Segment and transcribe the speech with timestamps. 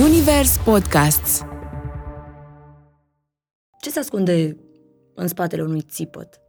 [0.00, 1.42] Zunivers Podcasts
[3.80, 4.56] Ce se ascunde
[5.14, 6.40] în spatele unui țipăt?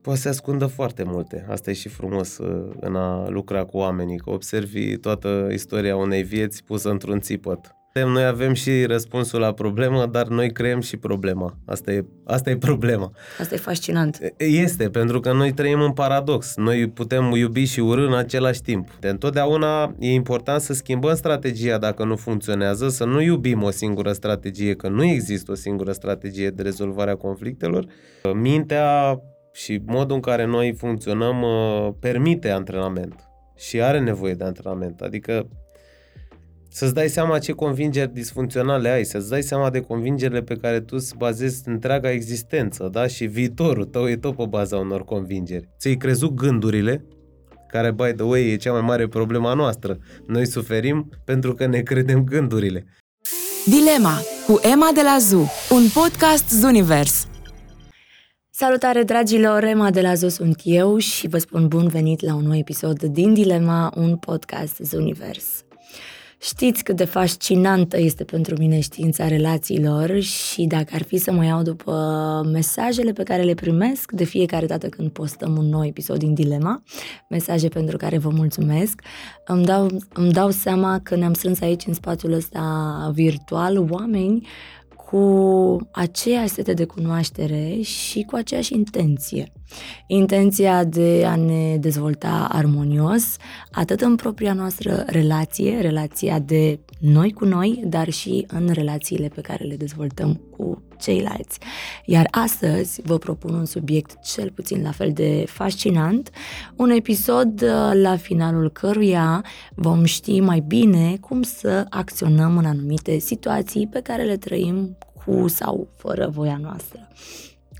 [0.00, 1.46] Poate să ascundă foarte multe.
[1.48, 6.22] Asta e și frumos uh, în a lucra cu oamenii, că observi toată istoria unei
[6.22, 7.77] vieți pusă într-un țipăt.
[8.04, 11.58] Noi avem și răspunsul la problemă, dar noi creăm și problema.
[11.66, 13.12] Asta e, asta e problema.
[13.40, 14.18] Asta e fascinant.
[14.36, 16.56] Este, pentru că noi trăim în paradox.
[16.56, 18.88] Noi putem iubi și urâ în același timp.
[19.00, 24.12] De întotdeauna e important să schimbăm strategia dacă nu funcționează, să nu iubim o singură
[24.12, 27.86] strategie, că nu există o singură strategie de rezolvare a conflictelor.
[28.34, 29.20] Mintea
[29.52, 35.00] și modul în care noi funcționăm uh, permite antrenament și are nevoie de antrenament.
[35.00, 35.48] Adică
[36.78, 40.96] să-ți dai seama ce convingeri disfuncționale ai, să-ți dai seama de convingerile pe care tu
[40.96, 43.06] îți bazezi întreaga existență, da?
[43.06, 45.68] Și viitorul tău e tot pe baza unor convingeri.
[45.78, 47.04] Ți-ai crezut gândurile,
[47.68, 49.98] care, by the way, e cea mai mare problema noastră.
[50.26, 52.86] Noi suferim pentru că ne credem gândurile.
[53.66, 57.26] Dilema cu Emma de la ZU, un podcast Zunivers.
[58.50, 59.64] Salutare, dragilor!
[59.64, 63.02] Emma de la ZU sunt eu și vă spun bun venit la un nou episod
[63.02, 65.62] din Dilema, un podcast Zunivers.
[66.40, 71.44] Știți cât de fascinantă este pentru mine știința relațiilor și dacă ar fi să mă
[71.44, 71.92] iau după
[72.52, 76.82] mesajele pe care le primesc de fiecare dată când postăm un nou episod din Dilema,
[77.28, 79.02] mesaje pentru care vă mulțumesc,
[79.46, 84.46] îmi dau, îmi dau seama că ne-am strâns aici în spațiul ăsta virtual oameni
[85.06, 89.52] cu aceeași sete de cunoaștere și cu aceeași intenție.
[90.06, 93.36] Intenția de a ne dezvolta armonios,
[93.72, 99.40] atât în propria noastră relație, relația de noi cu noi, dar și în relațiile pe
[99.40, 101.58] care le dezvoltăm cu ceilalți.
[102.04, 106.30] Iar astăzi vă propun un subiect cel puțin la fel de fascinant,
[106.76, 109.44] un episod uh, la finalul căruia
[109.74, 115.48] vom ști mai bine cum să acționăm în anumite situații pe care le trăim cu
[115.48, 117.08] sau fără voia noastră.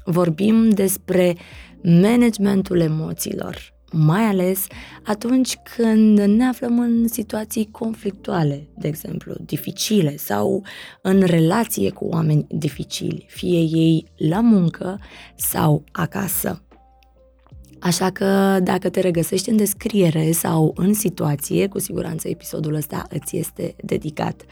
[0.05, 1.36] Vorbim despre
[1.83, 4.66] managementul emoțiilor, mai ales
[5.05, 10.64] atunci când ne aflăm în situații conflictuale, de exemplu, dificile sau
[11.02, 15.00] în relație cu oameni dificili, fie ei la muncă
[15.36, 16.62] sau acasă.
[17.80, 23.36] Așa că dacă te regăsești în descriere sau în situație, cu siguranță episodul ăsta îți
[23.36, 24.42] este dedicat.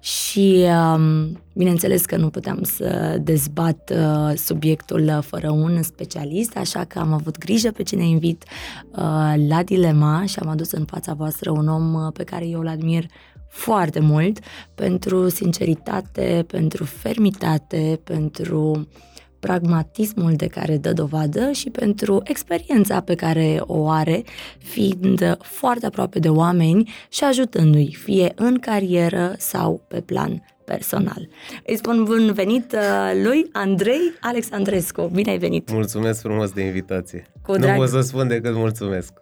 [0.00, 6.98] Și um, bineînțeles că nu puteam să dezbat uh, subiectul fără un specialist, așa că
[6.98, 8.44] am avut grijă pe cine invit
[8.90, 12.60] uh, la dilema și am adus în fața voastră un om uh, pe care eu
[12.60, 13.06] îl admir
[13.48, 14.38] foarte mult
[14.74, 19.11] pentru sinceritate, pentru fermitate, pentru uh,
[19.46, 24.22] pragmatismul de care dă dovadă și pentru experiența pe care o are,
[24.58, 31.28] fiind foarte aproape de oameni și ajutându-i, fie în carieră sau pe plan personal.
[31.66, 35.10] Îi spun bun venit uh, lui Andrei Alexandrescu.
[35.14, 35.72] Bine ai venit!
[35.72, 37.26] Mulțumesc frumos de invitație.
[37.42, 37.74] Cu drag...
[37.74, 39.12] Nu pot să spun decât mulțumesc.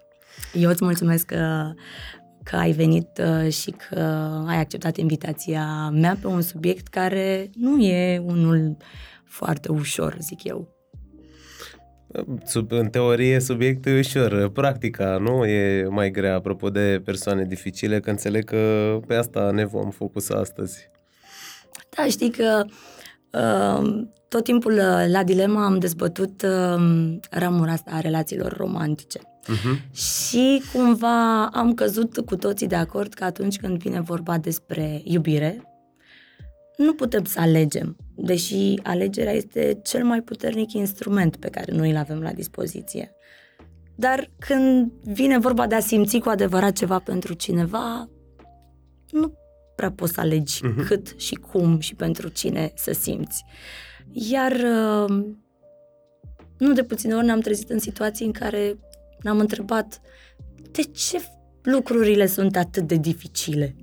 [0.52, 1.72] Eu îți mulțumesc că,
[2.42, 4.00] că ai venit uh, și că
[4.46, 8.76] ai acceptat invitația mea pe un subiect care nu e unul
[9.30, 10.68] foarte ușor, zic eu.
[12.44, 18.00] Sub, în teorie subiectul e ușor, practica nu e mai grea apropo de persoane dificile,
[18.00, 20.90] că înțeleg că pe asta ne vom focusa astăzi.
[21.96, 22.64] Da, știi că
[23.32, 29.18] uh, tot timpul uh, la dilema am dezbătut uh, ramura asta a relațiilor romantice.
[29.18, 29.92] Uh-huh.
[29.92, 35.62] Și cumva am căzut cu toții de acord că atunci când vine vorba despre iubire,
[36.76, 41.96] nu putem să alegem, deși alegerea este cel mai puternic instrument pe care noi îl
[41.96, 43.14] avem la dispoziție.
[43.94, 48.08] Dar când vine vorba de a simți cu adevărat ceva pentru cineva,
[49.10, 49.34] nu
[49.76, 50.86] prea poți să alegi uh-huh.
[50.86, 53.44] cât și cum și pentru cine să simți.
[54.12, 55.26] Iar uh,
[56.58, 58.78] nu de puține ori ne-am trezit în situații în care
[59.22, 60.00] ne-am întrebat
[60.70, 61.22] de ce
[61.62, 63.76] lucrurile sunt atât de dificile?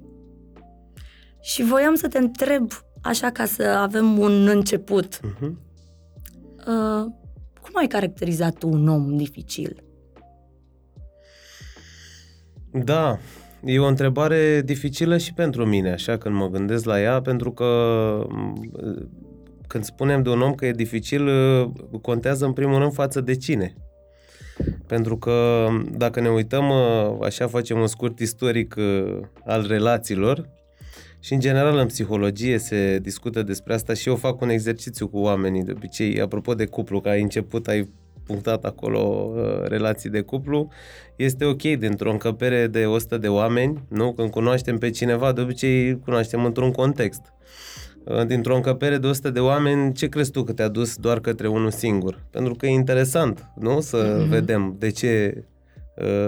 [1.41, 5.19] Și voiam să te întreb așa ca să avem un început.
[5.19, 5.51] Uh-huh.
[6.67, 7.05] Uh,
[7.61, 9.83] cum ai caracterizat tu un om dificil?
[12.71, 13.17] Da,
[13.63, 17.67] e o întrebare dificilă și pentru mine, așa, când mă gândesc la ea, pentru că
[19.67, 21.29] când spunem de un om că e dificil,
[22.01, 23.73] contează în primul rând față de cine.
[24.87, 26.71] Pentru că dacă ne uităm,
[27.21, 28.75] așa facem un scurt istoric
[29.45, 30.49] al relațiilor,
[31.19, 35.17] și în general în psihologie se discută despre asta și eu fac un exercițiu cu
[35.17, 37.89] oamenii de obicei, apropo de cuplu, că ai început, ai
[38.23, 40.69] punctat acolo uh, relații de cuplu,
[41.15, 44.13] este ok dintr-o încăpere de 100 de oameni, nu?
[44.13, 47.21] Când cunoaștem pe cineva, de obicei cunoaștem într-un context.
[48.03, 51.47] Uh, dintr-o încăpere de 100 de oameni, ce crezi tu că te-a dus doar către
[51.47, 52.25] unul singur?
[52.31, 53.79] Pentru că e interesant, nu?
[53.79, 54.29] Să mm-hmm.
[54.29, 55.43] vedem de ce uh,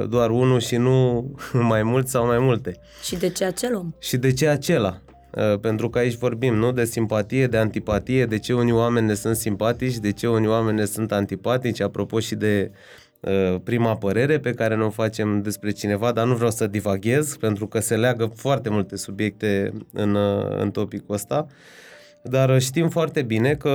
[0.09, 1.25] doar unul și nu
[1.71, 2.79] mai mulți sau mai multe.
[3.03, 3.93] Și de ce acel om?
[3.99, 5.01] Și de ce acela?
[5.31, 6.71] Uh, pentru că aici vorbim, nu?
[6.71, 10.77] De simpatie, de antipatie, de ce unii oameni ne sunt simpatici, de ce unii oameni
[10.77, 12.71] ne sunt antipatici, apropo și de
[13.19, 17.35] uh, prima părere pe care ne o facem despre cineva, dar nu vreau să divaghez,
[17.35, 21.47] pentru că se leagă foarte multe subiecte în, uh, în topicul ăsta.
[22.23, 23.71] Dar știm foarte bine că,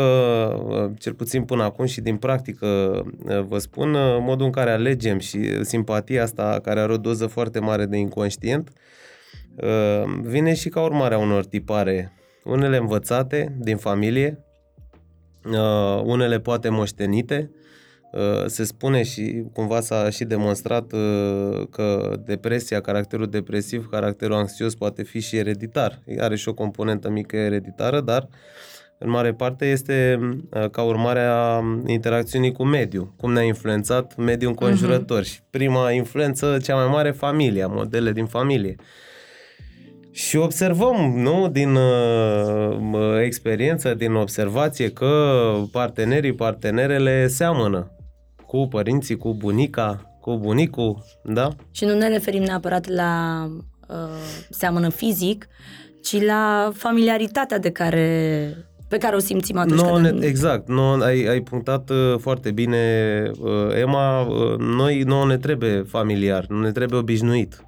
[0.99, 3.03] cel puțin până acum și din practică
[3.49, 7.87] vă spun, modul în care alegem și simpatia asta care are o doză foarte mare
[7.87, 8.71] de inconștient,
[9.57, 12.13] Ehm, vine și ca urmare a unor tipare,
[12.45, 14.45] unele învățate din familie,
[15.45, 17.51] ehm, unele poate moștenite, ehm,
[18.47, 20.91] se spune și cumva s-a și demonstrat
[21.71, 25.99] că depresia, caracterul depresiv, caracterul anxios poate fi și ereditar.
[26.19, 28.29] Are și o componentă mică ereditară, dar
[28.99, 30.19] în mare parte este
[30.71, 35.23] ca urmare a interacțiunii cu mediul, cum ne-a influențat mediul înconjurător.
[35.23, 35.27] Uh-huh.
[35.27, 38.77] Și prima influență, cea mai mare, familia, modele din familie.
[40.11, 47.95] Și observăm, nu, din uh, experiență, din observație, că partenerii, partenerele seamănă
[48.47, 51.49] cu părinții, cu bunica, cu bunicul, da?
[51.71, 53.45] Și nu ne referim neapărat la
[53.89, 53.97] uh,
[54.51, 55.47] seamănă fizic,
[56.03, 58.49] ci la familiaritatea de care
[58.89, 60.07] pe care o simțim atunci no, când...
[60.07, 65.37] Ne, exact, no, ai, ai punctat uh, foarte bine, uh, Emma, uh, noi nu ne
[65.37, 67.64] trebuie familiar, nu ne trebuie obișnuit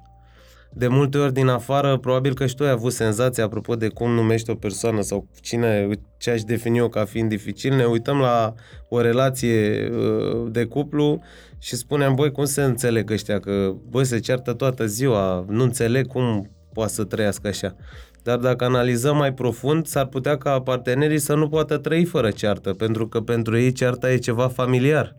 [0.77, 4.11] de multe ori din afară, probabil că și tu ai avut senzația, apropo de cum
[4.11, 8.53] numești o persoană sau cine, ce aș defini eu ca fiind dificil, ne uităm la
[8.89, 11.21] o relație uh, de cuplu
[11.59, 16.07] și spuneam, băi, cum se înțeleg ăștia, că băi, se ceartă toată ziua, nu înțeleg
[16.07, 17.75] cum poate să trăiască așa.
[18.23, 22.73] Dar dacă analizăm mai profund, s-ar putea ca partenerii să nu poată trăi fără ceartă,
[22.73, 25.15] pentru că pentru ei cearta e ceva familiar.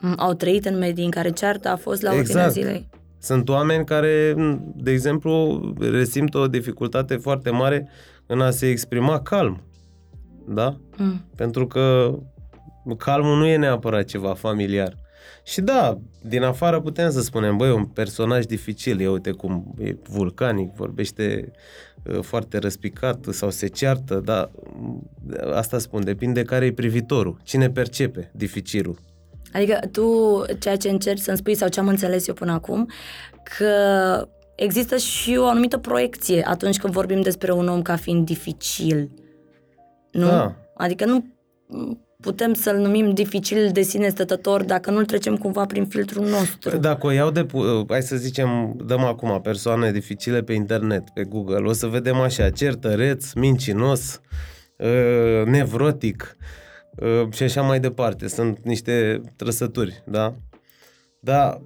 [0.00, 2.28] Mm, au trăit în medii în care cearta a fost la exact.
[2.28, 2.88] ordinea zilei.
[3.18, 4.34] Sunt oameni care,
[4.74, 7.88] de exemplu, resimt o dificultate foarte mare
[8.26, 9.62] în a se exprima calm.
[10.48, 10.76] Da?
[10.96, 11.24] Mm.
[11.36, 12.14] Pentru că
[12.98, 14.96] calmul nu e neapărat ceva familiar.
[15.44, 19.96] Și da, din afară putem să spunem, băi, un personaj dificil, e uite cum e
[20.08, 21.52] vulcanic, vorbește
[22.02, 24.50] uh, foarte răspicat sau se ceartă, dar
[25.54, 28.98] asta spun, depinde care e privitorul, cine percepe dificilul.
[29.52, 32.90] Adică tu, ceea ce încerci să-mi spui sau ce am înțeles eu până acum,
[33.42, 33.72] că
[34.54, 39.10] există și o anumită proiecție atunci când vorbim despre un om ca fiind dificil.
[40.10, 40.26] Nu?
[40.26, 40.54] Da.
[40.76, 41.24] Adică nu
[42.20, 46.76] putem să-l numim dificil de sine stătător dacă nu-l trecem cumva prin filtrul nostru.
[46.76, 47.46] Dacă o iau de,
[47.88, 52.50] hai să zicem, dăm acum persoane dificile pe internet, pe Google, o să vedem așa,
[52.50, 54.20] certăreț, mincinos,
[54.80, 56.46] ă, nevrotic, uh,
[57.30, 58.28] și așa mai departe.
[58.28, 60.34] Sunt niște trăsături, da?
[61.20, 61.60] Dar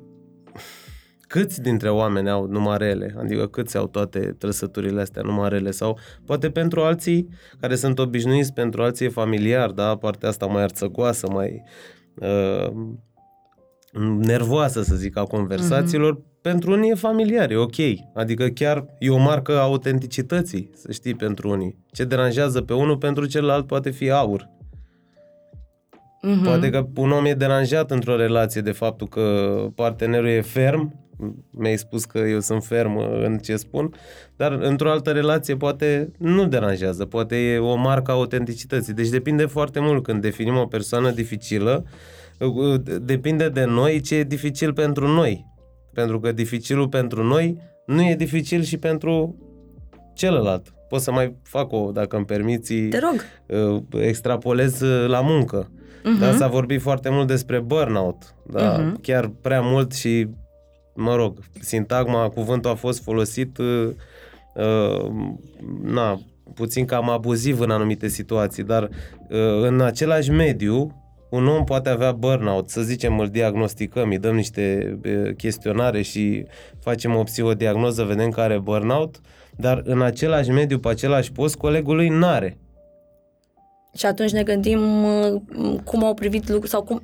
[1.21, 3.15] câți dintre oameni au numarele?
[3.19, 5.71] Adică câți au toate trăsăturile astea numarele?
[5.71, 7.29] Sau poate pentru alții
[7.61, 9.97] care sunt obișnuiți, pentru alții e familiar, da?
[9.97, 11.63] Partea asta mai arțăgoasă, mai
[12.15, 12.73] uh,
[14.19, 16.41] nervoasă, să zic, a conversațiilor, mm-hmm.
[16.43, 17.77] pentru unii e familiar, e ok.
[18.15, 21.79] Adică chiar e o marcă a autenticității, să știi, pentru unii.
[21.91, 24.51] Ce deranjează pe unul, pentru celălalt poate fi aur.
[26.23, 26.45] Mm-hmm.
[26.45, 31.03] Poate că un om e deranjat într-o relație de faptul că partenerul e ferm,
[31.51, 33.95] mi-ai spus că eu sunt ferm în ce spun,
[34.37, 38.93] dar într-o altă relație poate nu deranjează, poate e o marcă a autenticității.
[38.93, 41.85] Deci depinde foarte mult când definim o persoană dificilă,
[43.01, 45.47] depinde de noi ce e dificil pentru noi.
[45.93, 49.37] Pentru că dificilul pentru noi nu e dificil și pentru
[50.15, 50.75] celălalt.
[50.89, 53.25] Pot să mai fac o, dacă îmi permiți, Te rog.
[54.01, 55.71] extrapolez la muncă.
[56.03, 56.19] Uh-huh.
[56.21, 59.01] Da, s-a vorbit foarte mult despre burnout, da, uh-huh.
[59.03, 60.29] chiar prea mult și,
[60.95, 63.89] mă rog, sintagma, cuvântul a fost folosit, uh,
[64.55, 65.11] uh,
[65.83, 66.21] na,
[66.55, 72.13] puțin cam abuziv în anumite situații, dar uh, în același mediu, un om poate avea
[72.13, 76.47] burnout, să zicem, îl diagnosticăm, îi dăm niște uh, chestionare și
[76.81, 79.21] facem o psihodiagnoză, vedem că are burnout,
[79.57, 82.57] dar în același mediu, pe același post, colegul lui n-are.
[83.97, 85.41] Și atunci ne gândim uh,
[85.85, 87.03] cum au privit lucruri sau cum,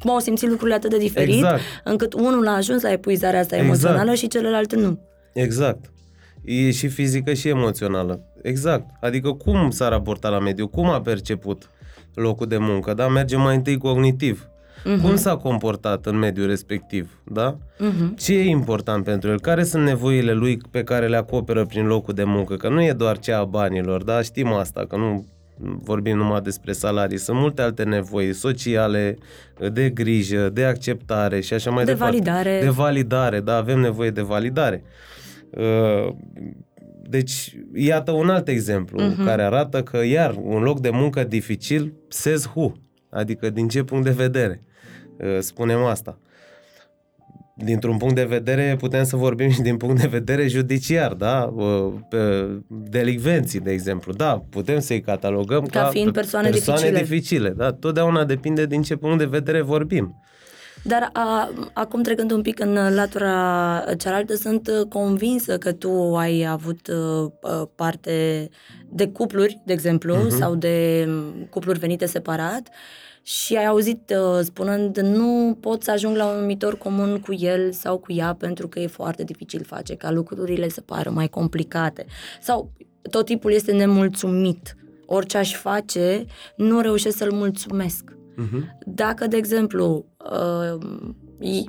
[0.00, 1.60] cum au simțit lucrurile atât de diferit, exact.
[1.84, 3.72] încât unul a ajuns la epuizarea asta exact.
[3.72, 4.98] emoțională și celălalt nu.
[5.32, 5.90] Exact.
[6.44, 8.20] E și fizică și emoțională.
[8.42, 8.86] Exact.
[9.00, 11.70] Adică cum s-a raportat la mediu, cum a perceput
[12.14, 13.08] locul de muncă, da?
[13.08, 14.48] Mergem mai întâi cognitiv.
[14.86, 15.00] uh-huh.
[15.00, 17.56] cum s-a comportat în mediul respectiv, da?
[17.56, 18.14] Uh-huh.
[18.16, 19.40] Ce e important pentru el?
[19.40, 22.56] Care sunt nevoile lui pe care le acoperă prin locul de muncă?
[22.56, 24.22] Că nu e doar cea a banilor, da?
[24.22, 25.24] Știm asta, că nu
[25.58, 29.16] vorbim numai despre salarii, sunt multe alte nevoi sociale,
[29.72, 32.16] de grijă, de acceptare și așa mai de departe.
[32.16, 32.60] validare.
[32.60, 34.82] De validare, da, avem nevoie de validare.
[35.50, 36.14] Uh,
[37.08, 39.24] deci, iată un alt exemplu uh-huh.
[39.24, 42.72] care arată că, iar, un loc de muncă dificil, says who?
[43.10, 44.62] Adică, din ce punct de vedere?
[45.18, 46.18] Uh, spunem asta
[47.64, 51.54] dintr-un punct de vedere, putem să vorbim și din punct de vedere judiciar, da?
[52.08, 54.12] Pe delicvenții, de exemplu.
[54.12, 57.04] Da, putem să-i catalogăm ca, ca fiind persoane, persoane dificile.
[57.04, 57.50] dificile.
[57.50, 60.20] Da, totdeauna depinde din ce punct de vedere vorbim.
[60.82, 66.88] Dar a, acum trecând un pic în latura cealaltă, sunt convinsă că tu ai avut
[66.88, 68.48] uh, parte
[68.88, 70.38] de cupluri, de exemplu, uh-huh.
[70.38, 71.08] sau de
[71.50, 72.68] cupluri venite separat
[73.28, 77.72] și ai auzit uh, spunând nu pot să ajung la un numitor comun cu el
[77.72, 82.06] sau cu ea pentru că e foarte dificil face ca lucrurile să pară mai complicate.
[82.40, 82.72] Sau
[83.10, 84.76] tot tipul este nemulțumit.
[85.06, 86.24] Orice aș face,
[86.56, 88.04] nu reușesc să-l mulțumesc.
[88.10, 88.78] Uh-huh.
[88.84, 91.68] Dacă, de exemplu, uh,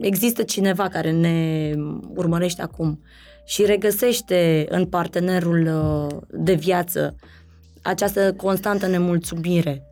[0.00, 1.72] există cineva care ne
[2.14, 3.02] urmărește acum
[3.44, 7.14] și regăsește în partenerul uh, de viață
[7.82, 9.85] această constantă nemulțumire,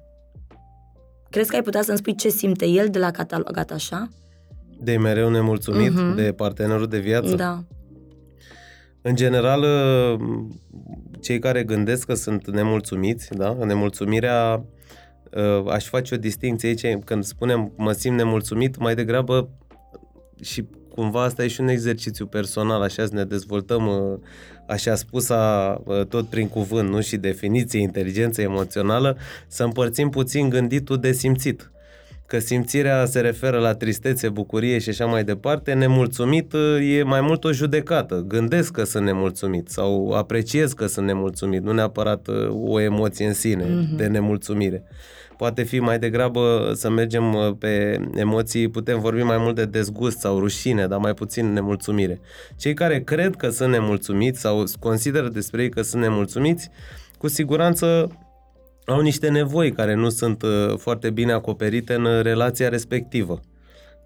[1.34, 4.08] Crezi că ai putea să-mi spui ce simte el de la catalogat așa?
[4.80, 6.14] De mereu nemulțumit uh-huh.
[6.16, 7.34] de partenerul de viață?
[7.34, 7.64] Da.
[9.02, 10.16] În general, ă,
[11.20, 13.56] cei care gândesc că sunt nemulțumiți, da?
[13.64, 14.64] nemulțumirea,
[15.34, 19.48] ă, aș face o distinție aici, când spunem mă simt nemulțumit, mai degrabă
[20.42, 20.64] și
[20.94, 24.18] cumva asta e și un exercițiu personal, așa să ne dezvoltăm ă,
[24.66, 24.94] așa
[25.28, 29.16] a tot prin cuvânt, nu și definiție, inteligență emoțională,
[29.46, 31.68] să împărțim puțin gânditul de simțit.
[32.26, 37.44] Că simțirea se referă la tristețe, bucurie și așa mai departe, nemulțumit e mai mult
[37.44, 38.24] o judecată.
[38.28, 43.64] Gândesc că sunt nemulțumit sau apreciez că sunt nemulțumit, nu neapărat o emoție în sine
[43.64, 43.96] mm-hmm.
[43.96, 44.84] de nemulțumire
[45.36, 50.18] poate fi mai degrabă să mergem uh, pe emoții, putem vorbi mai mult de dezgust
[50.18, 52.20] sau rușine, dar mai puțin nemulțumire.
[52.56, 56.70] Cei care cred că sunt nemulțumiți sau consideră despre ei că sunt nemulțumiți,
[57.18, 58.18] cu siguranță
[58.86, 63.40] au niște nevoi care nu sunt uh, foarte bine acoperite în relația respectivă.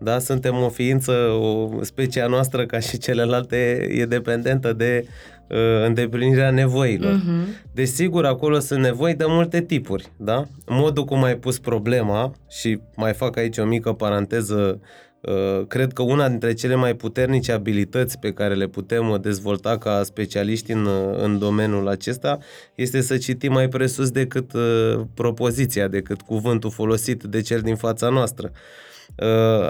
[0.00, 5.37] Da, suntem o ființă, o specia noastră ca și celelalte e dependentă de uh,
[5.84, 7.14] îndeplinirea nevoilor.
[7.14, 7.72] Uh-huh.
[7.72, 10.44] Desigur, acolo sunt nevoi de multe tipuri, da?
[10.66, 14.80] Modul cum ai pus problema și mai fac aici o mică paranteză
[15.20, 20.02] Uh, cred că una dintre cele mai puternice abilități pe care le putem dezvolta ca
[20.02, 22.38] specialiști în, în domeniul acesta
[22.74, 28.08] este să citim mai presus decât uh, propoziția, decât cuvântul folosit de cel din fața
[28.08, 28.50] noastră.
[28.52, 28.58] Uh,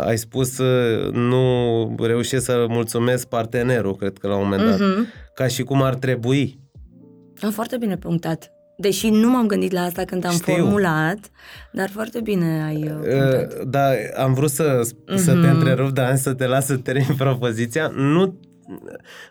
[0.00, 5.34] ai spus uh, nu reușesc să mulțumesc partenerul, cred că la un moment dat, uh-huh.
[5.34, 6.58] ca și cum ar trebui.
[7.42, 8.50] Am foarte bine punctat.
[8.76, 10.52] Deși nu m-am gândit la asta când am Știu.
[10.52, 11.18] formulat,
[11.72, 13.52] dar foarte bine ai uh, punctat.
[13.52, 15.14] Uh, da, am vrut să, uh-huh.
[15.14, 15.56] să te mhm.
[15.56, 17.92] întrerup, dar să te las să termin propoziția.
[17.94, 18.40] Nu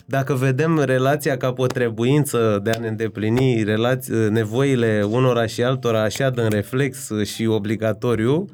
[0.05, 6.01] dacă vedem relația ca o trebuință de a ne îndeplini relați, nevoile unora și altora
[6.01, 8.47] așa de în reflex și obligatoriu, uh,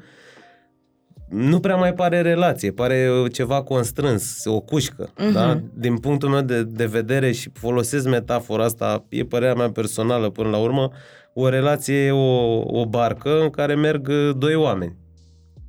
[1.34, 5.08] nu prea mai pare relație, pare ceva constrâns, o cușcă.
[5.08, 5.32] Uh-huh.
[5.32, 5.60] Da?
[5.74, 10.48] Din punctul meu de, de vedere și folosesc metafora asta, e părerea mea personală până
[10.48, 10.90] la urmă,
[11.32, 14.96] o relație e o, o barcă în care merg doi oameni.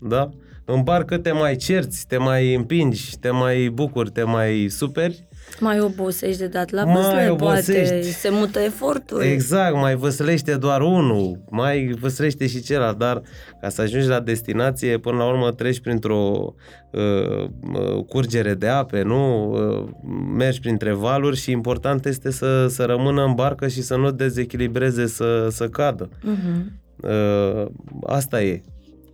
[0.01, 0.29] Da?
[0.65, 5.27] În barcă te mai cerți, te mai împingi, te mai bucuri, te mai superi
[5.59, 9.21] mai obosești de dat la văsle, poate se mută efortul.
[9.21, 13.21] Exact, mai văslește doar unul, mai văslește și celălalt, dar
[13.61, 16.53] ca să ajungi la destinație, până la urmă treci printr-o
[16.91, 19.51] uh, uh, curgere de ape, nu?
[19.51, 19.89] Uh,
[20.35, 25.07] mergi printre valuri și important este să, să rămână în barcă și să nu dezechilibreze,
[25.07, 26.09] să, să cadă.
[26.09, 26.83] Uh-huh.
[27.01, 27.65] Uh,
[28.07, 28.61] asta e.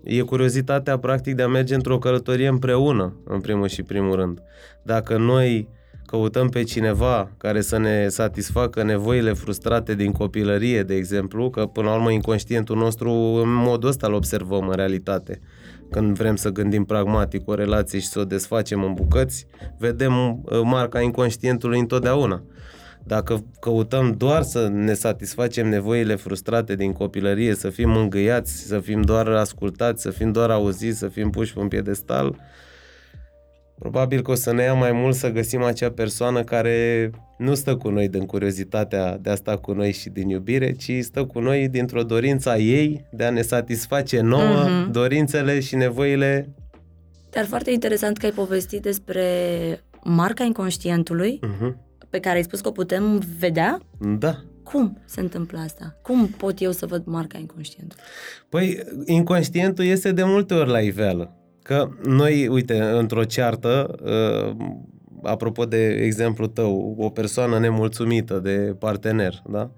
[0.03, 4.41] E curiozitatea, practic, de a merge într-o călătorie împreună, în primul și primul rând.
[4.83, 5.69] Dacă noi
[6.11, 11.89] căutăm pe cineva care să ne satisfacă nevoile frustrate din copilărie, de exemplu, că până
[11.89, 15.41] la urmă inconștientul nostru în modul ăsta îl observăm în realitate.
[15.91, 19.45] Când vrem să gândim pragmatic o relație și să o desfacem în bucăți,
[19.77, 22.43] vedem uh, marca inconștientului întotdeauna.
[23.03, 29.01] Dacă căutăm doar să ne satisfacem nevoile frustrate din copilărie, să fim îngâiați, să fim
[29.01, 32.35] doar ascultați, să fim doar auziți, să fim puși pe un piedestal,
[33.81, 37.75] Probabil că o să ne ia mai mult să găsim acea persoană care nu stă
[37.75, 41.39] cu noi din curiozitatea de a sta cu noi și din iubire, ci stă cu
[41.39, 44.91] noi dintr-o dorință a ei de a ne satisface nouă uh-huh.
[44.91, 46.49] dorințele și nevoile.
[47.29, 49.25] Dar foarte interesant că ai povestit despre
[50.03, 51.73] marca inconștientului uh-huh.
[52.09, 53.79] pe care ai spus că o putem vedea.
[54.17, 54.35] Da.
[54.63, 55.99] Cum se întâmplă asta?
[56.01, 58.03] Cum pot eu să văd marca inconștientului?
[58.49, 61.35] Păi, inconștientul este de multe ori la iveală.
[61.63, 64.55] Că noi, uite, într-o ceartă, uh,
[65.23, 69.71] apropo de exemplu tău, o persoană nemulțumită de partener, da?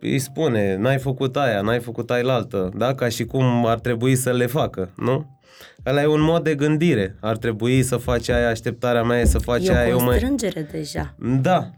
[0.00, 2.94] Îi spune, n-ai făcut aia, n-ai făcut aia altă, da?
[2.94, 5.38] Ca și cum ar trebui să le facă, nu?
[5.86, 7.16] Ăla e un mod de gândire.
[7.20, 9.88] Ar trebui să faci aia, așteptarea mea e să faci e aia.
[9.88, 10.80] E o constrângere mai...
[10.80, 11.14] deja.
[11.40, 11.70] Da.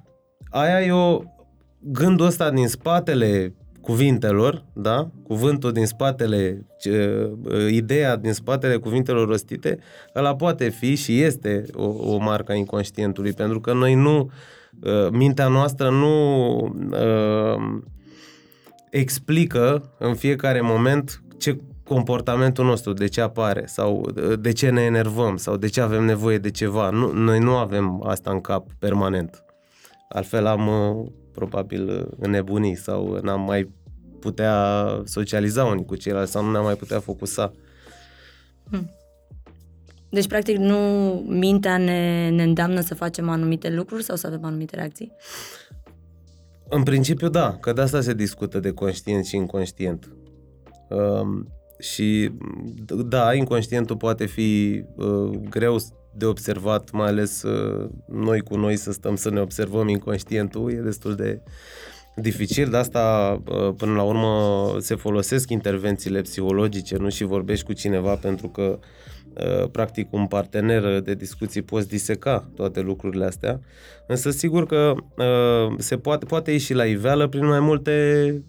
[0.51, 1.21] Aia e o...
[1.81, 3.55] Gândul ăsta din spatele
[3.88, 5.11] cuvintelor, da?
[5.23, 7.28] Cuvântul din spatele, ce,
[7.71, 9.78] ideea din spatele cuvintelor rostite,
[10.14, 14.30] ăla poate fi și este o, o marca inconștientului, pentru că noi nu,
[14.85, 16.57] ă, mintea noastră nu
[16.90, 17.80] uh,
[18.90, 25.37] explică în fiecare moment ce comportamentul nostru, de ce apare sau de ce ne enervăm
[25.37, 26.90] sau de ce avem nevoie de ceva.
[26.90, 29.45] Nu, noi nu avem asta în cap permanent.
[30.09, 31.07] Altfel am uh,
[31.38, 33.68] probabil înnebunit sau n-am mai
[34.21, 37.53] putea socializa unii cu ceilalți sau nu ne-am mai putea focusa.
[38.71, 38.91] Hmm.
[40.11, 40.77] Deci, practic, nu
[41.27, 45.13] mintea ne, ne îndeamnă să facem anumite lucruri sau să avem anumite reacții?
[46.69, 50.13] În principiu, da, că de asta se discută de conștient și inconștient.
[50.89, 51.49] Um,
[51.79, 52.31] și
[53.09, 55.77] da, inconștientul poate fi uh, greu
[56.15, 60.81] de observat, mai ales uh, noi cu noi să stăm să ne observăm inconștientul, e
[60.81, 61.43] destul de
[62.21, 67.73] dificil, de asta uh, până la urmă se folosesc intervențiile psihologice, nu și vorbești cu
[67.73, 68.79] cineva pentru că
[69.35, 73.61] uh, practic un partener de discuții poți diseca toate lucrurile astea,
[74.07, 78.43] însă sigur că uh, se poate, poate ieși la iveală prin mai multe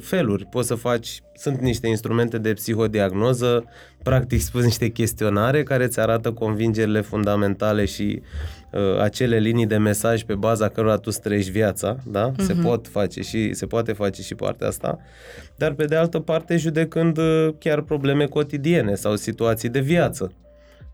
[0.00, 0.44] feluri.
[0.44, 3.64] Poți să faci, sunt niște instrumente de psihodiagnoză,
[4.02, 8.61] practic spus niște chestionare care îți arată convingerile fundamentale și uh,
[9.00, 12.32] acele linii de mesaj pe baza cărora tu trăiești viața, da?
[12.32, 12.44] Uh-huh.
[12.44, 14.98] Se pot face și se poate face și partea asta,
[15.56, 20.32] dar pe de altă parte judecând uh, chiar probleme cotidiene sau situații de viață.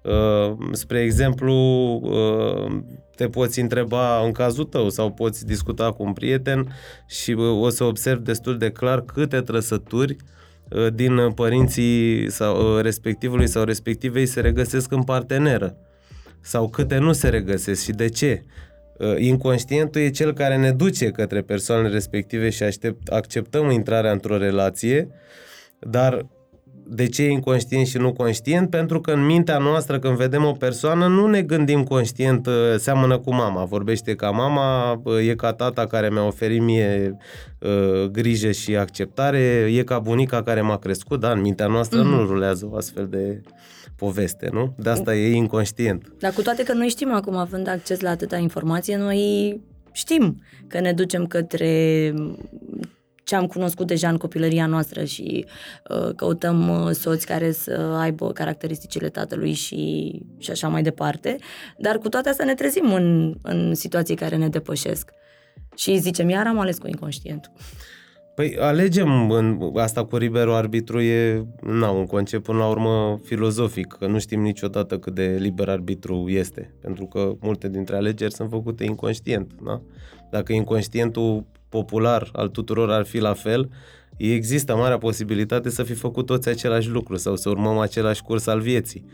[0.02, 1.54] Uh, spre exemplu,
[2.02, 2.76] uh,
[3.16, 6.74] te poți întreba în cazul tău sau poți discuta cu un prieten
[7.06, 10.36] și uh, o să observi destul de clar câte trăsături uh,
[10.70, 15.76] Uh, din părinții sau uh, respectivului sau respectivei se regăsesc în parteneră
[16.40, 18.42] sau câte nu se regăsesc și de ce.
[18.98, 24.36] Uh, inconștientul e cel care ne duce către persoanele respective și aștept, acceptăm intrarea într-o
[24.36, 25.08] relație,
[25.78, 26.26] dar
[26.90, 28.70] de ce e inconștient și nu conștient?
[28.70, 33.18] Pentru că în mintea noastră, când vedem o persoană, nu ne gândim conștient, uh, seamănă
[33.18, 37.16] cu mama, vorbește ca mama, uh, e ca tata care mi-a oferit mie
[37.58, 39.38] uh, grijă și acceptare,
[39.72, 42.18] e ca bunica care m-a crescut, da, în mintea noastră mm-hmm.
[42.18, 43.40] nu rulează o astfel de
[43.98, 44.74] poveste, nu?
[44.76, 46.12] De asta e inconștient.
[46.18, 49.60] Dar cu toate că noi știm acum, având acces la atâta informație, noi
[49.92, 52.14] știm că ne ducem către
[53.24, 55.46] ce am cunoscut deja în copilăria noastră și
[55.88, 61.36] uh, căutăm uh, soți care să aibă caracteristicile tatălui și, și așa mai departe.
[61.78, 65.10] Dar cu toate astea ne trezim în, în situații care ne depășesc.
[65.76, 67.52] Și zicem, iar am ales cu inconștientul.
[68.38, 73.96] Păi alegem în asta cu liberul arbitru e na, un concept până la urmă filozofic,
[73.98, 78.50] că nu știm niciodată cât de liber arbitru este, pentru că multe dintre alegeri sunt
[78.50, 79.52] făcute inconștient.
[79.64, 79.80] Da?
[80.30, 83.70] Dacă inconștientul popular al tuturor ar fi la fel,
[84.18, 88.60] există marea posibilitate să fi făcut toți același lucru sau să urmăm același curs al
[88.60, 89.04] vieții.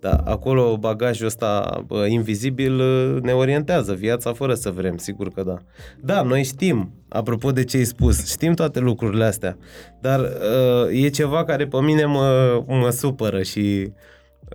[0.00, 2.82] Dar acolo bagajul ăsta bă, invizibil
[3.20, 5.56] ne orientează viața fără să vrem, sigur că da.
[6.00, 9.58] Da, noi știm, apropo de ce ai spus, știm toate lucrurile astea,
[10.00, 13.92] dar uh, e ceva care pe mine mă, mă supără și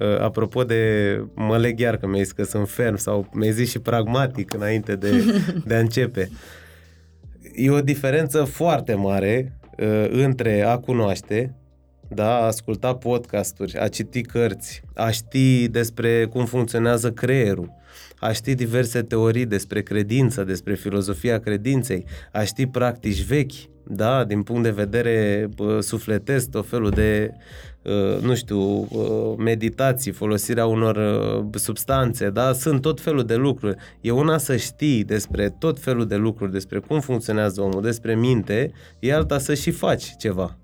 [0.01, 3.69] uh, apropo de mă leg iar că mi-ai zis că sunt ferm sau mi-ai zis
[3.69, 5.23] și pragmatic înainte de,
[5.67, 6.29] de a începe.
[7.55, 9.58] E o diferență foarte mare uh,
[10.09, 11.55] între a cunoaște,
[12.07, 17.71] da, a asculta podcasturi, a citi cărți, a ști despre cum funcționează creierul,
[18.19, 24.43] a ști diverse teorii despre credință, despre filozofia credinței, a ști practici vechi, da, din
[24.43, 27.37] punct de vedere uh, sufletesc, tot felul de Uh,
[28.21, 32.53] nu știu, uh, meditații, folosirea unor uh, substanțe, da?
[32.53, 33.75] Sunt tot felul de lucruri.
[34.01, 38.71] E una să știi despre tot felul de lucruri, despre cum funcționează omul, despre minte,
[38.99, 40.57] e alta să și faci ceva.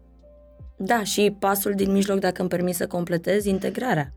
[0.77, 4.13] Da, și pasul din mijloc, dacă îmi permis să completez, integrarea.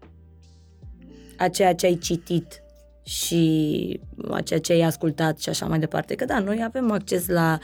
[1.37, 2.63] a ceea ce ai citit
[3.03, 6.15] și a ceea ce ai ascultat și așa mai departe.
[6.15, 7.59] Că da, noi avem acces la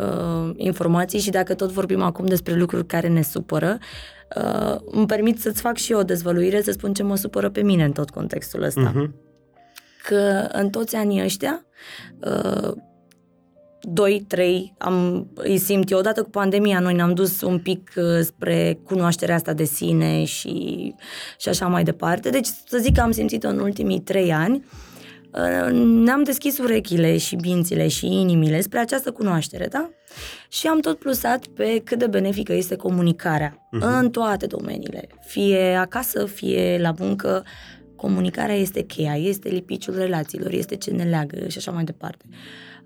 [0.00, 4.17] uh, informații și dacă tot vorbim acum despre lucruri care ne supără, uh,
[4.84, 7.84] îmi permit să-ți fac și eu o dezvăluire, să spun ce mă supără pe mine
[7.84, 8.92] în tot contextul ăsta.
[8.94, 9.14] Mhm.
[10.02, 11.66] Că în toți anii ăștia,
[12.20, 12.72] uh,
[13.80, 15.98] 2, 3, am, îi simt eu.
[15.98, 20.94] Odată cu pandemia, noi ne-am dus un pic uh, spre cunoașterea asta de sine și,
[21.38, 22.30] și așa mai departe.
[22.30, 24.56] Deci, să zic că am simțit-o în ultimii 3 ani.
[24.56, 24.87] Uh,
[25.72, 29.90] ne-am deschis urechile și mințile și inimile spre această cunoaștere, da?
[30.48, 33.82] Și am tot plusat pe cât de benefică este comunicarea Mhm.
[33.98, 35.06] în toate domeniile.
[35.26, 37.44] Fie acasă, fie la muncă,
[37.96, 42.24] comunicarea este cheia, este lipiciul relațiilor, este ce ne leagă și așa mai departe.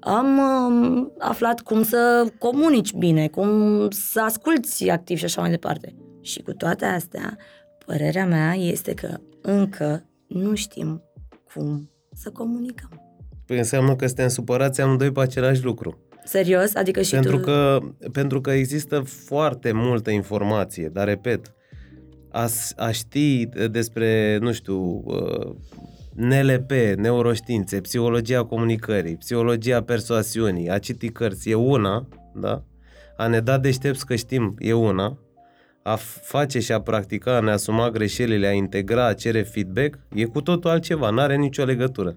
[0.00, 5.94] Am um, aflat cum să comunici bine, cum să asculți activ și așa mai departe.
[6.20, 7.36] Și cu toate astea,
[7.86, 11.02] părerea mea este că încă nu știm
[11.54, 11.90] cum
[12.22, 12.90] să comunicăm.
[13.46, 15.98] Păi înseamnă că suntem supărați amândoi pe același lucru.
[16.24, 16.74] Serios?
[16.74, 17.42] Adică și Pentru tu...
[17.44, 17.78] că,
[18.12, 21.54] pentru că există foarte multă informație, dar repet,
[22.30, 25.54] a, s- a ști despre, nu știu, uh,
[26.14, 32.64] NLP, neuroștiințe, psihologia comunicării, psihologia persoasiunii, a citi cărți e una, da?
[33.16, 35.18] A ne da deștepți că știm e una,
[35.82, 39.98] a f- face și a practica, a ne asuma greșelile, a integra, a cere feedback,
[40.14, 42.16] e cu totul altceva, nu are nicio legătură.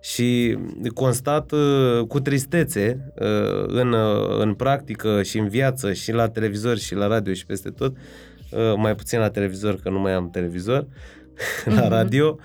[0.00, 0.58] Și
[0.94, 6.78] constat uh, cu tristețe uh, în, uh, în practică și în viață și la televizor
[6.78, 7.96] și la radio și peste tot,
[8.50, 10.86] uh, mai puțin la televizor că nu mai am televizor,
[11.76, 12.38] la radio,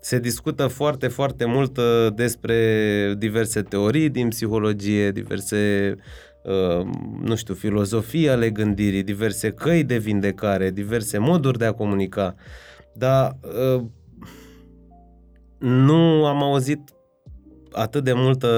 [0.00, 6.02] se discută foarte, foarte mult uh, despre diverse teorii din psihologie, diverse, uh,
[7.22, 12.34] nu știu, filozofii ale gândirii, diverse căi de vindecare, diverse moduri de a comunica.
[12.94, 13.36] Dar
[13.74, 13.84] uh,
[15.58, 16.80] nu am auzit
[17.72, 18.48] atât de multă,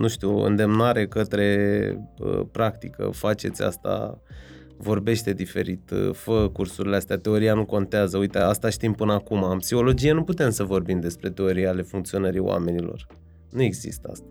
[0.00, 4.20] nu știu, îndemnare către uh, practică, faceți asta,
[4.76, 9.42] vorbește diferit, uh, fă cursurile astea, teoria nu contează, uite, asta știm până acum.
[9.42, 13.06] În psihologie nu putem să vorbim despre teoria ale funcționării oamenilor.
[13.50, 14.26] Nu există asta.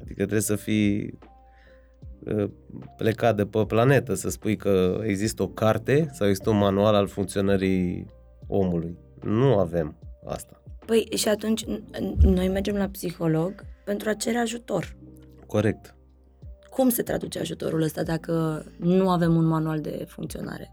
[0.00, 1.18] Adică trebuie să fii
[2.24, 2.50] uh,
[2.96, 7.06] plecat de pe planetă, să spui că există o carte sau există un manual al
[7.06, 8.06] funcționării
[8.46, 8.98] omului.
[9.22, 10.62] Nu avem asta.
[10.86, 11.82] Păi și atunci n-
[12.22, 14.96] noi mergem la psiholog pentru a cere ajutor.
[15.46, 15.94] Corect.
[16.70, 20.72] Cum se traduce ajutorul ăsta dacă nu avem un manual de funcționare?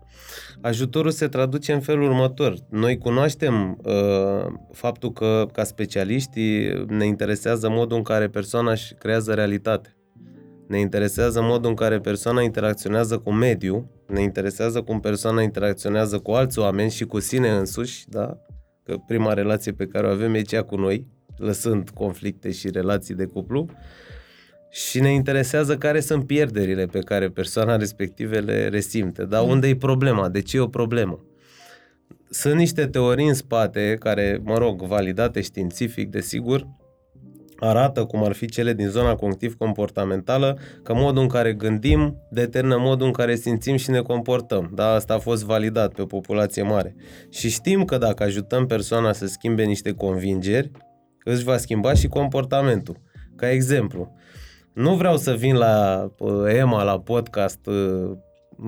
[0.62, 2.55] Ajutorul se traduce în felul următor.
[2.69, 9.33] Noi cunoaștem uh, faptul că, ca specialiști, ne interesează modul în care persoana își creează
[9.33, 9.98] realitate.
[10.69, 16.32] Ne interesează modul în care persoana interacționează cu mediul, ne interesează cum persoana interacționează cu
[16.32, 18.38] alți oameni și cu sine însuși, da?
[18.84, 23.15] Că prima relație pe care o avem e cea cu noi, lăsând conflicte și relații
[23.15, 23.69] de cuplu.
[24.69, 29.25] Și ne interesează care sunt pierderile pe care persoana respective le resimte.
[29.25, 30.29] Dar unde e problema?
[30.29, 31.25] De ce e o problemă?
[32.29, 36.67] Sunt niște teorii în spate care, mă rog, validate științific, desigur,
[37.60, 43.06] arată cum ar fi cele din zona cognitiv-comportamentală, că modul în care gândim determină modul
[43.06, 44.72] în care simțim și ne comportăm.
[44.74, 46.95] Da, asta a fost validat pe o populație mare.
[47.30, 50.72] Și știm că dacă ajutăm persoana să schimbe niște convingeri,
[51.24, 52.98] își va schimba și comportamentul.
[53.36, 54.15] Ca exemplu,
[54.74, 58.12] nu vreau să vin la uh, Emma la podcast uh,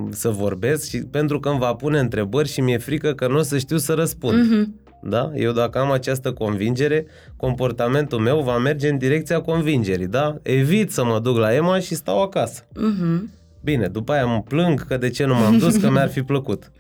[0.10, 3.42] să vorbesc și pentru că îmi va pune întrebări și mi-e frică că nu o
[3.42, 4.52] să știu să răspund.
[4.52, 4.80] Mhm.
[5.04, 5.32] Da?
[5.36, 7.06] Eu dacă am această convingere,
[7.38, 10.36] comportamentul meu va merge în direcția convingerii, da?
[10.42, 12.66] Evit să mă duc la Emma și stau acasă.
[12.76, 13.30] Mhm.
[13.64, 16.72] Bine, după aia mă plâng că de ce nu m-am dus, că mi-ar fi plăcut.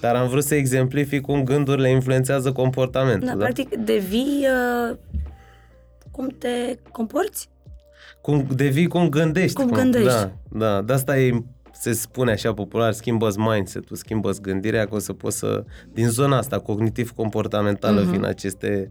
[0.00, 3.26] Dar am vrut să exemplific cum gândurile influențează comportamentul.
[3.26, 4.46] Da, Da, practic devii
[4.90, 4.96] uh,
[6.10, 7.48] cum te comporți?
[8.20, 9.54] Cum devii cum gândești.
[9.56, 10.06] Cum gândești.
[10.06, 10.82] Da, da.
[10.82, 11.44] De asta e,
[11.80, 15.64] se spune așa popular, schimbă-ți mindset-ul, schimbă-ți gândirea, că o să poți să...
[15.92, 18.10] Din zona asta, cognitiv-comportamentală, Mhm.
[18.10, 18.90] vin aceste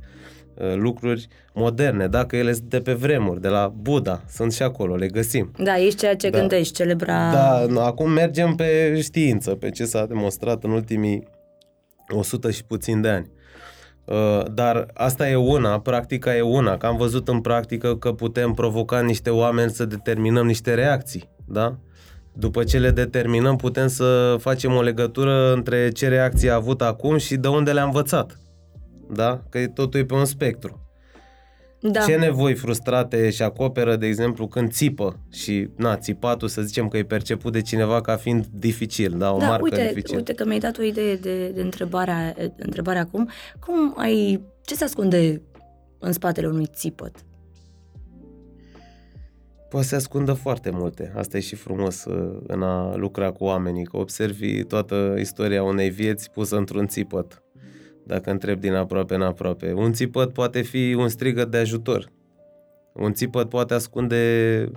[0.53, 4.95] uh, lucruri moderne, dacă ele sunt de pe vremuri, de la Buddha, sunt și acolo,
[4.95, 5.51] le găsim.
[5.57, 6.39] Da, ești ceea ce Da.
[6.39, 7.31] gândești, celebra...
[7.31, 11.27] Da, nu, acum mergem pe știință, pe ce s-a demonstrat în ultimii
[12.07, 13.31] 100 și puțin de ani.
[14.05, 18.53] Uh, Dar asta e una, practica e una, că am văzut în practică că putem
[18.53, 21.77] provoca niște oameni să determinăm niște reacții, da?
[22.39, 27.17] După ce le determinăm, putem să facem o legătură între ce reacție a avut acum
[27.17, 28.37] și de unde le-a învățat.
[29.11, 29.43] Da?
[29.49, 30.89] Că totul e pe un spectru.
[31.81, 31.99] da.
[31.99, 36.97] Ce nevoi frustrate și acoperă, de exemplu, când țipă și, na, țipatul să zicem că
[36.97, 40.17] e perceput de cineva ca fiind dificil, da, o da, marcă uite, dificilă.
[40.17, 43.29] uite că mi-ai dat o idee de, de întrebare, de întrebare acum.
[43.65, 45.41] Cum ai Ce se ascunde
[45.99, 47.15] în spatele unui țipăt?
[49.69, 51.11] Poate să ascundă foarte multe.
[51.15, 55.89] Asta e și frumos uh, în a lucra cu oamenii, că observi toată istoria unei
[55.89, 57.43] vieți pusă într-un țipăt.
[58.05, 59.71] Dacă întreb din aproape în aproape.
[59.71, 62.11] Un țipăt poate fi un strigăt de ajutor.
[62.93, 64.71] Un țipăt poate ascunde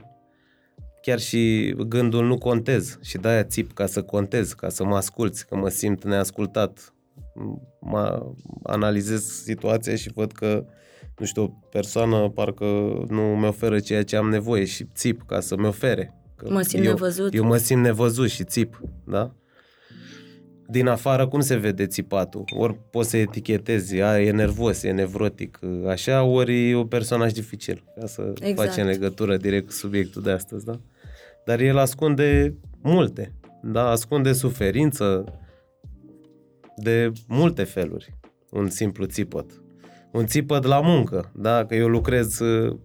[1.03, 5.47] chiar și gândul nu contez și de-aia țip ca să contez, ca să mă asculți,
[5.47, 6.95] că mă simt neascultat.
[7.81, 10.65] Mă analizez situația și văd că
[11.23, 12.65] nu știu, o persoană parcă
[13.09, 16.15] nu mi oferă ceea ce am nevoie și țip ca să mi ofere.
[16.37, 17.35] Că mă simt eu, nevăzut.
[17.35, 19.35] Eu mă simt nevăzut și țip, da?
[20.67, 22.45] Din afară cum se vede țipatul?
[22.57, 25.59] Ori poți să etichetezi, a, e nervos, e nevrotic,
[25.89, 28.69] așa, ori e un personaj dificil, ca să exact.
[28.69, 30.81] facem legătură direct cu subiectul de astăzi, da?
[31.45, 33.91] Dar el ascunde multe, da?
[33.91, 35.25] Ascunde suferință
[36.77, 38.19] de multe feluri,
[38.51, 39.62] un simplu țipăt
[40.13, 41.65] un țipăt la muncă, da?
[41.65, 42.77] Că eu lucrez uh,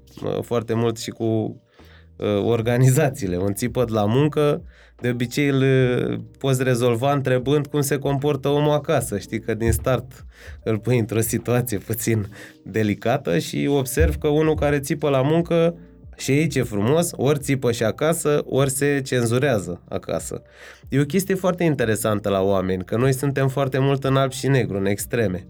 [0.42, 3.38] foarte mult și cu uh, organizațiile.
[3.38, 4.62] Un țipăt la muncă,
[5.02, 9.18] de obicei îl uh, poți rezolva întrebând cum se comportă omul acasă.
[9.18, 10.26] Știi că din start
[10.64, 12.28] îl pui într-o situație puțin
[12.64, 15.76] delicată și observ că unul care țipă la muncă
[16.18, 20.42] și aici e frumos, ori țipă și acasă, ori se cenzurează acasă.
[20.90, 24.48] E o chestie foarte interesantă la oameni, că noi suntem foarte mult în alb și
[24.48, 25.48] negru, în extreme.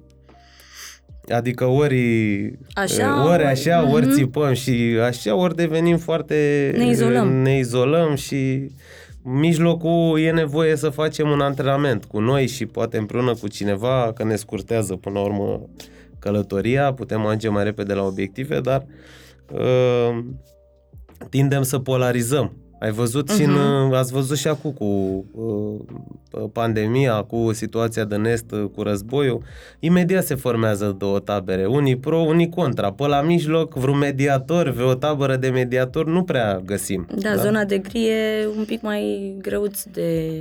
[1.27, 3.93] Adică ori așa, ori, așa, uh-huh.
[3.93, 4.15] ori mhm.
[4.15, 6.73] țipăm și așa, ori devenim foarte...
[6.77, 7.27] Ne izolăm.
[7.27, 8.71] Ne izolăm și
[9.23, 14.23] mijlocul e nevoie să facem un antrenament cu noi și poate împreună cu cineva, că
[14.23, 15.69] ne scurtează până la urmă
[16.19, 18.85] călătoria, putem ajunge mai repede la obiective, dar
[19.51, 20.23] uh,
[21.29, 23.35] tindem să polarizăm ai văzut uh-huh.
[23.35, 23.93] și în, mhm.
[23.93, 24.85] ați văzut și acum cu
[25.31, 29.43] uh, pandemia, cu situația de nest, uh, cu războiul.
[29.79, 32.91] Imediat se formează două tabere, unii pro, unii contra.
[32.91, 37.07] Pe la mijloc, vreun mediator, vreo tabără de mediator, nu prea găsim.
[37.15, 37.41] Da, da?
[37.41, 40.39] zona de gri e un pic mai greuț de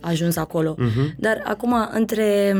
[0.00, 0.74] ajuns acolo.
[0.74, 1.16] Uh-huh.
[1.18, 2.54] Dar acum, între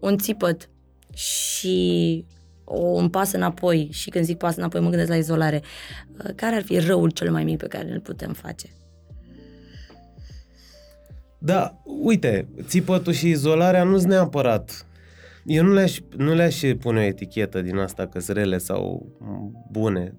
[0.00, 0.68] un țipăt
[1.14, 2.24] și
[2.68, 5.62] o, un pas înapoi și când zic pas înapoi mă gândesc la izolare.
[6.24, 8.68] Uh, care ar fi răul cel mai mic pe care îl putem face?
[11.38, 14.86] Da, uite, țipătul și izolarea nu sunt neapărat.
[15.44, 19.12] Eu nu le-aș, nu le-aș pune o etichetă din asta că sunt rele sau
[19.70, 20.14] bune.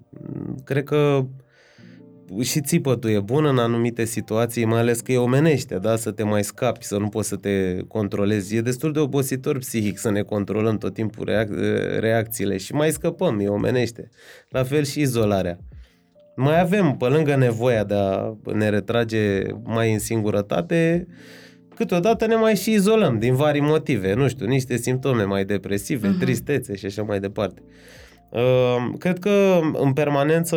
[0.64, 1.26] Cred că
[2.40, 5.96] și țipătul e bun în anumite situații, mai ales că e omenește, da?
[5.96, 8.56] să te mai scapi, să nu poți să te controlezi.
[8.56, 13.40] E destul de obositor psihic să ne controlăm tot timpul reac- reacțiile și mai scăpăm,
[13.40, 14.08] e omenește.
[14.48, 15.58] La fel și izolarea.
[16.36, 21.06] Mai avem, pe lângă nevoia de a ne retrage mai în singurătate,
[21.74, 26.18] câteodată ne mai și izolăm din vari motive, nu știu, niște simptome mai depresive, uh-huh.
[26.18, 27.62] tristețe și așa mai departe.
[27.62, 28.09] Ehm,
[28.98, 30.56] cred că în permanență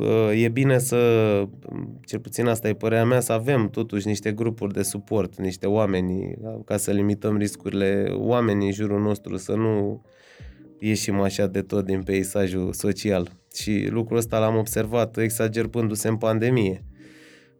[0.00, 0.98] eh, e bine să,
[2.04, 6.34] cel puțin asta e părerea mea, să avem totuși niște grupuri de suport, niște oameni,
[6.64, 10.04] ca să limităm riscurile oamenii în jurul nostru, să nu
[10.78, 13.28] ieșim așa de tot din peisajul social.
[13.54, 16.84] Și lucrul ăsta l-am observat exagerându-se în pandemie.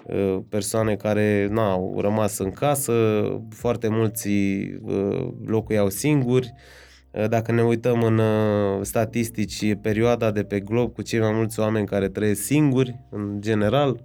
[0.07, 6.92] Eh, persoane care na, au rămas în casă, foarte mulți eh, locuiau singuri, Eh,
[7.29, 11.61] dacă ne uităm în uh, statistici, e perioada de pe glob cu cei mai mulți
[11.61, 14.05] oameni care trăiesc singuri, în general.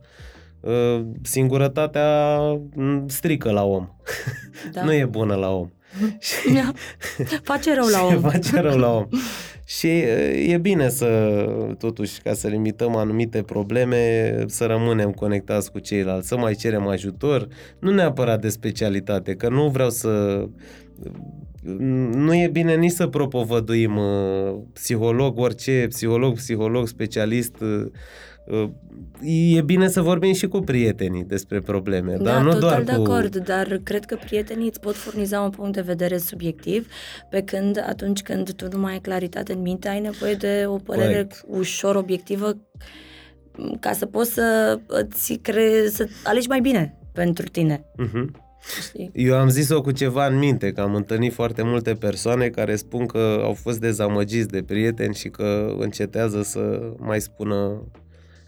[0.59, 2.39] Uh, singurătatea
[2.75, 3.87] mm, strică la om.
[4.71, 4.83] Da.
[4.83, 5.69] nu e bună la om.
[6.53, 6.71] Da.
[7.43, 8.21] Face rău la om.
[8.21, 9.07] Face rău la om.
[9.65, 9.87] Și
[10.47, 11.39] e bine să,
[11.77, 17.47] totuși, ca să limităm anumite probleme, să rămânem conectați cu ceilalți, să mai cerem ajutor,
[17.79, 20.43] nu neapărat de specialitate, că nu vreau să
[22.11, 27.55] nu e bine nici să propovăduim uh, psiholog, orice psiholog, psiholog, specialist.
[27.61, 27.85] Uh,
[28.45, 28.69] uh,
[29.55, 32.93] e bine să vorbim și cu prietenii despre probleme, da, dar nu total doar de
[32.95, 33.01] cu...
[33.01, 36.87] acord, dar cred că prietenii îți pot furniza un punct de vedere subiectiv,
[37.29, 40.75] pe când atunci când tu nu mai ai claritate în minte, ai nevoie de o
[40.75, 41.43] părere Correct.
[41.47, 42.57] ușor obiectivă
[43.79, 45.87] ca să poți să îți cre...
[45.89, 47.79] să alegi mai bine pentru tine.
[47.79, 48.45] Uh-huh.
[48.81, 49.11] Știi?
[49.13, 53.05] Eu am zis-o cu ceva în minte, că am întâlnit foarte multe persoane care spun
[53.05, 57.83] că au fost dezamăgiți de prieteni și că încetează să mai spună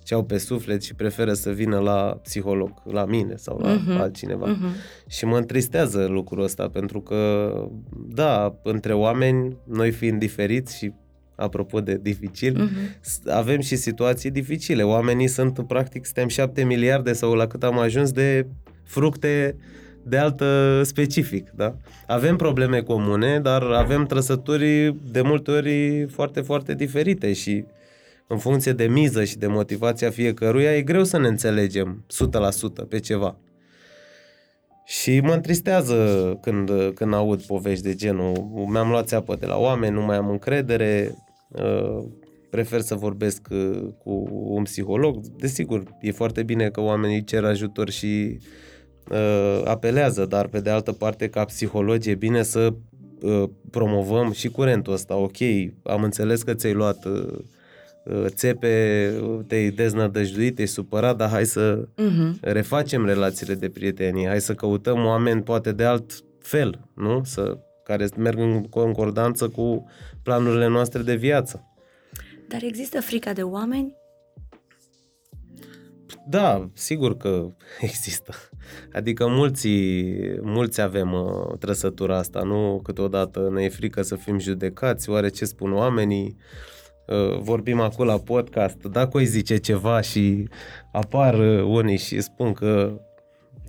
[0.03, 3.99] ce au pe suflet și preferă să vină la psiholog, la mine sau la uh-huh.
[3.99, 4.55] altcineva.
[4.55, 5.08] Uh-huh.
[5.08, 7.51] Și mă întristează lucrul ăsta, pentru că,
[8.08, 10.93] da, între oameni, noi fiind diferiți și
[11.36, 12.99] apropo de dificil, uh-huh.
[13.25, 14.84] avem și situații dificile.
[14.84, 18.47] Oamenii sunt, practic, suntem șapte miliarde sau la cât am ajuns de
[18.84, 19.55] fructe
[20.03, 21.75] de altă specific, da?
[22.07, 27.65] Avem probleme comune, dar avem trăsături de multe ori foarte, foarte diferite și
[28.27, 32.05] în funcție de miză și de motivația fiecăruia, e greu să ne înțelegem
[32.83, 33.38] 100% pe ceva.
[34.85, 39.93] Și mă întristează când, când aud povești de genul mi-am luat țeapă de la oameni,
[39.93, 41.15] nu mai am încredere,
[41.47, 42.03] uh,
[42.49, 45.25] prefer să vorbesc uh, cu un psiholog.
[45.38, 48.39] Desigur, e foarte bine că oamenii cer ajutor și
[49.12, 52.74] uh, apelează, dar pe de altă parte, ca psihologi, e bine să
[53.69, 55.15] promovăm și curentul ăsta.
[55.15, 55.38] Ok,
[55.84, 57.08] am înțeles că ți-ai luat
[58.10, 59.13] Uh, țepe,
[59.48, 62.39] te-ai deznădăjduit, te-ai supărat, dar hai să uh-huh.
[62.41, 67.22] refacem relațiile de prietenie, hai să căutăm oameni poate de alt fel, nu?
[67.24, 69.86] Să, care merg în concordanță cu
[70.24, 71.63] planurile noastre de viață.
[72.48, 73.95] Dar există frica de oameni?
[76.28, 77.48] Da, sigur că
[77.82, 78.34] există.
[78.93, 79.69] Adică mulți,
[80.41, 82.79] mulți avem uh, trăsătura asta, nu?
[82.84, 86.36] Câteodată ne e frică să fim judecați, oare ce spun oamenii?
[86.38, 86.77] Uh,
[87.10, 90.47] Uh, vorbim acum la podcast, dacă îi zice ceva și
[90.91, 92.99] apar uh, unii și spun că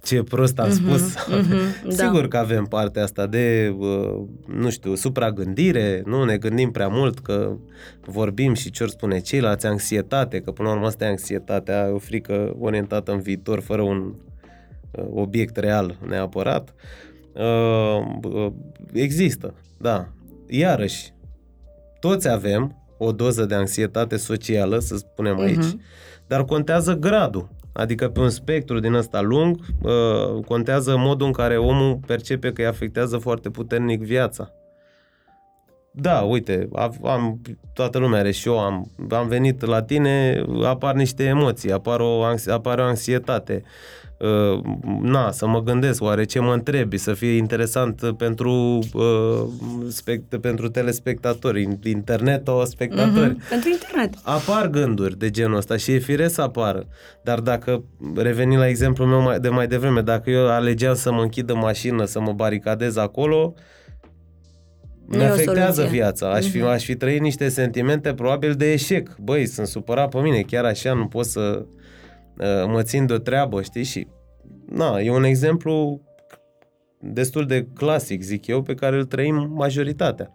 [0.02, 1.14] ce prost am uh-huh, spus.
[1.14, 2.28] Uh-huh, Sigur da.
[2.28, 7.56] că avem partea asta de, uh, nu știu, supragândire, nu ne gândim prea mult că
[8.00, 12.56] vorbim și ce-or spune ceilalți, anxietate, că până la urmă asta e anxietatea, o frică
[12.58, 14.14] orientată în viitor fără un
[15.10, 16.74] obiect real neapărat.
[18.92, 20.08] Există, da.
[20.48, 21.12] Iarăși,
[22.00, 26.26] toți avem, o doză de anxietate socială, să spunem aici, uh-huh.
[26.26, 27.48] dar contează gradul.
[27.72, 32.60] Adică pe un spectru din ăsta lung, uh, contează modul în care omul percepe că
[32.60, 34.52] îi afectează foarte puternic viața.
[35.92, 36.68] Da, uite,
[37.02, 37.40] am,
[37.72, 42.24] toată lumea are și eu, am, am venit la tine, apar niște emoții, apar o,
[42.46, 43.62] apare o anxietate.
[43.64, 43.99] Uh,
[45.02, 49.46] na, să mă gândesc, oare ce mă întrebi, să fie interesant pentru, uh,
[49.88, 53.34] spect, pentru telespectatori, internet o spectatori.
[53.34, 54.14] Mm-hmm, pentru internet.
[54.22, 56.86] Apar gânduri de genul ăsta și e firesc să apară.
[57.22, 61.22] Dar dacă, reveni la exemplul meu mai, de mai devreme, dacă eu alegeam să mă
[61.22, 63.54] închid în mașină, să mă baricadez acolo,
[65.06, 66.32] ne afectează viața.
[66.32, 66.72] Aș fi, mm-hmm.
[66.72, 69.16] aș fi trăit niște sentimente probabil de eșec.
[69.18, 71.79] Băi, sunt supărat pe mine, chiar așa nu pot să Uh,
[72.66, 73.84] mă țin de o treabă, știi?
[73.84, 74.06] Și,
[74.66, 76.00] na, e un exemplu
[77.00, 80.30] destul de clasic, zic eu, pe care îl trăim majoritatea.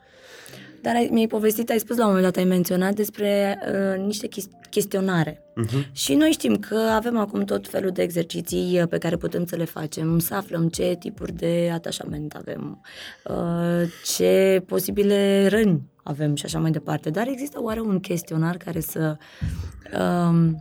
[0.82, 4.28] Dar ai, mi-ai povestit, ai spus la un moment dat, ai menționat despre uh, niște
[4.70, 5.34] chestionare.
[5.34, 5.92] Uh-huh.
[5.92, 9.56] Și noi știm că avem acum tot felul de exerciții uh, pe care putem să
[9.56, 12.82] le facem, să aflăm ce tipuri de atașament avem,
[13.30, 17.10] uh, ce posibile răni avem și așa mai departe.
[17.10, 19.18] Dar există oare un chestionar care să
[19.94, 20.52] uh,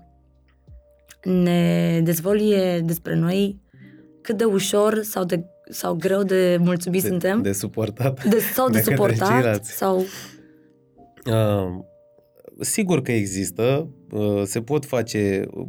[1.25, 3.61] ne dezvolie despre noi
[4.21, 7.43] cât de ușor sau de sau greu de mulțumit de, suntem.
[7.43, 8.25] De suportat.
[8.29, 9.65] De, sau de, de suportat.
[9.65, 10.05] Sau...
[11.27, 11.85] Uh,
[12.61, 13.89] sigur că există.
[14.11, 15.67] Uh, se pot face uh,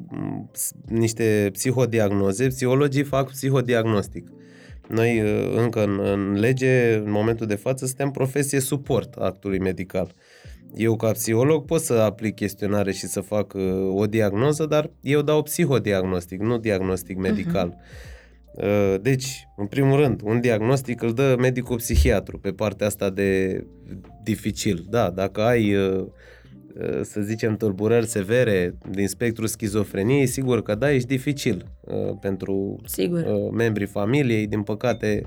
[0.85, 2.47] niște psihodiagnoze.
[2.47, 4.27] Psihologii fac psihodiagnostic.
[4.87, 10.13] Noi uh, încă în, în lege, în momentul de față, suntem profesie suport actului medical.
[10.15, 10.44] Uh,
[10.75, 15.21] eu, ca psiholog, pot să aplic chestionare și să fac uh, o diagnoză, dar eu
[15.21, 17.69] dau psihodiagnostic, nu diagnostic medical.
[17.69, 18.13] Uh-huh.
[18.55, 23.63] Uh, deci, în primul rând, un diagnostic îl dă medicul psihiatru pe partea asta de
[24.23, 24.85] dificil.
[24.89, 26.05] Da, dacă ai, uh,
[26.79, 32.81] uh, să zicem, tulburări severe din spectrul schizofreniei, sigur că da, ești dificil uh, pentru
[32.85, 33.51] sigur.
[33.51, 34.47] membrii familiei.
[34.47, 35.21] Din păcate,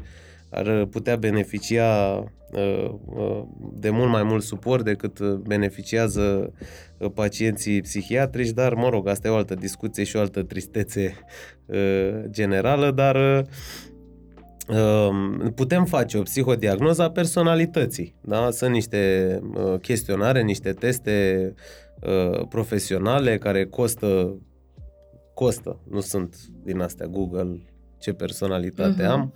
[0.51, 2.17] ar putea beneficia
[2.53, 6.53] uh, uh, de mult mai mult suport decât beneficiază
[6.99, 11.15] uh, pacienții psihiatrici, dar, mă rog, asta e o altă discuție și o altă tristețe
[12.31, 13.47] generală, dar
[15.55, 18.15] putem face o psihodiagnoză a personalității.
[18.21, 18.51] Da?
[18.51, 19.41] Sunt niște
[19.81, 21.55] chestionare, niște teste
[22.49, 24.39] profesionale care costă
[25.39, 27.61] costă, nu sunt din astea Google
[27.99, 29.11] ce personalitate uh-huh.
[29.11, 29.33] am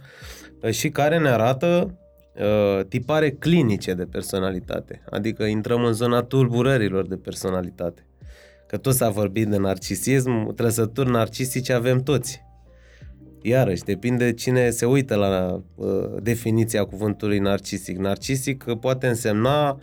[0.71, 1.99] și care ne arată
[2.35, 5.03] uh, tipare clinice de personalitate.
[5.11, 8.07] Adică intrăm în zona tulburărilor de personalitate.
[8.67, 12.43] Că tot s-a vorbit de narcisism, trăsături narcisice avem toți.
[13.43, 15.89] Iarăși, depinde cine se uită la uh,
[16.23, 17.97] definiția cuvântului narcisic.
[17.97, 19.81] Narcisic poate însemna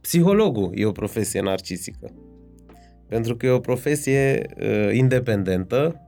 [0.00, 2.12] psihologul, e o profesie narcisică.
[3.08, 6.00] Pentru că e o profesie uh, independentă.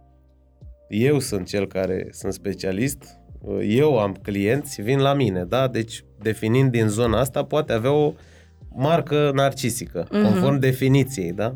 [0.88, 3.20] Eu sunt cel care sunt specialist,
[3.62, 5.68] eu am clienți, vin la mine, da?
[5.68, 8.12] Deci, definind din zona asta, poate avea o
[8.74, 10.22] marcă narcisică, uh-huh.
[10.22, 11.54] conform definiției, da?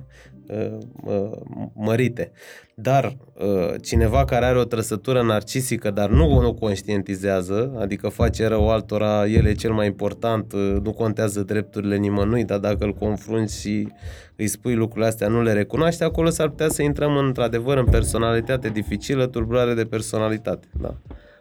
[0.48, 1.30] uh, uh,
[1.74, 2.30] mărite.
[2.74, 8.70] Dar uh, cineva care are o trăsătură narcisică, dar nu o conștientizează, adică face rău
[8.70, 13.60] altora, el e cel mai important, uh, nu contează drepturile nimănui, dar dacă îl confrunți
[13.60, 13.88] și
[14.36, 18.68] îi spui lucrurile astea, nu le recunoaște, acolo s-ar putea să intrăm într-adevăr în personalitate
[18.68, 20.66] dificilă, tulburare de personalitate.
[20.80, 20.94] Da.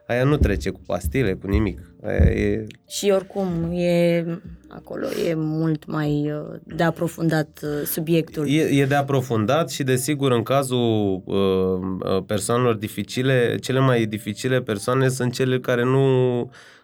[0.08, 1.80] Aia nu trece cu pastile, cu nimic.
[2.04, 2.66] Aia e...
[2.88, 4.26] Și oricum, e
[4.68, 8.50] acolo e mult mai uh, de aprofundat uh, subiectul.
[8.50, 14.62] E, e de aprofundat și, desigur, în cazul uh, uh, persoanelor dificile, cele mai dificile
[14.62, 16.06] persoane sunt cele care nu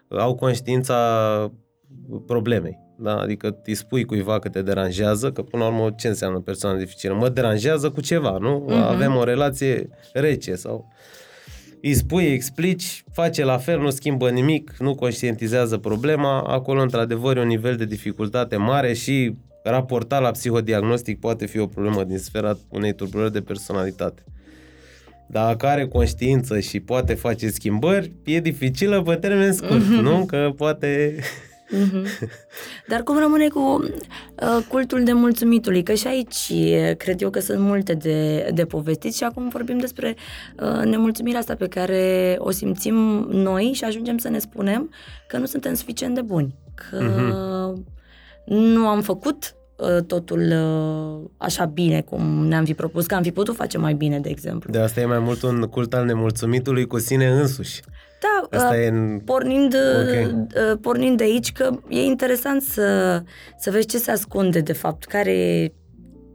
[0.08, 1.52] au conștiința
[2.26, 2.78] problemei.
[2.98, 3.16] Da?
[3.16, 7.14] Adică îi spui cuiva că te deranjează, că până la urmă ce înseamnă persoană dificilă?
[7.14, 8.66] Mă deranjează cu ceva, nu?
[8.68, 8.88] Uh-huh.
[8.88, 10.88] Avem o relație rece sau
[11.82, 17.36] îi spui, îi explici, face la fel, nu schimbă nimic, nu conștientizează problema, acolo într-adevăr
[17.36, 22.18] e un nivel de dificultate mare și raportat la psihodiagnostic poate fi o problemă din
[22.18, 24.22] sfera unei tulburări de personalitate.
[25.26, 30.02] Dacă are conștiință și poate face schimbări, e dificilă pe termen scurt, mm-hmm.
[30.02, 30.24] nu?
[30.24, 31.18] Că poate
[31.72, 32.28] Mm-hmm.
[32.88, 35.82] Dar cum rămâne cu uh, cultul de mulțumitului?
[35.82, 36.52] Că și aici
[36.96, 40.16] cred eu că sunt multe de, de povestit și acum vorbim despre
[40.60, 42.94] uh, nemulțumirea asta pe care o simțim
[43.30, 44.90] noi și ajungem să ne spunem
[45.28, 47.84] că nu suntem suficient de buni, că mm-hmm.
[48.44, 53.32] nu am făcut uh, totul uh, așa bine cum ne-am fi propus, că am fi
[53.32, 54.72] putut face mai bine, de exemplu.
[54.72, 57.80] De asta e mai mult un cult al nemulțumitului cu sine însuși.
[58.22, 59.20] Da, Asta uh, e în...
[59.24, 60.24] pornind, okay.
[60.24, 63.22] uh, pornind de aici că e interesant să,
[63.58, 65.72] să vezi ce se ascunde de fapt, care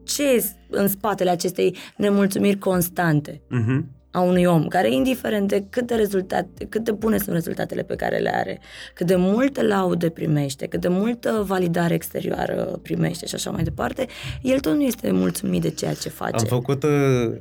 [0.04, 3.42] ce e în spatele acestei nemulțumiri constante.
[3.42, 7.84] Uh-huh a unui om, care indiferent de cât de rezultate, cât de bune sunt rezultatele
[7.84, 8.60] pe care le are,
[8.94, 14.06] cât de multe laude primește, cât de multă validare exterioară primește și așa mai departe,
[14.42, 16.36] el tot nu este mulțumit de ceea ce face.
[16.36, 16.90] Am făcut uh,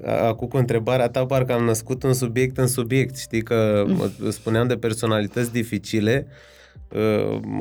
[0.05, 4.31] acum cu întrebarea ta, parcă am născut un subiect în subiect, știi că mm.
[4.31, 6.56] spuneam de personalități dificile, Uh,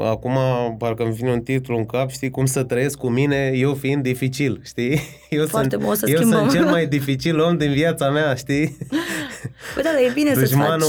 [0.01, 0.37] acum
[0.77, 4.03] parcă îmi vine un titlu în cap, știi, cum să trăiesc cu mine, eu fiind
[4.03, 4.99] dificil, știi?
[5.29, 6.39] Eu Foarte sunt, bun, să eu schimbăm.
[6.39, 8.77] sunt cel mai dificil om din viața mea, știi?
[9.73, 10.83] Păi da, dar e bine să-ți faci,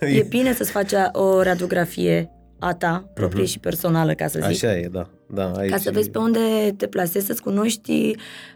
[0.18, 3.48] e bine să-ți faci o radiografie a ta, proprie uh-huh.
[3.48, 4.48] și personală, ca să zic.
[4.48, 5.10] Așa e, da.
[5.26, 6.40] da aici ca să vezi pe unde
[6.76, 8.10] te plasezi, să-ți cunoști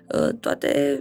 [0.07, 1.01] uh, toate,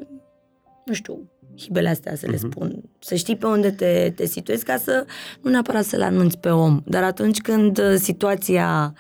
[0.85, 2.49] nu știu, hibele astea, să le uh-huh.
[2.49, 2.83] spun.
[2.99, 5.05] Să știi pe unde te, te situezi ca să
[5.41, 8.93] nu neapărat să-l anunți pe om, dar atunci când uh, situația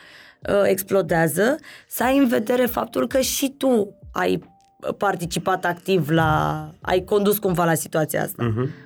[0.49, 1.55] uh, explodează,
[1.87, 4.55] să ai în vedere faptul că și tu ai
[4.97, 6.71] participat activ la...
[6.81, 8.53] ai condus cumva la situația asta.
[8.53, 8.85] Uh-huh.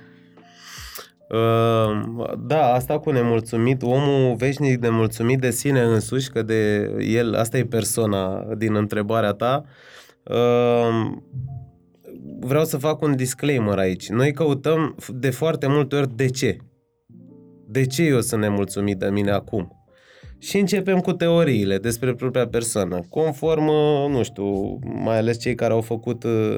[1.32, 7.58] Uh, da, asta cu nemulțumit, omul veșnic nemulțumit de sine însuși, că de el, asta
[7.58, 9.64] e persoana din întrebarea ta,
[10.22, 11.12] uh,
[12.44, 14.08] vreau să fac un disclaimer aici.
[14.08, 16.56] Noi căutăm de foarte multe ori de ce.
[17.66, 19.76] De ce eu sunt nemulțumit de mine acum?
[20.38, 23.00] Și începem cu teoriile despre propria persoană.
[23.08, 23.64] Conform,
[24.10, 26.56] nu știu, mai ales cei care au făcut uh,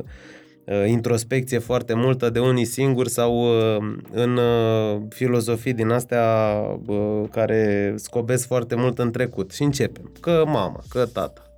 [0.66, 3.76] uh, introspecție foarte multă de unii singuri sau uh,
[4.12, 6.56] în uh, filozofii din astea
[6.86, 9.52] uh, care scobesc foarte mult în trecut.
[9.52, 10.12] Și începem.
[10.20, 11.53] Că mama, că tata,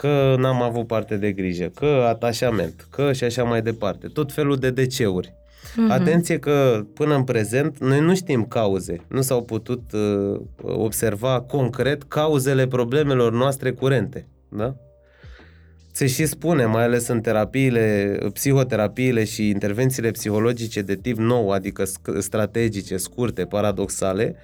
[0.00, 4.06] că n-am avut parte de grijă, că atașament, că și așa mai departe.
[4.06, 5.32] Tot felul de deceuri.
[5.32, 5.90] Mm-hmm.
[5.90, 9.00] Atenție că până în prezent noi nu știm cauze.
[9.08, 14.26] Nu s-au putut uh, observa concret cauzele problemelor noastre curente.
[14.48, 14.74] Da?
[15.92, 21.84] Se și spune, mai ales în terapiile, psihoterapiile și intervențiile psihologice de tip nou, adică
[22.18, 24.36] strategice, scurte, paradoxale,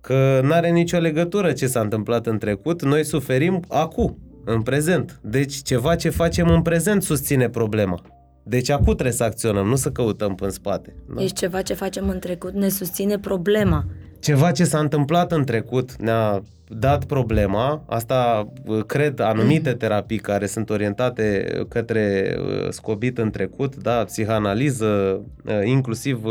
[0.00, 5.20] că nu are nicio legătură ce s-a întâmplat în trecut, noi suferim acum în prezent.
[5.22, 8.02] Deci ceva ce facem în prezent susține problema.
[8.42, 10.94] Deci acum trebuie să acționăm, nu să căutăm în spate.
[11.08, 11.20] Da?
[11.20, 13.84] Deci ceva ce facem în trecut ne susține problema.
[14.20, 19.76] Ceva ce s-a întâmplat în trecut ne-a dat problema, asta uh, cred anumite mm.
[19.76, 26.22] terapii care sunt orientate către uh, scobit în trecut, da, psihanaliză, uh, inclusiv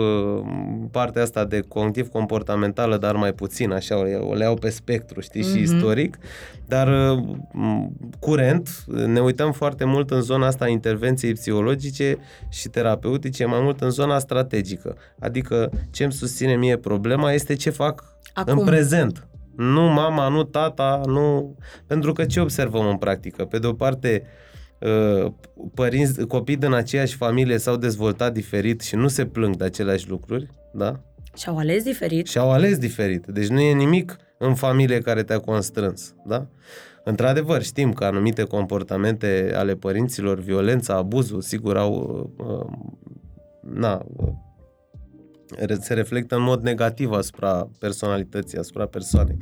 [0.92, 5.42] partea asta de cognitiv comportamentală, dar mai puțin, așa, o le iau pe spectru, știi,
[5.42, 5.56] mm-hmm.
[5.56, 6.18] și istoric,
[6.68, 7.18] dar
[8.20, 8.70] curent
[9.06, 12.18] ne uităm foarte mult în zona asta a intervenției psihologice
[12.50, 17.70] și terapeutice, mai mult în zona strategică, adică ce îmi susține mie problema este ce
[17.70, 18.04] fac
[18.34, 18.58] Acum.
[18.58, 21.56] în prezent nu mama, nu tata, nu...
[21.88, 23.46] Pentru că ce observăm în practică?
[23.46, 24.24] Pe de o parte,
[24.80, 25.32] uh,
[25.74, 30.48] părinți, copii din aceeași familie s-au dezvoltat diferit și nu se plâng de aceleași lucruri,
[30.74, 31.00] da?
[31.38, 32.28] Și-au ales diferit.
[32.28, 33.26] Și-au ales diferit.
[33.26, 36.48] Deci nu e nimic în familie care te-a constrâns, da?
[37.04, 42.66] Într-adevăr, știm că anumite comportamente ale părinților, violența, abuzul, sigur, au, uh,
[43.74, 44.06] na,
[45.80, 49.38] se reflectă în mod negativ asupra personalității, asupra persoanei.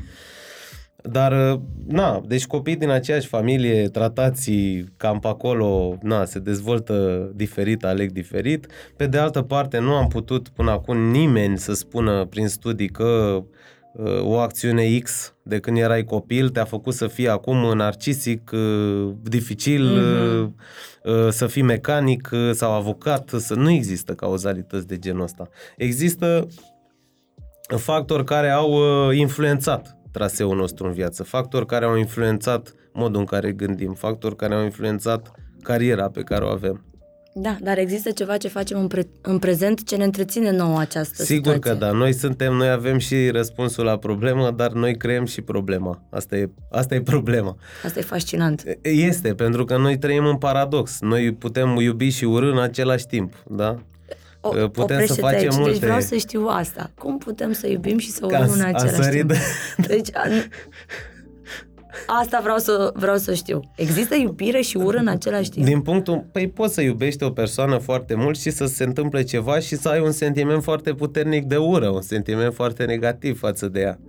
[1.03, 4.51] Dar, na, deci copii din aceeași familie, tratați
[4.97, 8.68] cam pe acolo, na, se dezvoltă diferit, aleg diferit.
[8.97, 13.03] Pe de altă parte, nu am putut până acum nimeni să spună prin studii că
[13.03, 13.43] uh,
[14.22, 20.00] o acțiune X de când erai copil te-a făcut să fii acum narcisic, uh, dificil,
[20.00, 21.30] mm-hmm.
[21.30, 23.30] să fii mecanic sau avocat.
[23.30, 23.54] Să...
[23.54, 25.50] Nu există cauzalități de genul ăsta.
[25.78, 26.48] Există
[27.78, 28.80] factori care au
[29.12, 34.54] influențat traseul nostru în viață, factori care au influențat modul în care gândim, factori care
[34.54, 35.32] au influențat
[35.62, 36.91] cariera pe care o avem.
[37.34, 41.24] Da, dar există ceva ce facem în, pre- în prezent ce ne întreține nouă această
[41.24, 41.72] Sigur situație.
[41.72, 46.04] că da, noi suntem, noi avem și răspunsul la problemă, dar noi creăm și problema.
[46.10, 47.58] Asta e, asta e problema.
[47.86, 48.64] Asta e fascinant.
[48.82, 50.98] Este, pentru că noi trăim în paradox.
[51.00, 53.78] Noi putem iubi și urâ în același timp, da?
[54.42, 55.56] O, putem să facem aici.
[55.56, 55.72] multe.
[55.72, 56.92] Deci vreau să știu asta.
[56.98, 59.28] Cum putem să iubim și să urâm în același timp?
[59.32, 59.38] De...
[59.88, 60.22] Deci, a,
[62.22, 63.60] asta vreau să, vreau să știu.
[63.76, 65.66] Există iubire și ură în același timp?
[65.66, 69.60] Din punctul, păi poți să iubești o persoană foarte mult și să se întâmple ceva
[69.60, 73.80] și să ai un sentiment foarte puternic de ură, un sentiment foarte negativ față de
[73.80, 74.00] ea.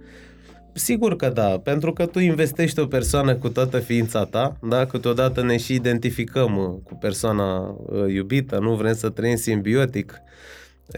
[0.74, 4.86] Sigur că da, pentru că tu investești o persoană cu toată ființa ta, da?
[4.86, 10.22] câteodată ne și identificăm uh, cu persoana uh, iubită, nu vrem să trăim simbiotic,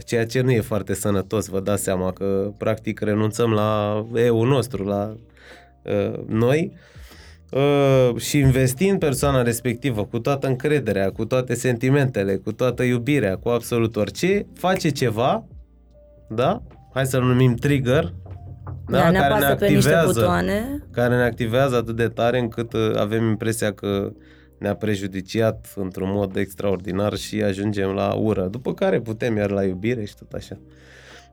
[0.06, 4.84] ceea ce nu e foarte sănătos, vă dați seama că practic renunțăm la eu nostru,
[4.84, 5.16] la
[5.84, 6.72] uh, noi
[7.50, 13.48] uh, și investind persoana respectivă cu toată încrederea, cu toate sentimentele, cu toată iubirea, cu
[13.48, 15.44] absolut orice, face ceva,
[16.28, 16.62] da?
[16.92, 18.12] Hai să-l numim trigger,
[18.86, 20.82] da, da, ne care ne activează, pe butoane.
[20.90, 24.12] care ne activează atât de tare încât uh, avem impresia că
[24.58, 30.04] ne-a prejudiciat într-un mod extraordinar și ajungem la ură, după care putem iar la iubire
[30.04, 30.58] și tot așa.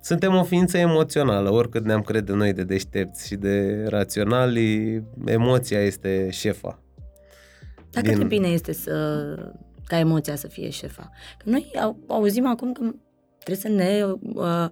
[0.02, 6.30] Suntem o ființă emoțională, oricât ne-am crede noi de deștepți și de raționali, emoția este
[6.32, 6.80] șefa.
[7.90, 8.12] Dar Din...
[8.12, 9.36] cât de bine este să
[9.86, 11.10] ca emoția să fie șefa?
[11.38, 11.72] Că noi
[12.08, 12.82] auzim acum că
[13.44, 14.70] trebuie să ne uh,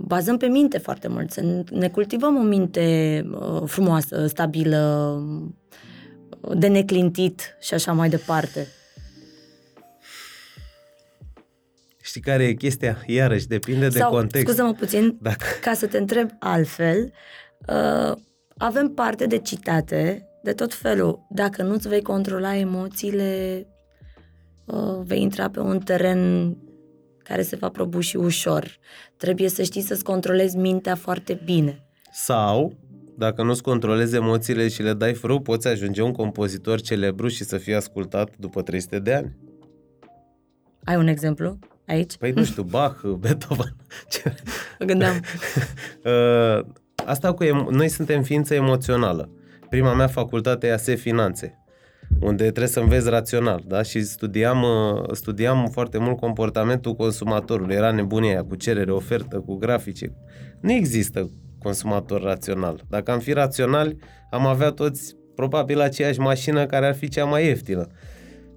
[0.00, 5.22] bazăm pe minte foarte mult, să ne cultivăm o minte uh, frumoasă, stabilă,
[6.54, 8.66] de neclintit și așa mai departe.
[12.10, 13.02] Știi care e chestia?
[13.06, 14.46] Iarăși, depinde Sau, de context.
[14.46, 15.44] scuză-mă puțin, Dacă...
[15.60, 17.12] ca să te întreb altfel,
[17.68, 18.16] uh,
[18.56, 21.26] avem parte de citate de tot felul.
[21.28, 23.66] Dacă nu-ți vei controla emoțiile,
[24.64, 26.56] uh, vei intra pe un teren
[27.18, 28.78] care se va prăbuși ușor.
[29.16, 31.82] Trebuie să știi să-ți controlezi mintea foarte bine.
[32.12, 32.72] Sau,
[33.18, 37.58] dacă nu-ți controlezi emoțiile și le dai frâu, poți ajunge un compozitor celebru și să
[37.58, 39.36] fii ascultat după 300 de ani.
[40.84, 41.58] Ai un exemplu
[41.90, 42.16] aici?
[42.16, 43.76] Păi nu știu, Bach, Beethoven.
[44.78, 45.14] Mă gândeam.
[46.04, 46.64] Uh,
[47.06, 49.30] asta cu em- noi suntem ființă emoțională.
[49.68, 51.60] Prima mea facultate e ASE Finanțe
[52.18, 53.82] unde trebuie să înveți rațional, da?
[53.82, 57.74] Și studiam, uh, studiam foarte mult comportamentul consumatorului.
[57.74, 60.12] Era nebunia cu cerere, ofertă, cu grafice.
[60.60, 62.80] Nu există consumator rațional.
[62.88, 63.96] Dacă am fi raționali,
[64.30, 67.86] am avea toți probabil aceeași mașină care ar fi cea mai ieftină.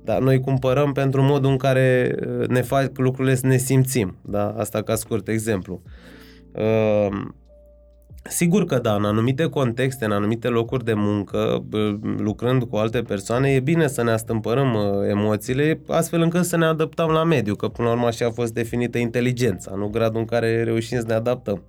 [0.03, 4.17] Dar noi cumpărăm pentru modul în care uh, ne fac lucrurile să ne simțim.
[4.21, 4.55] Da?
[4.57, 5.81] Asta ca scurt exemplu.
[6.51, 7.21] Uh,
[8.29, 11.65] Sigur că da, în anumite contexte, în anumite locuri de muncă,
[12.17, 16.65] lucrând cu alte persoane, e bine să ne astâmpărăm uh, emoțiile, astfel încât să ne
[16.65, 20.25] adaptăm la mediu, că până la urmă așa a fost definită inteligența, nu gradul în
[20.25, 21.63] care reușim să ne adaptăm.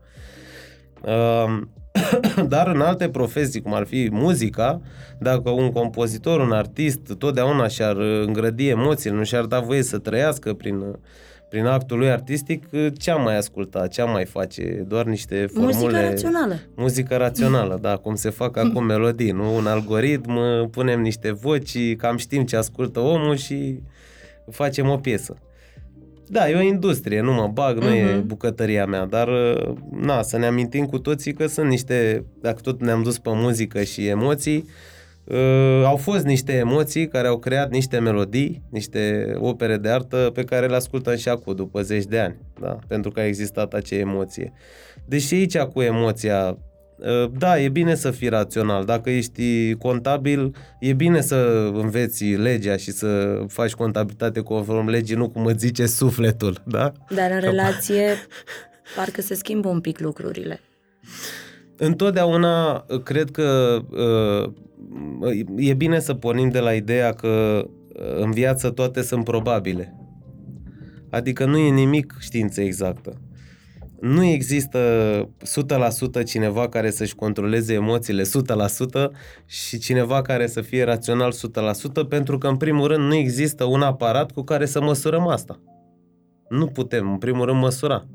[1.03, 1.68] Um,
[2.49, 4.81] dar în alte profesii, cum ar fi muzica,
[5.19, 10.55] dacă un compozitor, un artist, totdeauna și-ar îngrădi emoțiile, nu și-ar da voie să trăiască
[10.55, 10.97] prin
[11.49, 12.69] prin actul lui artistic,
[12.99, 15.75] ce am mai ascultat, ce am mai face, doar niște formule...
[15.75, 16.61] Muzică rațională.
[16.75, 19.57] Muzică rațională, da, cum se fac acum melodii, nu?
[19.57, 20.39] Un algoritm,
[20.71, 23.81] punem niște voci, cam știm ce ascultă omul și
[24.51, 25.37] facem o piesă.
[26.29, 28.11] Da, e o industrie, nu mă bag, nu uh-huh.
[28.11, 28.27] e mhm.
[28.27, 29.29] bucătăria mea, dar
[29.91, 33.83] na, să ne amintim cu toții că sunt niște, dacă tot ne-am dus pe muzică
[33.83, 34.64] și emoții,
[35.25, 40.45] Uh, au fost niște emoții care au creat niște melodii, niște opere de artă pe
[40.45, 42.79] care le ascultăm și acum, după zeci de ani, da?
[42.87, 44.53] pentru că a existat acea emoție.
[45.05, 46.57] Deși aici cu emoția, uh,
[47.39, 48.85] da, e bine să fii rațional.
[48.85, 55.29] Dacă ești contabil, e bine să înveți legea și să faci contabilitate conform legii, nu
[55.29, 56.93] cum îți zice sufletul, da?
[57.09, 58.07] Dar în relație
[58.97, 60.61] parcă se schimbă un pic lucrurile.
[61.77, 63.79] Întotdeauna uh, cred că
[65.21, 69.95] uh, e bine să pornim de la ideea că uh, în viață toate sunt probabile.
[71.11, 73.21] Adică nu e nimic știință exactă.
[74.05, 74.79] Nu există
[76.21, 78.27] 100% cineva care să-și controleze emoțiile 100%
[79.47, 81.33] și cineva care să fie rațional
[82.05, 85.61] 100% pentru că, în primul rând, nu există un aparat cu care să măsurăm asta.
[86.49, 88.07] Nu putem, în primul rând, măsura.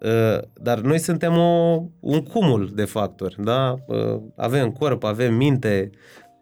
[0.00, 3.74] Uh, dar noi suntem o, un cumul de factori, da?
[3.86, 5.90] Uh, avem corp, avem minte,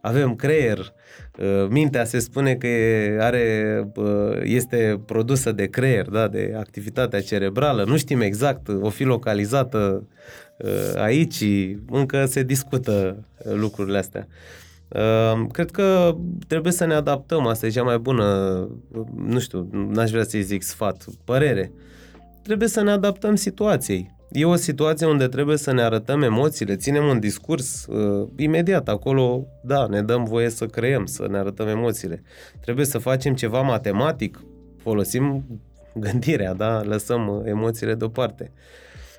[0.07, 0.79] avem creier.
[1.39, 2.67] Uh, mintea se spune că
[3.21, 3.85] are,
[4.43, 6.29] este produsă de creier, da?
[6.29, 7.85] de activitatea cerebrală.
[7.85, 10.09] Nu știm exact, o fi localizată
[10.97, 11.45] aici,
[11.91, 14.27] încă se discută lucrurile astea.
[15.53, 18.25] Cred că trebuie să ne adaptăm, asta e cea mai bună,
[19.27, 21.73] nu știu, n-aș vrea să-i zic sfat, părere.
[21.75, 21.87] Uh,
[22.47, 24.15] trebuie să ne adaptăm situației.
[24.31, 29.47] E o situație unde trebuie să ne arătăm emoțiile, ținem un discurs uh, imediat acolo,
[29.62, 32.22] da, ne dăm voie să creăm, să ne arătăm emoțiile.
[32.61, 34.41] Trebuie să facem ceva matematic,
[34.77, 35.45] folosim
[35.95, 38.53] gândirea, da, lăsăm uh, emoțiile deoparte.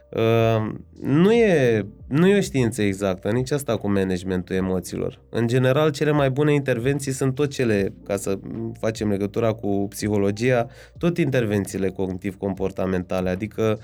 [0.10, 5.20] Uh, nu, e, nu e o știință exactă, nici asta cu managementul emoțiilor.
[5.30, 8.40] În general, cele mai bune intervenții sunt tot cele, ca să
[8.80, 13.80] facem legătura cu psihologia, tot intervențiile cognitiv-comportamentale, adică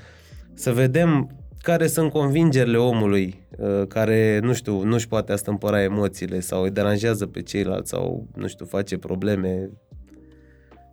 [0.53, 6.63] să vedem care sunt convingerile omului uh, care, nu știu, nu-și poate astâmpăra emoțiile sau
[6.63, 9.69] îi deranjează pe ceilalți sau, nu știu, face probleme.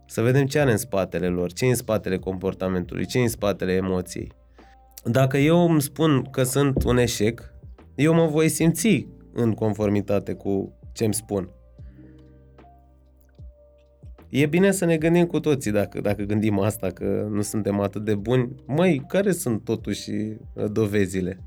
[0.07, 3.29] Să vedem ce are în spatele lor, ce e în spatele comportamentului, ce e în
[3.29, 4.39] spatele emoției
[5.05, 7.55] dacă eu îmi spun că sunt un eșec,
[7.95, 11.49] eu mă voi simți în conformitate cu ce îmi spun.
[14.31, 18.05] E bine să ne gândim cu toții, dacă, dacă gândim asta, că nu suntem atât
[18.05, 18.55] de buni.
[18.67, 21.45] Măi, care sunt totuși uh, dovezile?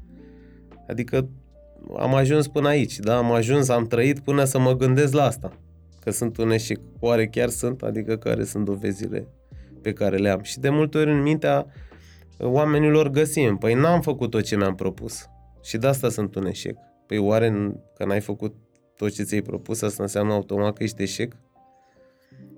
[0.88, 1.30] Adică
[1.98, 3.18] am ajuns până aici, da?
[3.18, 5.58] Am ajuns, am trăit până să mă gândesc la asta.
[6.00, 6.80] Că sunt un eșec.
[7.00, 7.82] Oare chiar sunt?
[7.82, 9.28] Adică care sunt dovezile
[9.82, 10.42] pe care le am?
[10.42, 11.66] Și de multe ori în mintea
[12.40, 13.58] oamenilor găsim.
[13.58, 15.26] Păi n-am făcut tot ce mi-am propus.
[15.64, 16.78] Și de asta sunt un eșec.
[17.08, 18.56] Păi oare că n-ai făcut
[18.96, 21.36] tot ce ți-ai propus, asta înseamnă automat că ești eșec?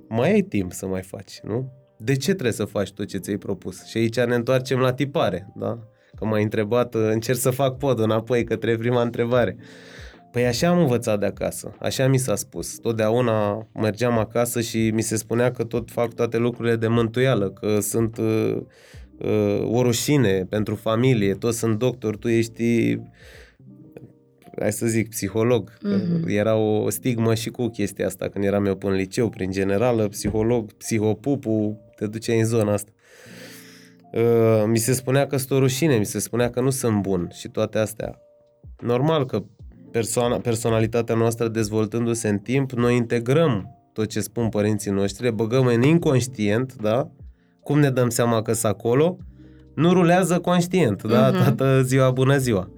[0.07, 1.71] Mai ai timp să mai faci, nu?
[1.97, 3.85] De ce trebuie să faci tot ce ți-ai propus?
[3.85, 5.79] Și aici ne întoarcem la tipare, da?
[6.15, 9.57] Că m-ai întrebat, încerc să fac podul înapoi către prima întrebare.
[10.31, 12.77] Păi așa am învățat de acasă, așa mi s-a spus.
[12.77, 17.79] Totdeauna mergeam acasă și mi se spunea că tot fac toate lucrurile de mântuială, că
[17.79, 18.57] sunt uh,
[19.17, 22.97] uh, o rușine pentru familie, toți sunt doctori, tu ești
[24.59, 25.71] hai să zic, psiholog.
[25.71, 26.27] Mm-hmm.
[26.27, 30.71] Era o stigmă și cu chestia asta când eram eu până liceu, prin generală, psiholog,
[30.71, 32.91] psihopupu, te duceai în zona asta.
[34.13, 37.29] Uh, mi se spunea că sunt o rușine, mi se spunea că nu sunt bun
[37.33, 38.19] și toate astea.
[38.79, 39.43] Normal că
[39.91, 45.65] persoana, personalitatea noastră dezvoltându-se în timp, noi integrăm tot ce spun părinții noștri, le băgăm
[45.65, 47.11] în inconștient, da?
[47.65, 49.17] cum ne dăm seama că sunt acolo,
[49.75, 51.09] nu rulează conștient, uh-huh.
[51.09, 51.29] da?
[51.29, 51.43] Mhm.
[51.43, 52.69] Toată ziua, bună ziua.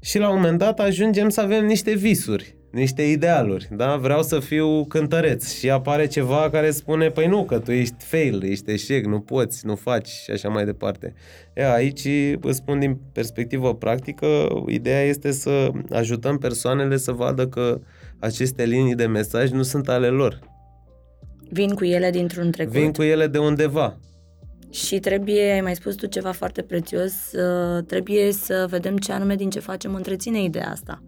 [0.00, 3.96] Și la un moment dat ajungem să avem niște visuri, niște idealuri, da?
[3.96, 8.42] Vreau să fiu cântăreț și apare ceva care spune, păi nu, că tu ești fail,
[8.44, 11.14] ești eșec, nu poți, nu faci și așa mai departe.
[11.54, 12.08] E, aici
[12.40, 17.80] vă spun din perspectivă practică, ideea este să ajutăm persoanele să vadă că
[18.18, 20.40] aceste linii de mesaj nu sunt ale lor,
[21.50, 22.72] Vin cu ele dintr-un trecut.
[22.72, 23.98] Vin cu ele de undeva.
[24.70, 29.34] Și trebuie, ai mai spus tu ceva foarte prețios, uh, trebuie să vedem ce anume
[29.34, 31.02] din ce facem întreține ideea asta.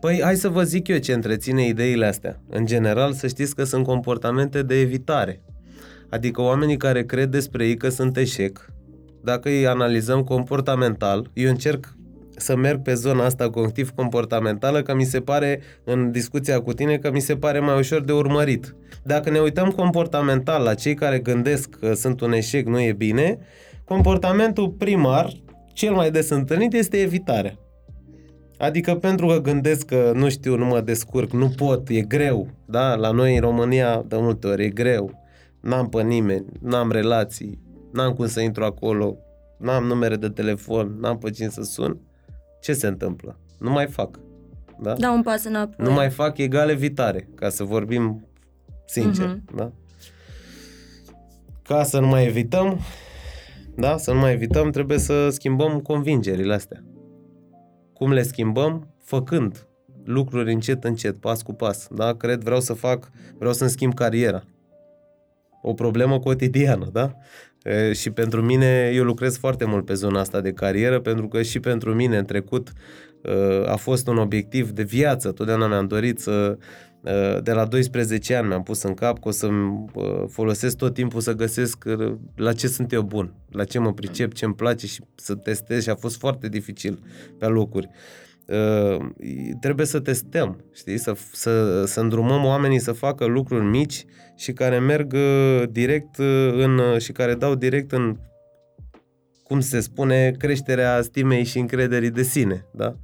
[0.00, 2.40] Păi hai să vă zic eu ce întreține ideile astea.
[2.48, 5.42] În general să știți că sunt comportamente de evitare.
[6.08, 8.70] Adică oamenii care cred despre ei că sunt eșec,
[9.22, 11.96] dacă îi analizăm comportamental, eu încerc
[12.36, 17.10] să merg pe zona asta cognitiv-comportamentală, că mi se pare, în discuția cu tine, că
[17.10, 18.76] mi se pare mai ușor de urmărit.
[19.02, 23.38] Dacă ne uităm comportamental la cei care gândesc că sunt un eșec, nu e bine,
[23.84, 25.32] comportamentul primar,
[25.72, 27.58] cel mai des întâlnit, este evitarea.
[28.58, 32.94] Adică pentru că gândesc că nu știu, nu mă descurc, nu pot, e greu, da?
[32.94, 35.22] La noi în România de multe ori e greu,
[35.60, 37.58] n-am pe nimeni, n-am relații,
[37.92, 39.16] n-am cum să intru acolo,
[39.58, 42.00] n-am numere de telefon, n-am pe cine să sun,
[42.64, 43.38] ce se întâmplă?
[43.58, 44.20] Nu mai fac.
[44.80, 44.92] Da?
[44.92, 45.86] Da, un pas înapoi.
[45.86, 48.26] Nu mai fac egal evitare, ca să vorbim
[48.86, 49.36] sincer.
[49.36, 49.54] Uh-huh.
[49.54, 49.72] Da?
[51.62, 52.78] Ca să nu mai evităm,
[53.76, 56.84] da, să nu mai evităm, trebuie să schimbăm convingerile astea.
[57.92, 58.94] Cum le schimbăm?
[59.02, 59.68] Făcând
[60.04, 61.88] lucruri încet, încet, pas cu pas.
[61.90, 62.14] Da?
[62.14, 64.44] Cred, vreau să fac, vreau să-mi schimb cariera.
[65.62, 67.16] o problemă cotidiană, da?
[67.64, 71.42] E, și pentru mine, eu lucrez foarte mult pe zona asta de carieră, pentru că
[71.42, 72.72] și pentru mine în trecut
[73.66, 75.32] a fost un obiectiv de viață.
[75.32, 76.58] Totdeauna mi-am dorit să
[77.42, 79.48] de la 12 ani mi-am pus în cap că o să
[80.28, 81.84] folosesc tot timpul să găsesc
[82.36, 85.82] la ce sunt eu bun, la ce mă pricep, ce îmi place și să testez
[85.82, 87.02] și a fost foarte dificil
[87.38, 87.88] pe locuri.
[87.90, 88.23] Uh,
[89.60, 94.04] trebuie să testăm, știi, să, să, să îndrumăm oamenii să facă lucruri mici
[94.36, 98.16] și care merg uh, direct uh, în, și care dau direct în,
[99.42, 102.96] cum se spune, creșterea stimei și încrederii de sine, da?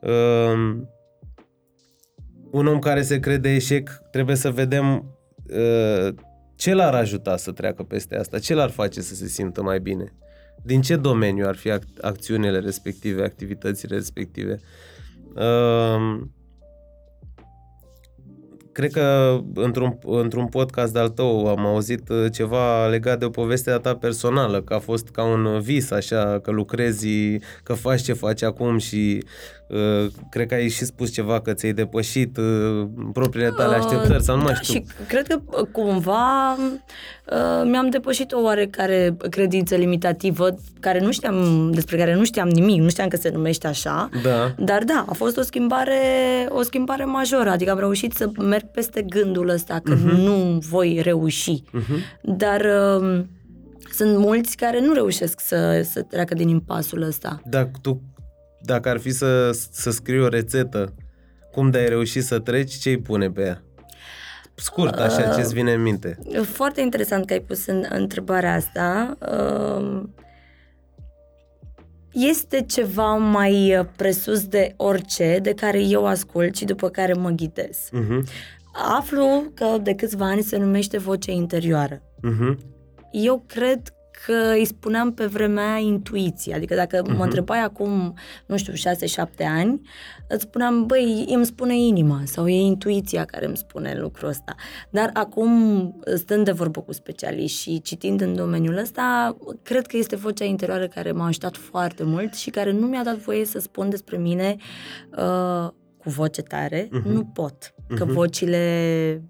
[0.00, 0.76] Uh,
[2.50, 5.16] un om care se crede eșec, trebuie să vedem
[5.50, 6.14] uh,
[6.56, 10.12] ce l-ar ajuta să treacă peste asta, ce l-ar face să se simtă mai bine
[10.62, 14.60] din ce domeniu ar fi ac- acțiunile respective, activitățile respective.
[15.34, 16.20] Uh,
[18.72, 23.70] cred că într-un, într-un podcast de-al tău am auzit uh, ceva legat de o poveste
[23.70, 27.08] a ta personală, că a fost ca un vis, așa, că lucrezi,
[27.62, 29.57] că faci ce faci acum și uh,
[30.30, 34.36] cred că ai și spus ceva, că ți-ai depășit uh, propriile tale uh, așteptări sau
[34.36, 34.74] nu mai da, știu.
[34.74, 41.70] Și cred că uh, cumva uh, mi-am depășit o oarecare credință limitativă care nu știam,
[41.70, 44.54] despre care nu știam nimic, nu știam că se numește așa, da.
[44.58, 46.00] dar da, a fost o schimbare,
[46.48, 50.16] o schimbare majoră, adică am reușit să merg peste gândul ăsta că uh-huh.
[50.16, 51.62] nu voi reuși.
[51.62, 52.20] Uh-huh.
[52.22, 52.60] Dar
[53.00, 53.20] uh,
[53.92, 57.40] sunt mulți care nu reușesc să, să treacă din impasul ăsta.
[57.44, 58.00] Dacă tu,
[58.62, 60.94] dacă ar fi să, să scrii o rețetă,
[61.52, 63.62] cum de ai reușit să treci, ce îi pune pe ea?
[64.54, 66.18] Scurt, așa, uh, ce-ți vine în minte?
[66.42, 69.16] Foarte interesant că ai pus în, întrebarea asta.
[69.20, 70.02] Uh,
[72.12, 77.90] este ceva mai presus de orice de care eu ascult și după care mă ghidez.
[77.92, 78.22] Uh-huh
[78.72, 82.02] aflu că de câțiva ani se numește voce interioară.
[82.02, 82.56] Uh-huh.
[83.10, 83.82] Eu cred
[84.24, 86.54] că îi spuneam pe vremea aia intuiție.
[86.54, 87.06] Adică dacă uh-huh.
[87.06, 87.22] mă mhm.
[87.22, 88.14] întrebai acum,
[88.46, 88.76] nu știu, 6-7
[89.38, 89.80] ani,
[90.28, 94.54] îți spuneam, băi, îmi spune inima sau e intuiția care îmi spune lucrul ăsta.
[94.90, 95.52] Dar acum,
[96.16, 100.86] stând de vorbă cu specialiști și citind în domeniul ăsta, cred că este vocea interioară
[100.86, 104.56] care m-a ajutat foarte mult și care nu mi-a dat voie să spun despre mine
[105.16, 107.02] uh, cu voce tare, uh-huh.
[107.02, 107.74] nu pot.
[107.96, 108.12] Că uh-huh.
[108.12, 109.22] vocile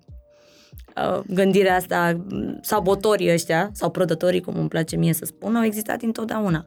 [1.07, 2.27] uh, gândirea asta,
[2.61, 6.67] sabotorii ăștia, sau prădătorii, cum îmi place mie să spun, au existat întotdeauna.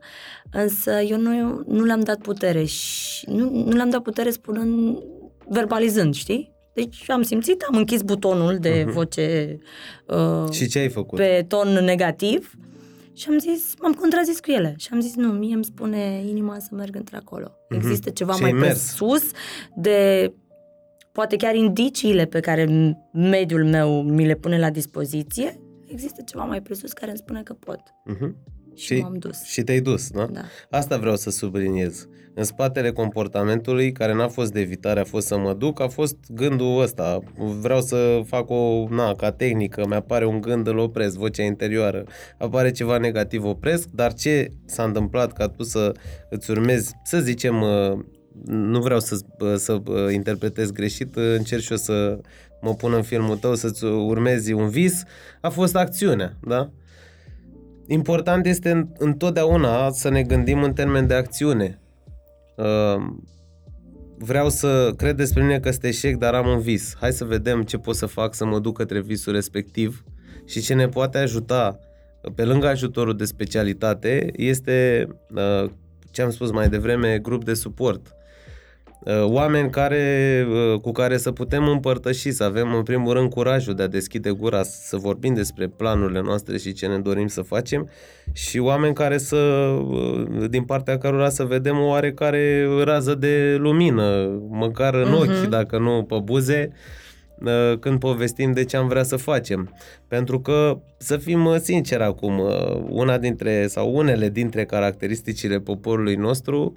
[0.51, 4.97] Însă eu nu, nu le-am dat putere și nu, nu le-am dat putere spunând,
[5.47, 6.51] verbalizând, știi?
[6.73, 8.93] Deci am simțit, am închis butonul de uh-huh.
[8.93, 9.59] voce
[10.05, 11.17] uh, și ce ai făcut?
[11.17, 12.53] pe ton negativ
[13.13, 16.59] și am zis, m-am contrazis cu ele și am zis, nu, mie îmi spune inima
[16.59, 17.47] să merg într-acolo.
[17.47, 17.75] Uh-huh.
[17.75, 19.23] Există ceva și mai pe sus
[19.75, 20.31] de
[21.11, 26.61] poate chiar indiciile pe care mediul meu mi le pune la dispoziție, există ceva mai
[26.61, 27.79] presus care îmi spune că pot.
[27.79, 28.51] Uh-huh.
[28.75, 29.43] Și, și m-am dus.
[29.43, 30.25] Și te-ai dus, da?
[30.25, 30.41] Da.
[30.69, 32.07] Asta vreau să subliniez.
[32.33, 36.15] În spatele comportamentului, care n-a fost de evitare, a fost să mă duc, a fost
[36.29, 37.19] gândul ăsta.
[37.61, 42.03] Vreau să fac o, na, ca tehnică, mi-apare un gând, îl opresc, vocea interioară.
[42.37, 45.91] Apare ceva negativ, opresc, dar ce s-a întâmplat ca tu să
[46.29, 47.63] îți urmezi, să zicem,
[48.45, 49.17] nu vreau să,
[49.55, 52.19] să interpretez greșit, încerc și eu să
[52.61, 55.03] mă pun în filmul tău, să-ți urmezi un vis,
[55.41, 56.71] a fost acțiunea, da?
[57.87, 61.79] Important este întotdeauna să ne gândim în termen de acțiune.
[64.17, 66.95] Vreau să cred despre mine că este eșec, dar am un vis.
[66.99, 70.03] Hai să vedem ce pot să fac să mă duc către visul respectiv
[70.45, 71.79] și ce ne poate ajuta
[72.35, 75.07] pe lângă ajutorul de specialitate este,
[76.11, 78.20] ce am spus mai devreme, grup de suport Uh,
[79.23, 83.83] oameni care, uh, cu care să putem împărtăși, să avem în primul rând curajul de
[83.83, 87.89] a deschide gura, să vorbim despre planurile noastre și ce ne dorim să facem
[88.33, 94.39] și oameni care să, uh, din partea cărora să vedem o oarecare rază de lumină,
[94.49, 95.41] măcar în uh-huh.
[95.43, 96.71] ochi, dacă nu pe buze,
[97.79, 99.75] când povestim de ce am vrea să facem.
[100.07, 102.41] Pentru că, să fim sinceri acum,
[102.89, 106.75] una dintre sau unele dintre caracteristicile poporului nostru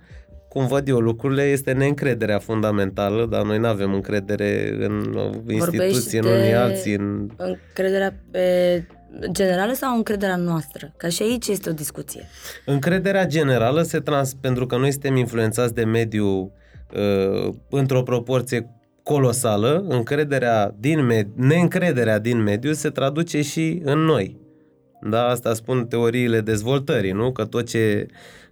[0.54, 5.14] cum văd eu lucrurile, este neîncrederea fundamentală, dar noi nu avem încredere în
[5.48, 6.94] instituții, în unii alții.
[6.94, 7.30] În...
[7.36, 8.84] Încrederea pe
[9.30, 10.92] generală sau încrederea noastră?
[10.96, 12.22] Că și aici este o discuție.
[12.64, 14.34] Încrederea generală se trans...
[14.34, 18.70] pentru că noi suntem influențați de mediu uh, într-o proporție
[19.02, 21.26] colosală, încrederea din med...
[21.36, 24.42] neîncrederea din mediu se traduce și în noi.
[25.10, 27.32] Da, asta spun teoriile dezvoltării, nu?
[27.32, 28.43] Că tot ce Uh,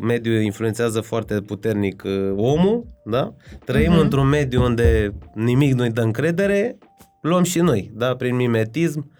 [0.00, 3.34] mediul influențează foarte puternic uh, omul, da?
[3.64, 4.00] Trăim uh-huh.
[4.02, 6.78] într-un mediu unde nimic nu-i dă încredere,
[7.22, 8.16] luăm și noi, da?
[8.16, 9.10] Prin mimetism,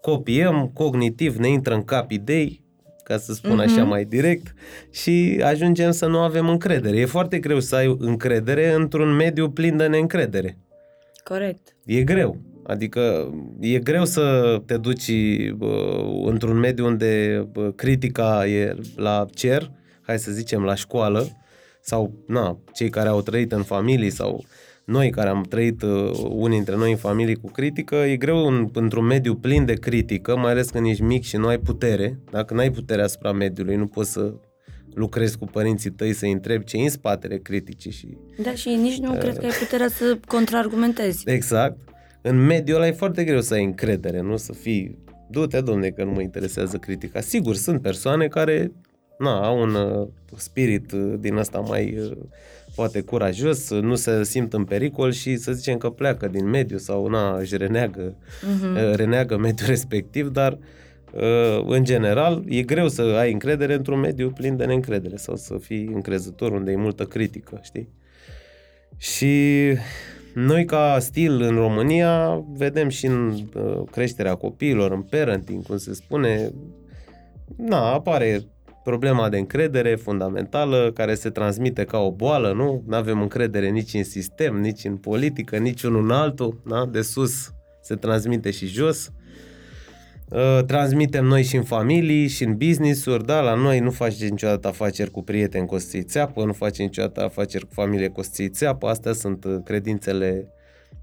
[0.00, 2.64] copiem cognitiv, ne intră în cap idei,
[3.04, 3.88] ca să spun așa Mhm.
[3.88, 4.54] mai direct,
[4.90, 6.96] și ajungem să nu avem încredere.
[6.96, 10.58] E foarte greu să ai încredere într-un mediu plin de neîncredere.
[11.24, 11.76] Corect.
[11.84, 12.36] E greu.
[12.66, 15.10] Adică e greu să te duci
[15.50, 19.70] bă, într-un mediu unde bă, critica e la cer,
[20.02, 21.28] hai să zicem la școală,
[21.80, 24.44] sau na, cei care au trăit în familii sau
[24.84, 28.68] noi care am trăit uh, unii dintre noi în familii cu critică, e greu în,
[28.72, 32.18] într-un mediu plin de critică, mai ales când ești mic și nu ai putere.
[32.30, 34.34] Dacă nu ai putere asupra mediului, nu poți să
[34.94, 39.12] lucrezi cu părinții tăi, să-i întrebi ce în spatele criticii și Da, și nici nu
[39.18, 41.30] cred că ai puterea să contraargumentezi.
[41.30, 41.78] Exact.
[42.28, 44.36] În mediul ăla e foarte greu să ai încredere, nu?
[44.36, 44.98] Să fii,
[45.30, 47.20] du-te, domne, că nu mă interesează critica.
[47.20, 48.72] Sigur, sunt persoane care
[49.18, 52.16] na, au un uh, spirit uh, din ăsta mai uh,
[52.74, 56.78] poate curajos, uh, nu se simt în pericol și să zicem că pleacă din mediu
[56.78, 58.16] sau na, își reneagă,
[58.74, 60.58] uh, reneagă mediul respectiv, dar
[61.12, 65.58] uh, în general e greu să ai încredere într-un mediu plin de neîncredere sau să
[65.60, 67.88] fii încrezător unde e multă critică, știi?
[68.96, 69.72] Și
[70.38, 75.94] noi ca stil în România vedem și în uh, creșterea copiilor, în parenting, cum se
[75.94, 76.50] spune,
[77.56, 78.40] na, apare
[78.84, 82.82] problema de încredere fundamentală care se transmite ca o boală, nu?
[82.86, 86.86] Nu avem încredere nici în sistem, nici în politică, nici unul în altul, da?
[86.86, 89.06] De sus se transmite și jos.
[89.06, 89.25] Uh,
[90.66, 95.10] transmitem noi și în familii și în business-uri, da, la noi nu faci niciodată afaceri
[95.10, 99.12] cu prieteni cu să țeapă, nu faci niciodată afaceri cu familie cu să țeapă, astea
[99.12, 100.48] sunt uh, credințele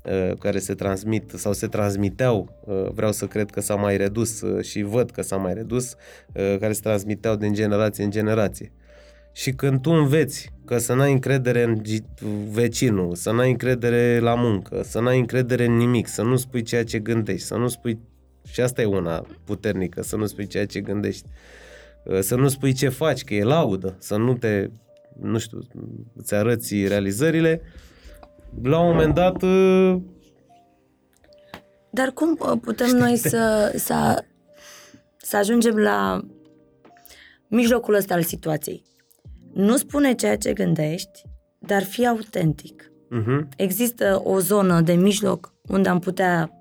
[0.04, 4.42] uh, care se transmit sau se transmiteau, uh, vreau să cred că s-a mai redus
[4.42, 5.96] uh, și văd că s-a mai redus,
[6.34, 8.72] uh, care se transmiteau din generație în generație.
[9.32, 14.36] Și când tu înveți că să n-ai încredere în gi- vecinul, să n-ai încredere la
[14.36, 18.00] muncă, să n-ai încredere în nimic, să nu spui ceea ce gândești, să nu spui
[18.46, 21.28] și asta e una puternică, să nu spui ceea ce gândești.
[22.06, 24.70] Uh, Să nu spui ce faci, că e laudă, să nu te,
[25.20, 25.60] nu știu,
[26.16, 27.62] îți arăți realizările.
[28.64, 29.96] La un moment dat, uh,
[31.90, 34.24] Dar cum uh, putem noi să, să,
[35.18, 36.22] să ajungem la
[37.48, 38.84] mijlocul ăsta al situației?
[39.54, 41.22] Nu spune ceea ce gândești,
[41.60, 42.92] dar fii autentic.
[42.92, 46.52] uh-huh, Există o zonă de mijloc unde am putea...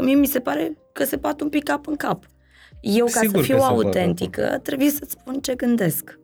[0.00, 2.24] Că mie mi se pare că se poate un pic cap în cap.
[2.80, 3.74] Eu, ca Sigur să că fiu se poate.
[3.74, 6.18] autentică, trebuie să-ți spun ce gândesc.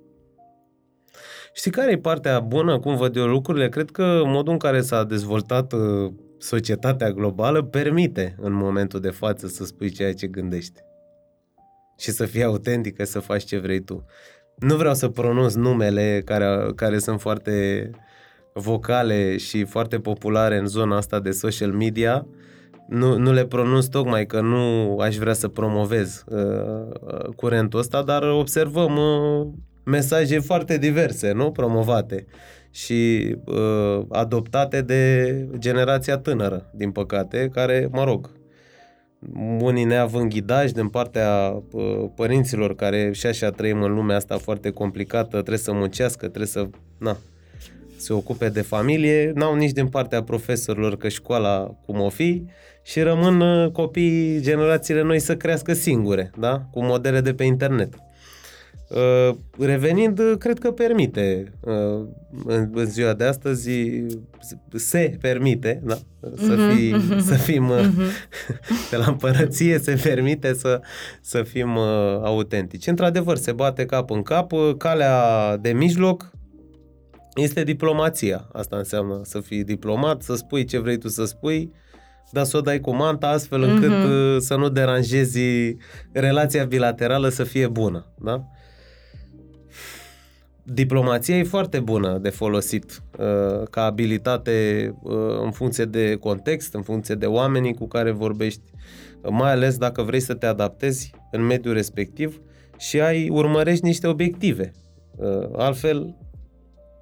[1.53, 3.68] Știi care e partea bună, cum văd eu lucrurile?
[3.68, 9.47] Cred că modul în care s-a dezvoltat uh, societatea globală permite în momentul de față
[9.47, 10.81] să spui ceea ce gândești.
[11.99, 14.05] Și să fii autentică, să faci ce vrei tu.
[14.59, 17.91] Nu vreau să pronunț numele care, care sunt foarte
[18.55, 22.27] vocale și foarte populare în zona asta de social media.
[22.89, 26.39] Nu, nu le pronunț tocmai că nu aș vrea să promovez uh,
[27.01, 29.47] uh, curentul ăsta, dar observăm uh,
[29.84, 31.51] mesaje foarte diverse, nu?
[31.51, 32.26] Promovate
[32.70, 38.30] și uh, adoptate de generația tânără, din păcate, care, mă rog,
[39.61, 44.70] unii neavând ghidaj din partea uh, părinților care și așa trăim în lumea asta foarte
[44.70, 46.68] complicată, trebuie să muncească, trebuie să
[46.99, 47.16] na,
[47.97, 52.45] se ocupe de familie, n-au nici din partea profesorilor că școala cum o fi
[52.87, 56.66] și rămân uh, copiii, generațiile noi să crească singure, da?
[56.70, 57.95] cu modele de pe internet.
[58.89, 62.07] Uh, revenind, uh, cred că permite uh,
[62.45, 63.70] în, în ziua de astăzi
[64.74, 65.99] se permite da?
[66.37, 67.80] să, fi, să fim uh,
[68.91, 70.80] de la împărăție se permite să,
[71.20, 72.87] să fim uh, autentici.
[72.87, 74.53] Într-adevăr, se bate cap în cap.
[74.53, 76.30] Uh, Calea de mijloc
[77.34, 78.49] este diplomația.
[78.53, 81.72] Asta înseamnă să fii diplomat, să spui ce vrei tu să spui,
[82.31, 85.41] dar să o dai cu manta astfel încât uh, să nu deranjezi
[86.12, 88.07] relația bilaterală să fie bună.
[88.18, 88.45] Da?
[90.62, 96.83] Diplomația e foarte bună de folosit uh, ca abilitate uh, în funcție de context, în
[96.83, 98.70] funcție de oamenii cu care vorbești,
[99.22, 102.41] uh, mai ales dacă vrei să te adaptezi în mediul respectiv
[102.79, 104.72] și ai urmărești niște obiective.
[105.16, 106.16] Uh, altfel,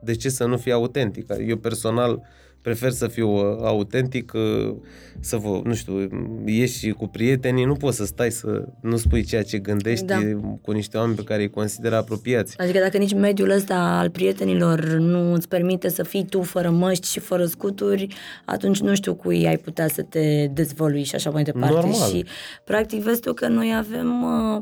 [0.03, 1.27] de ce să nu fii autentic?
[1.47, 2.23] Eu personal
[2.65, 4.75] prefer să fiu uh, autentic, uh,
[5.21, 6.09] să vă, nu știu,
[6.47, 10.19] ieși cu prietenii, nu poți să stai să nu spui ceea ce gândești Da.
[10.63, 12.59] cu niște oameni pe care îi consideră apropiați.
[12.59, 17.09] Adică dacă nici mediul ăsta al prietenilor nu îți permite să fii tu fără măști
[17.11, 18.07] și fără scuturi,
[18.45, 21.75] atunci nu știu cui ai putea să te dezvălui și așa mai departe.
[21.75, 22.11] Normal.
[22.11, 22.25] Și
[22.65, 24.61] practic vezi tu că noi avem uh,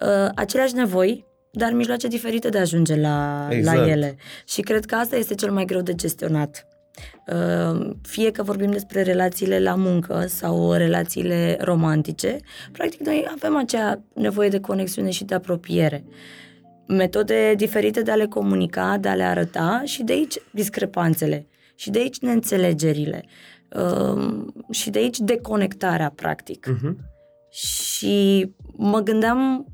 [0.00, 3.76] uh, aceleași nevoi, dar mijloace diferite de a ajunge la, Exact.
[3.78, 4.16] la ele.
[4.48, 6.66] Și cred că asta este cel mai greu de gestionat.
[7.26, 12.36] Uh, fie că vorbim despre relațiile la muncă sau relațiile romantice,
[12.72, 16.04] practic noi avem acea nevoie de conexiune și de apropiere.
[16.88, 21.90] Metode diferite de a le comunica, de a le arăta și de aici discrepanțele și
[21.90, 23.24] de aici neînțelegerile
[23.76, 26.66] uh, și de aici deconectarea, practic.
[26.70, 26.94] Uh-huh.
[27.50, 29.66] Și mă gândeam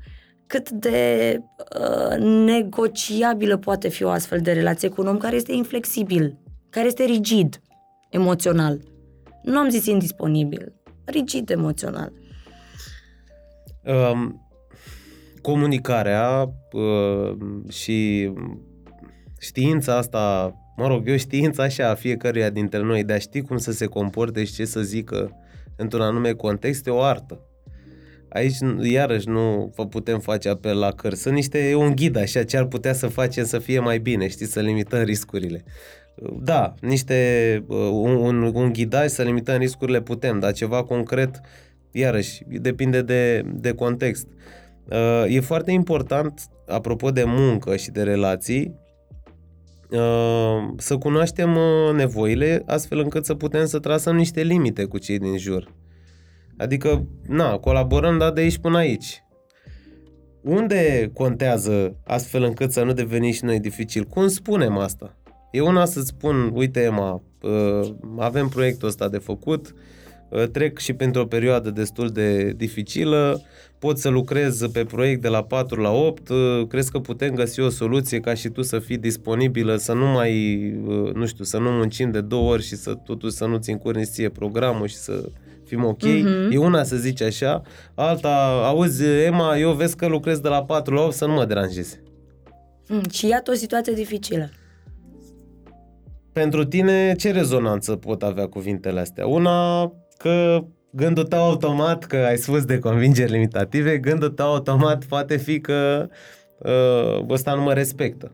[0.47, 1.39] cât de
[1.79, 6.37] uh, negociabilă poate fi o astfel de relație cu un om care este inflexibil,
[6.73, 7.61] care este rigid
[8.09, 8.81] emoțional.
[9.43, 10.73] Nu am zis indisponibil,
[11.05, 12.11] rigid emoțional.
[13.83, 14.49] Um,
[15.41, 17.37] comunicarea uh,
[17.69, 18.31] și
[19.39, 23.57] știința asta, mă rog, eu știința așa a fiecăruia dintre noi de a ști cum
[23.57, 25.31] să se comporte și ce să zică
[25.75, 27.41] într-un anume context e o artă.
[28.29, 31.21] Aici, iarăși, nu vă putem face apel la cărți.
[31.21, 34.27] Sunt niște, e un ghid așa, ce ar putea să facem să fie mai bine,
[34.27, 35.63] știi, să limităm riscurile.
[36.15, 41.41] Da, niște, uh, un, un, un ghidaj să limităm riscurile putem, dar ceva concret,
[41.91, 44.27] iarăși, depinde de, de context.
[44.89, 48.75] Uh, e foarte important, apropo de muncă și de relații,
[49.89, 51.57] uh, să cunoaștem
[51.95, 55.75] nevoile astfel încât să putem să trasăm niște limite cu cei din jur.
[56.57, 59.23] Adică, na, colaborăm, dar de aici până aici.
[60.41, 64.03] Unde contează astfel încât să nu devenim și noi dificil?
[64.03, 65.17] Cum spunem asta?
[65.53, 69.73] E una să spun, uite Emma, uh, avem proiectul ăsta de făcut,
[70.29, 73.41] uh, trec și pentru o perioadă destul de dificilă,
[73.79, 77.59] pot să lucrez pe proiect de la 4 la 8, uh, crezi că putem găsi
[77.59, 80.57] o soluție ca și tu să fii disponibilă, să nu mai,
[81.13, 84.29] nu știu, să nu muncim de două ori și să totuși să nu-ți încurni ție
[84.29, 85.29] programul și să
[85.65, 86.03] fim ok.
[86.03, 86.51] Uh-huh.
[86.51, 87.61] E una să zici așa,
[87.95, 91.45] alta, auzi, Emma, eu vezi că lucrez de la 4 la 8 să nu mă
[91.45, 92.03] deranjeze.
[92.87, 94.49] Mm, și iată o situație dificilă.
[96.33, 99.27] Pentru tine, ce rezonanță pot avea cuvintele astea?
[99.27, 105.37] Una, că gândul tău automat, că ai spus de convingeri limitative, gândul tău automat poate
[105.37, 106.07] fi că
[106.57, 108.31] uh, ăsta nu mă respectă.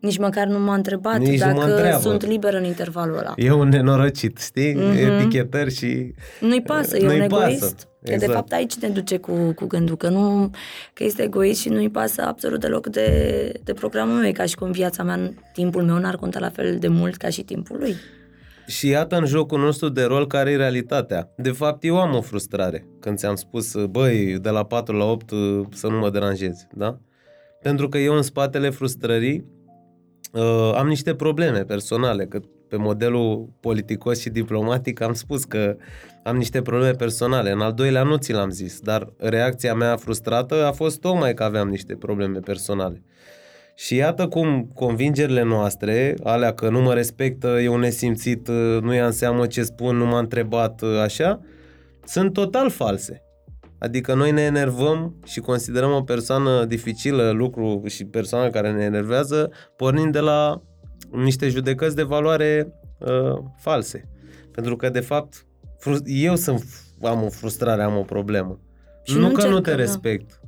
[0.00, 3.32] Nici măcar nu m-a întrebat Nici dacă sunt liber în intervalul ăla.
[3.36, 4.74] E un nenorocit, știi?
[4.74, 5.20] Mm-hmm.
[5.20, 6.14] Etichetări și...
[6.40, 7.60] Nu-i pasă, e un egoist.
[7.60, 7.88] Pasă.
[8.04, 8.26] Exact.
[8.26, 10.50] de fapt aici ne duce cu, cu gândul că nu
[10.92, 14.70] că este egoist și nu-i pasă absolut deloc de, de programul meu, ca și cum
[14.70, 17.94] viața mea, timpul meu n-ar conta la fel de mult ca și timpul lui.
[18.66, 21.32] Și iată în jocul nostru de rol care e realitatea.
[21.36, 25.30] De fapt, eu am o frustrare când ți-am spus, băi, de la 4 la 8
[25.72, 26.98] să nu mă deranjezi, da?
[27.62, 29.44] Pentru că eu în spatele frustrării
[30.32, 32.40] uh, am niște probleme personale, că
[32.74, 35.76] pe modelul politicos și diplomatic am spus că
[36.22, 37.50] am niște probleme personale.
[37.50, 41.42] În al doilea nu ți l-am zis, dar reacția mea frustrată a fost tocmai că
[41.42, 43.02] aveam niște probleme personale.
[43.74, 48.48] Și iată cum convingerile noastre, alea că nu mă respectă, e un nesimțit,
[48.80, 51.40] nu ia în seamă ce spun, nu m-a întrebat, așa,
[52.04, 53.22] sunt total false.
[53.78, 59.50] Adică noi ne enervăm și considerăm o persoană dificilă, lucru și persoană care ne enervează,
[59.76, 60.62] pornind de la
[61.10, 64.08] niște judecăți de valoare uh, false.
[64.50, 65.46] Pentru că, de fapt,
[66.04, 66.64] eu sunt,
[67.02, 68.58] am o frustrare, am o problemă.
[69.02, 69.76] Și nu, nu că nu te da.
[69.76, 70.40] respect.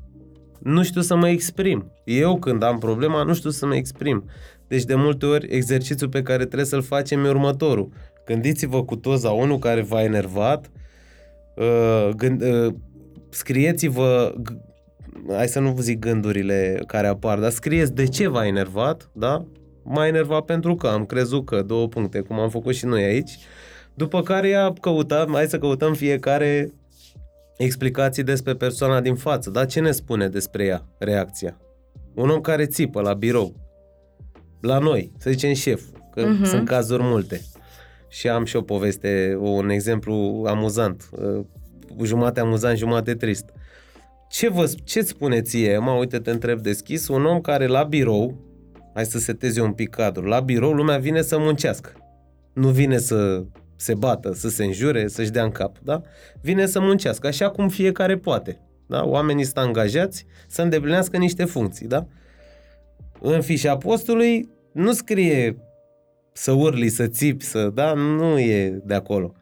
[0.59, 1.93] Nu știu să mă exprim.
[2.05, 4.25] Eu, când am problema, nu știu să mă exprim.
[4.69, 7.89] Deci, de multe ori, exercițiul pe care trebuie să-l facem e următorul.
[8.25, 10.71] Gândiți-vă cu toți la unul care v-a enervat,
[11.57, 12.75] uh, gând, uh,
[13.29, 14.35] scrieți-vă,
[15.29, 19.45] hai să nu vă zic gândurile care apar, dar scrieți de ce v-a enervat, da?
[19.89, 23.39] M-a enervat pentru că am crezut că, două puncte, cum am făcut și noi aici,
[23.95, 26.73] după care ia căutăm, hai să căutăm fiecare
[27.57, 29.65] explicații despre persoana din față, da?
[29.65, 31.61] Ce ne spune despre ea, reacția?
[32.15, 33.55] Un om care țipă la birou,
[34.61, 35.83] la noi, să zicem șef,
[36.13, 36.47] că uh-huh.
[36.47, 37.41] sunt cazuri multe.
[38.09, 41.09] Și am și o poveste, un exemplu amuzant
[42.03, 43.45] jumate amuzant, jumate trist.
[44.29, 48.46] Ce vă, ce spune ție, mă, uite, te întreb deschis, un om care la birou,
[48.97, 51.93] hai să seteze un pic cadru, la birou lumea vine să muncească.
[52.53, 53.45] Nu vine să
[53.77, 56.01] se bată, să se înjure, să-și dea în cap, da?
[56.41, 58.61] Vine să muncească, așa cum fiecare poate.
[58.87, 59.05] Da?
[59.05, 62.07] Oamenii sunt angajați să îndeplinească niște funcții, da?
[63.21, 65.57] În fișa postului nu scrie
[66.33, 67.93] să urli, să țipi, să, da?
[67.93, 69.35] Nu e de acolo.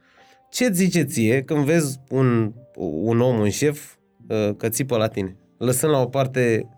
[0.50, 2.52] Ce zice ție când vezi un,
[3.04, 3.94] un om, un șef,
[4.28, 5.36] uh, că țipă la tine?
[5.58, 6.68] Lăsând la o parte,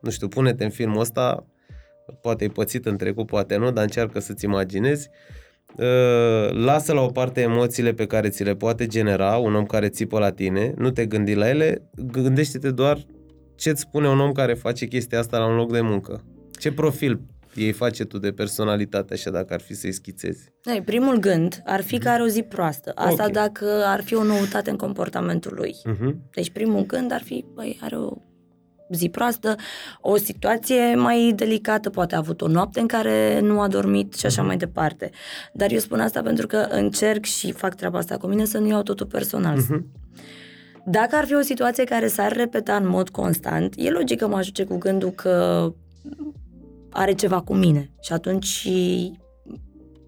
[0.00, 1.44] nu știu, pune-te în filmul ăsta,
[2.20, 5.08] poate ai pățit în trecut, poate nu, dar încearcă să-ți imaginezi,
[5.76, 9.88] uh, lasă la o parte emoțiile pe care ți le poate genera un om care
[9.88, 11.82] țipă la tine, nu te gândi la ele,
[12.12, 12.98] gândește-te doar
[13.56, 16.24] ce-ți spune un om care face chestia asta la un loc de muncă.
[16.58, 17.20] Ce profil
[17.54, 20.52] ei face tu de personalitate, așa, dacă ar fi să-i schițezi?
[20.64, 22.92] Ei, primul gând ar fi că are o zi proastă.
[22.94, 23.26] Asta Mhm.
[23.26, 23.32] Ok.
[23.32, 25.74] dacă ar fi o noutate în comportamentul lui.
[25.88, 26.14] Uh-huh.
[26.34, 28.10] Deci primul gând ar fi, băi, are o
[28.92, 29.56] zi proastă,
[30.00, 34.26] o situație mai delicată, poate a avut o noapte în care nu a dormit și
[34.26, 35.10] așa mai departe.
[35.52, 38.66] Dar eu spun asta pentru că încerc și fac treaba asta cu mine să nu
[38.66, 39.58] iau totul personal.
[40.84, 44.36] Dacă ar fi o situație care s-ar repeta în mod constant, e logic că mă
[44.36, 45.66] ajunge cu gândul că
[46.90, 48.68] are ceva cu mine și atunci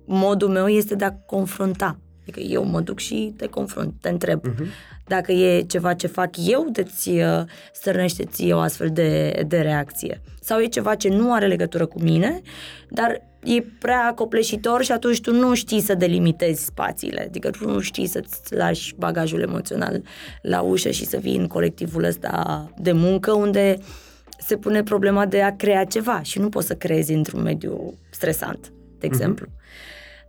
[0.04, 1.98] modul meu este de a confrunta.
[2.22, 4.40] Adică eu mă duc și te confrunt, te întreb.
[4.48, 4.66] Uh-huh.
[5.12, 7.42] Dacă e ceva ce fac eu, de-ți uh,
[7.72, 10.20] stârnește ție o astfel de, de reacție.
[10.40, 12.40] Sau e ceva ce nu are legătură cu mine,
[12.88, 17.22] dar e prea copleșitor și atunci tu nu știi să delimitezi spațiile.
[17.22, 20.02] Adică tu nu știi să-ți lași bagajul emoțional
[20.42, 23.76] la ușă și să vii în colectivul ăsta de muncă unde
[24.38, 28.72] se pune problema de a crea ceva și nu poți să creezi într-un mediu stresant,
[28.98, 29.46] de exemplu.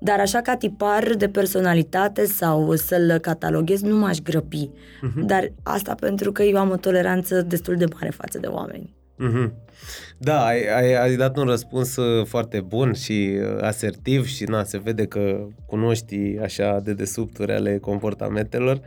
[0.04, 4.70] Dar așa ca tipar de personalitate sau să-l cataloghez, nu m-aș grăbi.
[5.26, 8.94] Dar asta pentru că eu am o toleranță destul de mare față de oameni.
[9.18, 9.54] Mhm.
[10.18, 14.64] Da, ai, ai, ai dat un răspuns uh, foarte bun și uh, asertiv și na,
[14.64, 18.80] se vede că cunoști așa de desubturi ale comportamentelor.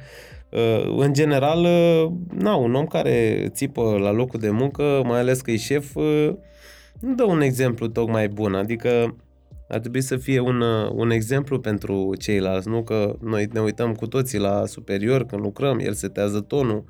[0.51, 5.41] Uh, În general, uh, na, un om care țipă la locul de muncă, mai ales
[5.41, 6.31] că e șef, uh,
[7.01, 9.17] nu dă un exemplu tocmai bun, adică
[9.69, 13.95] ar trebui să fie un, uh, un exemplu pentru ceilalți, nu că noi ne uităm
[13.95, 16.85] cu toții la superior când lucrăm, el setează tonul,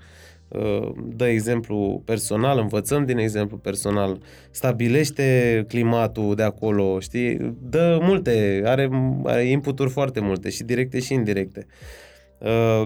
[0.48, 4.20] uh, dă exemplu personal, învățăm din exemplu personal,
[4.50, 8.90] stabilește climatul de acolo, știi, dă multe, are,
[9.24, 11.66] are inputuri foarte multe și directe și indirecte.
[11.68, 12.05] Uh,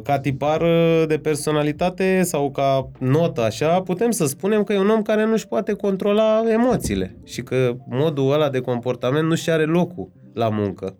[0.02, 4.88] Ca tipar uh, de personalitate sau ca notă așa, putem să spunem că e un
[4.88, 10.12] om care nu-și poate controla emoțiile și că modul ăla de comportament nu-și are locul
[10.34, 10.96] la muncă.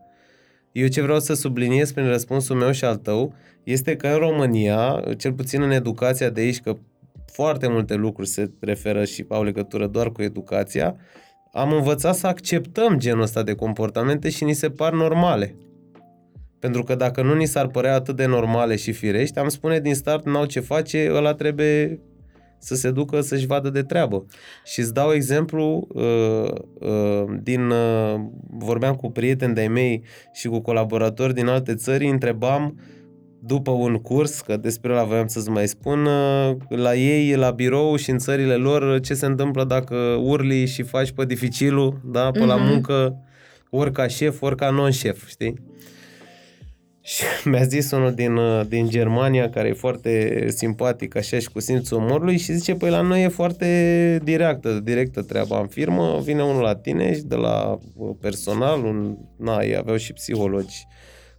[0.73, 5.03] Eu ce vreau să subliniez prin răspunsul meu și al tău este că în România,
[5.19, 6.77] cel puțin în educația de aici, că
[7.33, 10.97] foarte multe lucruri se referă și au legătură doar cu educația,
[11.53, 15.55] am învățat să acceptăm genul ăsta de comportamente și ni se par normale.
[16.61, 19.95] Pentru că dacă nu ni s-ar părea atât de normale și firești, am spune din
[19.95, 22.01] start, n-au ce face, ăla trebuie
[22.59, 24.27] să se ducă să-și vadă de treabă.
[24.65, 26.51] Și îți dau exemplu uh,
[26.89, 27.71] uh, din...
[27.71, 28.21] Uh,
[28.59, 30.03] vorbeam cu prieteni de-ai mei
[30.33, 32.81] și cu colaboratori din alte țări, îi întrebam
[33.43, 37.97] după un curs, că despre ăla voiam să-ți mai spun, uh, la ei, la birou
[37.97, 42.45] și în țările lor, ce se întâmplă dacă urli și faci pe dificilul, da, pe
[42.45, 42.67] la Mhm.
[42.67, 43.17] muncă,
[43.71, 45.55] ori ca șef, ori ca non-șef, știi?
[47.03, 51.61] Și mi-a zis unul din, uh, din Germania, care e foarte simpatic, așa și cu
[51.61, 56.43] simțul umorului, și zice, păi la noi e foarte directă, directă treaba în firmă, vine
[56.43, 60.87] unul la tine și de la uh, personal, un, na, ei aveau și psihologi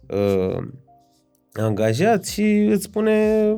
[0.08, 0.62] uh,
[1.52, 3.56] angajați și îți spune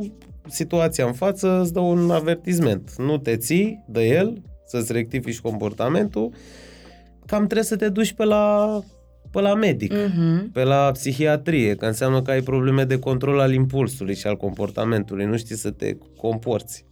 [0.48, 2.94] situația în față, îți dă un avertisment.
[2.96, 6.32] Nu te ții de el, să-ți rectifici comportamentul,
[7.26, 8.80] cam trebuie să te duci pe la,
[9.34, 10.50] pe la medic Mhm.
[10.52, 15.24] pe la psihiatrie, că înseamnă că ai probleme de control al impulsului și al comportamentului,
[15.24, 16.84] nu știi să te comporți.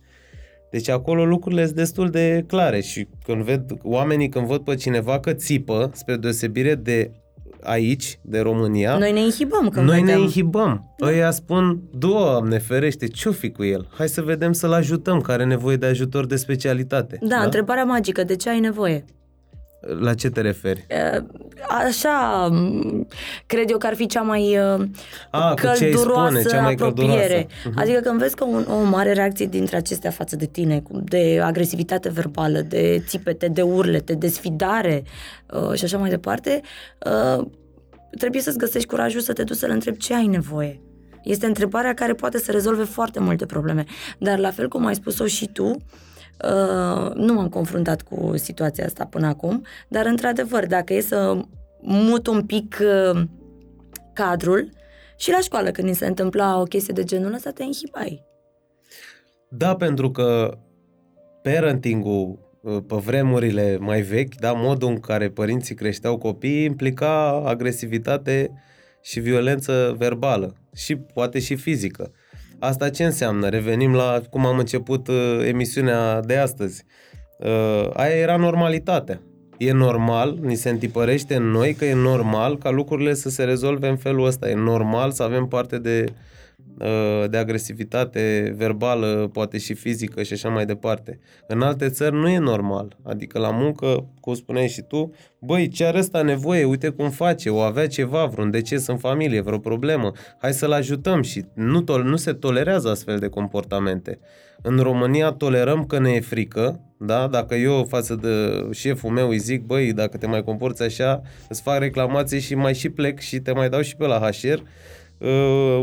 [0.70, 5.20] Deci acolo lucrurile sunt destul de clare și când ved, oamenii când văd pe cineva
[5.20, 7.10] că țipă, spre deosebire de
[7.62, 10.20] aici, de România, Noi ne inhibăm când noi ne vedem.
[10.20, 10.94] inhibăm.
[10.98, 11.06] Da.
[11.06, 13.88] Ăia spun, Doamne ferește, ce-o fi cu el?
[13.90, 17.18] Hai să vedem să-l ajutăm, care are nevoie de ajutor de specialitate.
[17.20, 19.04] Da, întrebarea magică, de ce ai nevoie?
[20.00, 20.84] La ce te referi?
[20.88, 21.22] E,
[21.68, 23.06] Așa, m,
[23.46, 24.84] cred eu că ar fi cea mai uh,
[25.30, 27.12] A, cu ce îi călduroasă spune, cea mai apropiere.
[27.12, 27.46] călduroasă.
[27.64, 27.78] Mhm.
[27.78, 31.40] Adică când vezi că un om are reacții dintre acestea față de tine, cum de
[31.42, 35.02] agresivitate verbală, de țipete, de urlete, de sfidare
[35.52, 36.60] uh, și așa mai departe,
[37.38, 37.46] uh,
[38.18, 40.80] trebuie să-ți găsești curajul să te duci să-l întrebi ce ai nevoie.
[41.24, 43.84] Este întrebarea care poate să rezolve foarte multe probleme.
[44.18, 45.76] Dar la fel cum ai spus-o și tu, uh,
[47.14, 51.42] nu m-am confruntat cu situația asta până acum, dar într-adevăr, dacă e să
[51.80, 53.22] mut un pic uh,
[54.12, 54.70] cadrul,
[55.22, 58.24] și la școală când ni se întâmpla o chestie de genul ăsta, te inhibai.
[59.48, 60.58] Da, pentru că
[61.42, 68.50] parenting-ul uh, pe vremurile mai vechi, da, modul în care părinții creșteau copiii implica agresivitate
[69.02, 72.12] și violență verbală și poate și fizică.
[72.62, 73.48] Asta ce înseamnă?
[73.48, 76.84] Revenim la cum am început uh, emisiunea de astăzi.
[77.38, 79.20] Uh, aia era normalitatea.
[79.58, 83.88] E normal, ni se întipărește în noi că e normal ca lucrurile să se rezolve
[83.88, 84.48] în felul ăsta.
[84.48, 86.14] E normal să avem parte de uh,
[87.30, 91.18] de agresivitate verbală, poate și fizică și așa mai departe.
[91.46, 92.96] În alte țări nu e normal.
[93.02, 97.50] Adică la muncă, cum spuneai și tu, băi, ce are ăsta nevoie, uite cum face,
[97.50, 102.02] o avea ceva, vreun deces în familie, vreo problemă, hai să-l ajutăm și nu, to-
[102.02, 104.18] nu se tolerează astfel de comportamente.
[104.62, 107.26] În România tolerăm că ne e frică, da?
[107.26, 111.62] Dacă eu față de șeful meu îi zic, băi, dacă te mai comporți așa, îți
[111.62, 114.62] fac reclamații și mai și plec și te mai dau și pe la HR, uh,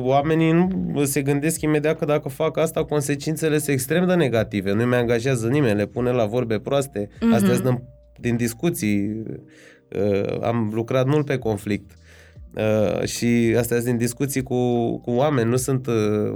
[0.02, 0.52] oamenii
[0.94, 4.74] nu se gândesc imediat că dacă fac asta, consecințele sunt extrem de negative.
[4.74, 7.08] Nu-i mai angajează nimeni, le pune la vorbe proaste.
[7.08, 7.34] Mm-hmm.
[7.34, 7.82] Astea sunt
[8.20, 9.24] din discuții.
[9.96, 11.92] Uh, am lucrat mult pe conflict.
[12.56, 15.94] Uh, și astea sunt din discuții cu, cu oameni, nu sunt uh,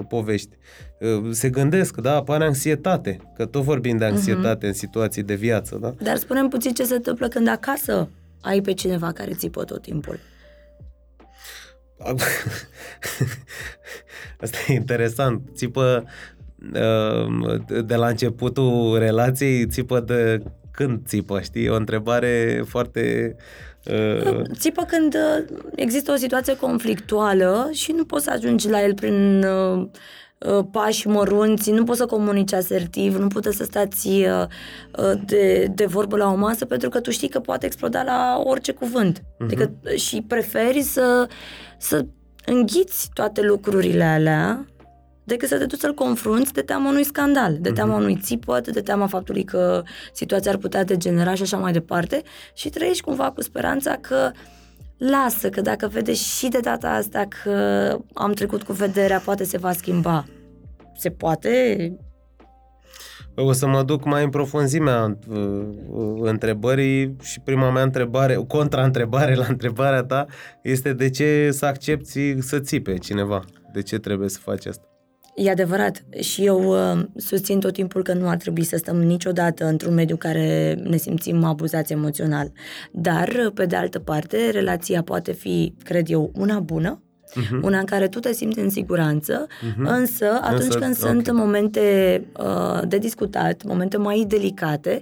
[0.07, 0.57] povești.
[0.99, 4.69] Uh, se gândesc, da, apare anxietate, că tot vorbim de anxietate uh-huh.
[4.69, 5.93] în situații de viață, da?
[6.03, 8.09] Dar spunem puțin ce se întâmplă când acasă
[8.41, 10.19] ai pe cineva care țipă tot timpul.
[14.43, 15.41] Asta e interesant.
[15.53, 16.03] Țipă
[16.73, 21.69] uh, de la începutul relației, țipă de când țipă, știi?
[21.69, 23.35] O întrebare foarte...
[23.85, 24.41] Uh...
[24.53, 29.43] Țipă când uh, există o situație conflictuală și nu poți să ajungi la el prin
[29.43, 29.87] uh,
[30.71, 34.09] pași mărunți, nu poți să comunici asertiv, nu puteți să stați
[35.25, 38.71] de, de vorbă la o masă pentru că tu știi că poate exploda la orice
[38.71, 39.19] cuvânt.
[39.19, 39.43] Uh-huh.
[39.43, 41.27] Adică și preferi să,
[41.83, 42.05] să
[42.45, 44.65] înghiți toate lucrurile alea
[45.23, 48.01] decât să te duci să-l confrunți de teama unui scandal, de teama uh-huh.
[48.01, 49.83] unui țipăt, de teama faptului că
[50.13, 52.21] situația ar putea degenera și așa mai departe
[52.53, 54.31] și trăiești cumva cu speranța că
[54.97, 57.51] lasă, că dacă vede și de data asta că
[58.13, 60.25] am trecut cu vederea, poate se va schimba.
[60.97, 61.77] Se poate?
[63.35, 65.65] O să mă duc mai în profunzimea uh,
[66.21, 70.25] întrebării și prima mea întrebare, contra-întrebare la întrebarea ta
[70.63, 73.43] este de ce să accepti să țipe cineva?
[73.73, 74.87] De ce trebuie să faci asta?
[75.35, 79.65] E adevărat și eu uh, susțin tot timpul că nu ar trebui să stăm niciodată
[79.65, 82.51] într-un mediu care ne simțim abuzați emoțional.
[82.91, 87.02] Dar, pe de altă parte, relația poate fi, cred eu, una bună,
[87.33, 87.61] uh-huh.
[87.61, 89.85] una în care tu te simți în siguranță, uh-huh.
[89.85, 91.11] însă atunci însă, când okay.
[91.11, 95.01] sunt momente uh, de discutat, momente mai delicate,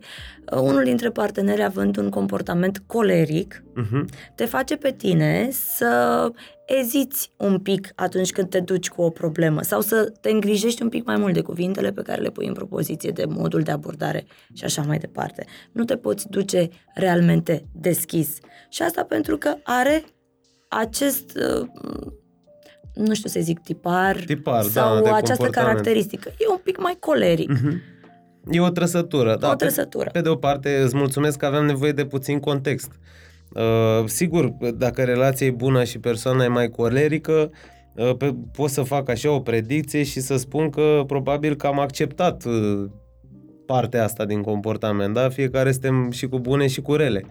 [0.52, 4.06] uh, unul dintre parteneri având un comportament coleric, uh-huh.
[4.36, 6.32] te face pe tine să
[6.80, 10.90] eziți un pic atunci când te duci cu o problemă sau să te îngrijești un
[10.90, 14.26] pic mai mult de cuvintele pe care le pui în propoziție, de modul de abordare
[14.54, 15.46] și așa mai departe.
[15.72, 18.38] Nu te poți duce realmente deschis.
[18.70, 20.04] Și asta pentru că are
[20.68, 21.68] acest uh,
[22.94, 26.30] nu știu să zic, tipar, tipar sau da, această caracteristică.
[26.38, 27.52] E un pic mai coleric.
[27.52, 28.00] Mm-hmm.
[28.50, 29.36] E o trăsătură.
[29.40, 30.04] Da, o trăsătură.
[30.04, 32.92] Pe, pe de o parte, îți mulțumesc că avem nevoie de puțin context.
[33.54, 37.52] Uh, sigur, dacă relația e bună și persoana e mai colerică,
[37.96, 41.80] uh, pe, pot să fac așa o predicție și să spun că probabil că am
[41.80, 42.90] acceptat uh,
[43.66, 45.30] partea asta din comportament, da?
[45.30, 47.26] Fiecare suntem și cu bune și cu rele.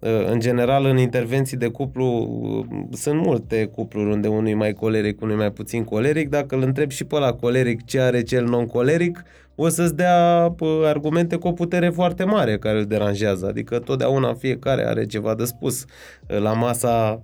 [0.00, 4.72] Uh, în general, în intervenții de cuplu, uh, sunt multe cupluri unde unul e mai
[4.72, 6.28] coleric, unul e mai puțin coleric.
[6.28, 9.22] Dacă îl întreb și pe la coleric ce are cel non-coleric,
[9.54, 10.54] o să-ți dea
[10.84, 13.46] argumente cu o putere foarte mare care îl deranjează.
[13.46, 15.84] Adică totdeauna fiecare are ceva de spus.
[16.28, 17.22] Uh, la masa,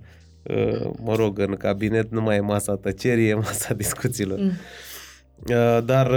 [1.03, 4.39] mă rog, în cabinet nu mai e masa tăcerii, e masa discuțiilor.
[4.39, 4.51] Mm.
[5.85, 6.11] Dar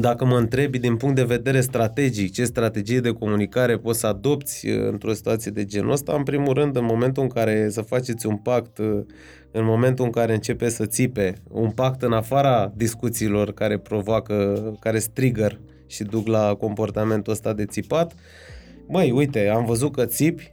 [0.00, 4.68] dacă mă întrebi din punct de vedere strategic ce strategie de comunicare poți să adopți
[4.68, 8.26] uh, într-o situație de genul ăsta, în primul rând, în momentul în care să faceți
[8.26, 9.04] un pact, uh,
[9.50, 14.98] în momentul în care începe să țipe, un pact în afara discuțiilor care provoacă, care
[14.98, 18.14] strigger și duc la comportamentul ăsta de țipat,
[18.88, 20.52] măi, uite, am văzut că țipi,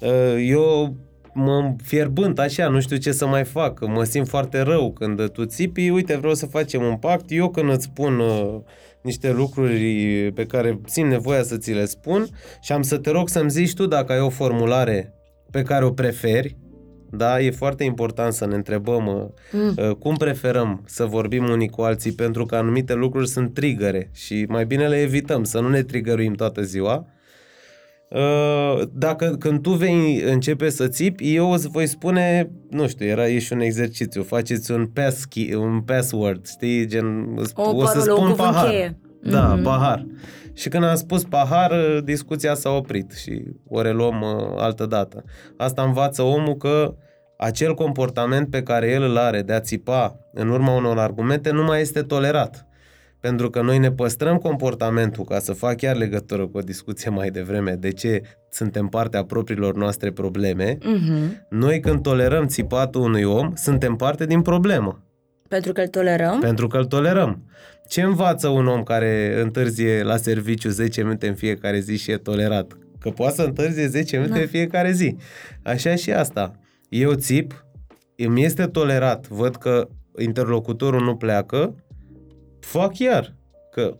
[0.00, 0.96] uh, eu
[1.34, 5.44] mă fierbânt așa, nu știu ce să mai fac, mă simt foarte rău când tu
[5.44, 8.60] țipi, uite, vreau să facem un pact, eu când îți spun uh,
[9.02, 12.26] niște lucruri pe care simt nevoia să ți le spun
[12.60, 15.14] și am să te rog să-mi zici tu dacă ai o formulare
[15.50, 16.56] pe care o preferi,
[17.10, 19.74] da, e foarte important să ne întrebăm uh, mm.
[19.76, 24.44] uh, cum preferăm să vorbim unii cu alții pentru că anumite lucruri sunt trigăre și
[24.48, 27.20] mai bine le evităm, să nu ne trigăruim toată ziua Uh,
[28.92, 33.38] dacă când tu vei începe să țipi, eu îți voi spune, nu știu, era e
[33.38, 38.34] și un exercițiu, faceți un, pass key, un password, știi, gen, o, o să spun
[38.34, 38.68] pahar.
[38.68, 38.98] Cheie.
[39.22, 39.62] Da, mm-hmm.
[39.62, 40.06] pahar.
[40.54, 45.24] Și când am spus pahar, uh, discuția s-a oprit și o reluăm uh, altă dată.
[45.56, 46.94] Asta învață omul că
[47.36, 51.62] acel comportament pe care el îl are de a țipa în urma unor argumente nu
[51.62, 52.66] mai este tolerat
[53.22, 57.30] pentru că noi ne păstrăm comportamentul, ca să fac chiar legătură cu o discuție mai
[57.30, 61.48] devreme, de ce suntem partea propriilor noastre probleme, uh-huh.
[61.48, 65.02] noi când tolerăm țipatul unui om, suntem parte din problemă.
[65.48, 66.38] Pentru că îl tolerăm?
[66.40, 67.42] Pentru că îl tolerăm.
[67.88, 72.16] Ce învață un om care întârzie la serviciu 10 minute în fiecare zi și e
[72.16, 72.76] tolerat?
[73.00, 74.40] Că poate să întârzie 10 minute da.
[74.40, 75.16] în fiecare zi.
[75.62, 76.52] Așa și asta.
[76.88, 77.64] Eu țip,
[78.16, 79.88] îmi este tolerat, văd că
[80.18, 81.74] interlocutorul nu pleacă,
[82.64, 83.34] fac iar.
[83.70, 83.96] Că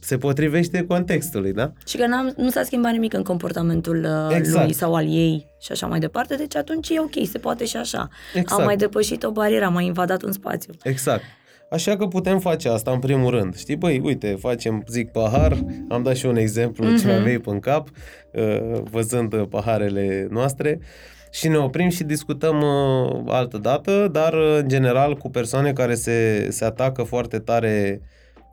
[0.00, 1.72] se potrivește contextului, da?
[1.86, 4.64] Și că n-am, nu s-a schimbat nimic în comportamentul uh, exact.
[4.64, 7.76] lui sau al ei și așa mai departe, deci atunci e ok, se poate și
[7.76, 8.08] așa.
[8.34, 8.60] Exact.
[8.60, 10.72] Am mai depășit o barieră, am mai invadat un spațiu.
[10.82, 11.22] Exact.
[11.70, 13.56] Așa că putem face asta în primul rând.
[13.56, 15.58] Știi, băi, uite, facem, zic, pahar,
[15.88, 17.00] am dat și un exemplu mm-hmm.
[17.00, 17.16] ce mhm.
[17.16, 17.88] aveai în cap,
[18.32, 20.80] uh, văzând paharele noastre
[21.30, 26.48] și ne oprim și discutăm uh, altă dată, dar în general cu persoane care se,
[26.50, 28.00] se atacă foarte tare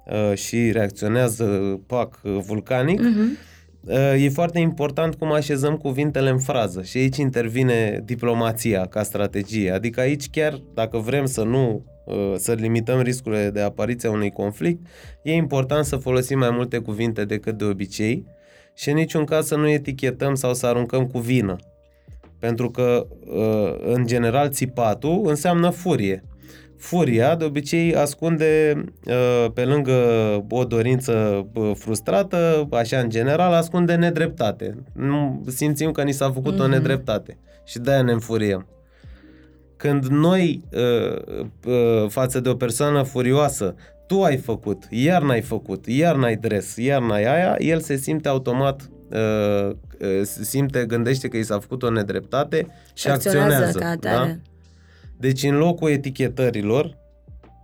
[0.06, 1.46] Uh, și reacționează,
[1.88, 4.18] pac, vulcanic, uh-huh.
[4.18, 9.72] e foarte important cum așezăm cuvintele în frază și aici intervine diplomația ca strategie.
[9.72, 14.86] Adică aici chiar dacă vrem să nu uh, să limităm riscurile de apariția unui conflict,
[15.24, 18.26] e important să folosim mai multe cuvinte decât de obicei
[18.74, 21.56] și în niciun caz să nu etichetăm sau să aruncăm cu vină.
[22.40, 23.08] Pentru că,
[23.94, 26.24] în general, țipatul înseamnă furie.
[26.78, 29.94] Furia, de obicei, ascunde uh, pe lângă
[30.50, 34.84] o dorință frustrată, așa în general, ascunde nedreptate.
[34.94, 36.60] Nu simțim că ni s-a făcut mm-hmm.
[36.60, 36.72] o mhm.
[36.72, 38.68] nedreptate și de-aia ne înfuriem.
[39.78, 43.76] Când noi, uh, uh, față de o persoană furioasă,
[44.08, 48.28] tu ai făcut, iar n-ai făcut, iar n-ai dres, iar n-ai aia, el se simte
[48.28, 48.90] automat
[50.22, 53.80] simte, gândește că i s-a făcut o nedreptate și acționează.
[53.80, 54.36] Ca da?
[55.18, 56.98] Deci în locul etichetărilor,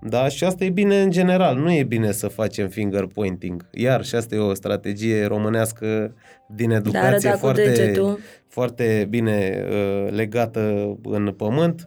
[0.01, 3.65] da, și asta e bine în general, nu e bine să facem finger pointing.
[3.71, 6.15] Iar și asta e o strategie românească
[6.47, 7.93] din educație foarte,
[8.47, 10.59] foarte bine uh, legată
[11.03, 11.85] în pământ,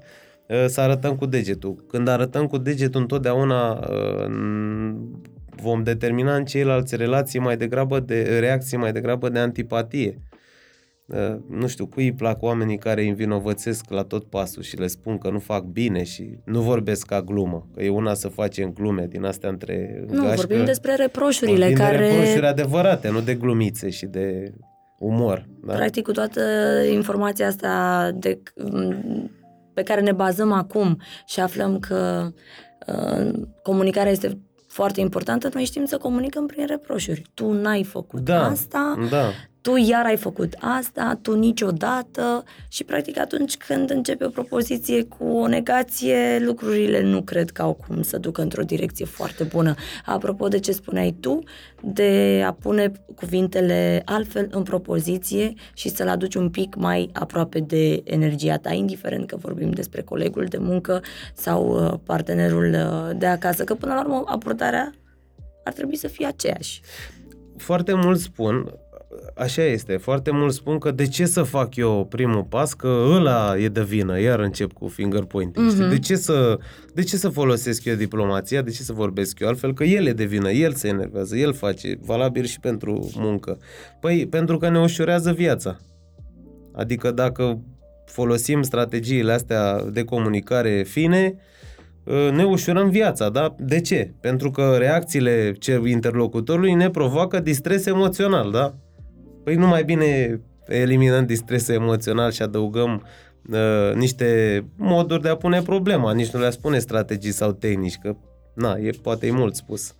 [0.49, 1.85] uh, să arătăm cu degetul.
[1.89, 4.31] Când arătăm cu degetul, întotdeauna uh,
[5.63, 10.21] vom determina în ceilalți relații mai degrabă de reacții mai degrabă de antipatie.
[11.13, 14.87] Ă, nu știu, cui îi plac oamenii care îi învinovățesc la tot pasul și le
[14.87, 18.73] spun că nu fac bine și nu vorbesc ca glumă, că e una să facem
[18.73, 21.97] glume din astea între Nu, gașcă, vorbim despre reproșurile vorbim care...
[21.97, 24.55] de reproșuri adevărate, nu de glumițe și de
[24.99, 25.49] umor.
[25.67, 25.75] Da?
[25.75, 26.41] Practic, cu toată
[26.93, 28.43] informația asta de,
[29.75, 32.29] pe care ne bazăm acum și aflăm că
[32.87, 33.33] uh,
[33.63, 34.39] comunicarea este
[34.75, 37.23] foarte importantă, noi știm să comunicăm prin reproșuri.
[37.35, 39.31] Tu n-ai făcut da, asta, da
[39.65, 45.25] tu iar ai făcut asta, tu niciodată și practic atunci când începe o propoziție cu
[45.25, 49.75] o negație, lucrurile nu cred că au cum să ducă într-o direcție foarte bună.
[50.05, 51.39] Apropo de ce spuneai tu,
[51.83, 58.01] de a pune cuvintele altfel în propoziție și să-l aduci un pic mai aproape de
[58.05, 61.03] energia ta, indiferent că vorbim despre colegul de muncă
[61.35, 64.93] sau uh, partenerul uh, de acasă, că până la urmă abordarea
[65.65, 66.81] ar trebui să fie aceeași.
[67.57, 68.79] Foarte mult spun,
[69.37, 69.97] așa este.
[69.97, 73.83] Foarte mult spun că de ce să fac eu primul pas, că ăla e de
[73.83, 75.73] vină, iar încep cu finger pointing.
[75.73, 75.89] Mm-hmm.
[75.89, 76.59] De, ce să,
[76.95, 80.13] de ce să folosesc eu diplomația, de ce să vorbesc eu altfel, că el e
[80.13, 83.59] de vină, el se enervează, el face, valabil și pentru muncă.
[84.01, 85.81] Păi, pentru că ne ușurează viața.
[86.73, 87.63] Adică dacă
[88.07, 91.35] folosim strategiile astea de comunicare fine,
[92.33, 93.55] ne ușurăm viața, da?
[93.59, 94.15] De ce?
[94.21, 95.55] Pentru că reacțiile
[95.85, 98.75] interlocutorului ne provoacă distres emoțional, da?
[99.45, 103.07] Păi nu mai bine eliminăm distresul emoțional și adăugăm
[103.51, 108.17] uh, niște moduri de a pune problema, nici nu le-a spune strategii sau tehnici, că
[108.55, 109.95] na, e, poate e mult spus.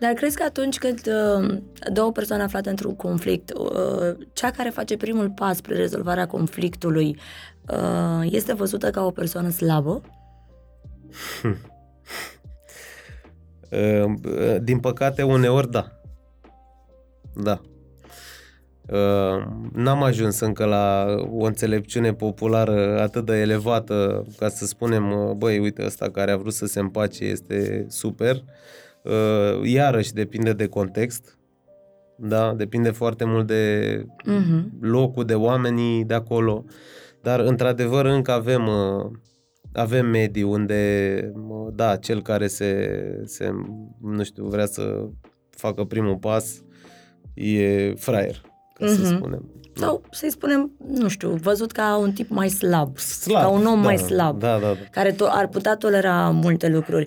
[0.00, 1.58] Dar crezi că atunci când uh,
[1.92, 7.16] două persoane aflate într-un conflict, uh, cea care face primul pas spre rezolvarea conflictului
[7.70, 10.02] uh, este văzută ca o persoană slabă?
[13.70, 14.14] Uh,
[14.62, 16.00] din păcate, uneori da.
[17.34, 17.60] Da.
[18.92, 25.34] Uh, n-am ajuns încă la o înțelepciune populară atât de elevată ca să spunem, uh,
[25.36, 28.44] băi, uite, ăsta care a vrut să se împace este super.
[29.02, 31.38] Uh, iarăși depinde de context,
[32.16, 34.62] da, depinde foarte mult de uh-huh.
[34.80, 36.64] locul, de oamenii de acolo,
[37.22, 38.68] dar într-adevăr încă avem
[39.72, 41.32] avem medii unde,
[41.72, 43.50] da, cel care se, se,
[44.00, 45.08] nu știu, vrea să
[45.50, 46.62] facă primul pas
[47.34, 48.49] e fraier
[48.80, 48.94] ca mm-hmm.
[48.94, 49.16] să mhm.
[49.16, 49.60] spunem.
[49.74, 53.80] Sau să-i spunem, nu știu, văzut ca un tip mai slab, slab ca un om
[53.80, 54.76] da, mai slab, da, da, da.
[54.90, 57.06] care to- ar putea tolera multe lucruri.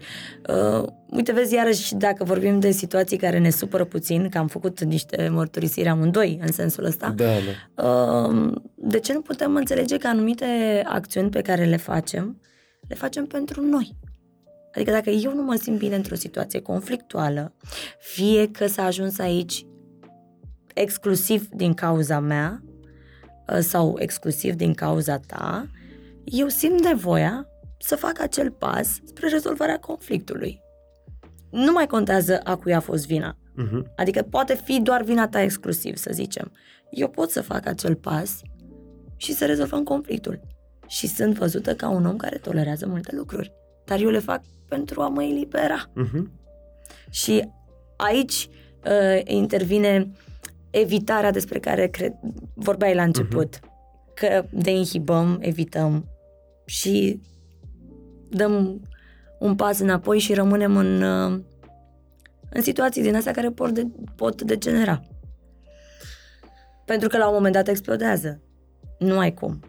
[0.50, 4.84] Uh, uite, vezi, iarăși, dacă vorbim de situații care ne supără puțin, că am făcut
[4.84, 7.26] niște mărturisiri amândoi în sensul ăsta, da,
[7.76, 7.84] da.
[7.84, 10.46] Uh, de ce nu putem înțelege că anumite
[10.86, 12.42] acțiuni pe care le facem,
[12.88, 13.96] le facem pentru noi?
[14.76, 17.54] Adică dacă eu nu mă simt bine într-o situație conflictuală,
[18.00, 19.66] fie că s-a ajuns aici
[20.74, 22.64] exclusiv din cauza mea
[23.50, 25.68] ă, sau exclusiv din cauza ta,
[26.24, 27.48] eu simt nevoia
[27.80, 30.62] să fac acel pas spre rezolvarea conflictului.
[31.50, 33.38] Nu mai contează a cui a fost vina.
[33.38, 33.96] Uh-huh.
[33.96, 36.52] Adică poate fi doar vina ta exclusiv, să zicem.
[36.90, 38.42] Eu pot să fac acel pas
[39.18, 40.40] și să rezolvăm conflictul.
[40.88, 43.52] Și sunt văzută ca un om care tolerează multe lucruri.
[43.86, 45.86] Dar eu le fac pentru a mă elibera.
[45.86, 46.24] Uh-huh.
[47.10, 47.50] Și
[47.98, 48.50] aici
[48.86, 50.12] uh, intervine
[50.74, 52.14] evitarea despre care cred,
[52.54, 53.58] vorbeai la început.
[53.58, 54.14] Uh-huh.
[54.14, 56.06] Că de inhibăm, evităm
[56.66, 57.22] și
[58.30, 58.82] dăm
[59.40, 61.40] un pas înapoi și rămânem în, uh,
[62.50, 65.02] în situații din astea care pot, de, pot degenera.
[66.86, 68.42] Pentru că la un moment dat explodează.
[69.00, 69.60] Nu ai cum.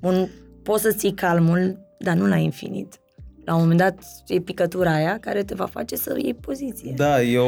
[0.00, 0.28] Un,
[0.62, 3.00] poți să ții calmul, dar nu la infinit
[3.48, 6.92] la un moment dat e picătura aia care te va face să iei poziție.
[6.96, 7.46] Da, eu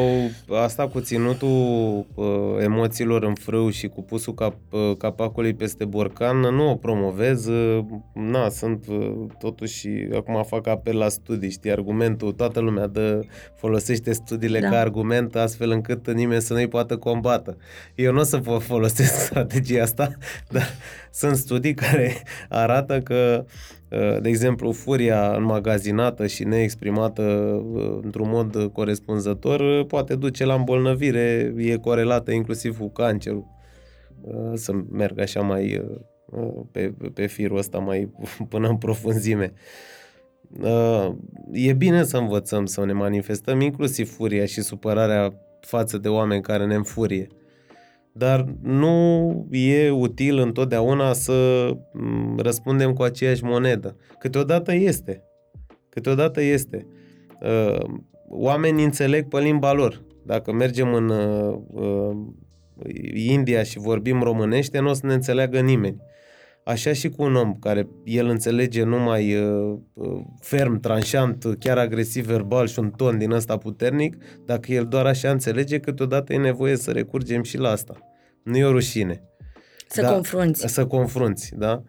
[0.50, 2.26] asta cu ținutul uh,
[2.60, 7.46] emoțiilor în frâu și cu pusul cap, uh, capacului peste borcan nu o promovez.
[7.46, 13.20] Uh, na, sunt uh, totuși, acum fac apel la studii, știi, argumentul, toată lumea dă,
[13.54, 14.68] folosește studiile da.
[14.68, 17.56] ca argument astfel încât nimeni să nu-i poată combată.
[17.94, 20.12] Eu nu o să folosesc strategia asta,
[20.48, 20.66] dar
[21.10, 23.44] sunt studii care arată că
[24.20, 31.54] de exemplu, furia înmagazinată și neexprimată uh, într-un mod corespunzător uh, poate duce la îmbolnăvire,
[31.56, 33.46] e corelată inclusiv cu cancerul.
[34.20, 35.82] Uh, să merg așa mai
[36.72, 38.10] pe, pe firul ăsta mai
[38.48, 39.52] până în profunzime.
[41.52, 46.66] E bine să învățăm să ne manifestăm inclusiv furia și supărarea față de oameni care
[46.66, 47.28] ne înfurie
[48.12, 53.96] dar nu e util întotdeauna să mm, răspundem cu aceeași monedă.
[54.18, 55.24] Câteodată este.
[55.88, 56.86] Câteodată este.
[57.40, 57.84] Uh,
[58.28, 60.02] oamenii înțeleg pe limba lor.
[60.22, 62.16] Dacă mergem în uh, uh,
[63.14, 65.96] India și vorbim românește, nu o să ne înțeleagă nimeni.
[66.64, 69.78] Așa și cu un om care el înțelege numai uh,
[70.40, 75.30] ferm, tranșant, chiar agresiv verbal și un ton din ăsta puternic, dacă el doar așa
[75.30, 77.98] înțelege, câteodată e nevoie să recurgem și la asta.
[78.44, 79.22] Nu e o rușine.
[79.88, 80.12] Să da?
[80.12, 80.72] confrunți.
[80.72, 81.82] Să confrunți, da?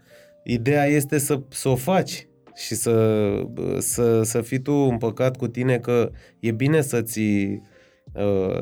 [0.43, 3.33] Ideea este să, să o faci și să,
[3.79, 7.61] să, să fii tu împăcat cu tine că e bine să-ți uh,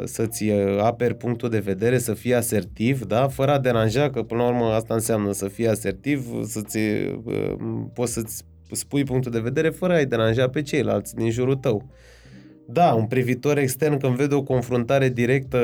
[0.03, 3.27] să-ți aperi punctul de vedere, să fii asertiv, da?
[3.27, 6.77] fără a deranja, că până la urmă asta înseamnă să fii asertiv, să-ți,
[7.25, 7.53] uh,
[7.93, 11.89] poți să-ți spui punctul de vedere fără a-i deranja pe ceilalți din jurul tău.
[12.65, 15.59] Da, un privitor extern când vede o confruntare directă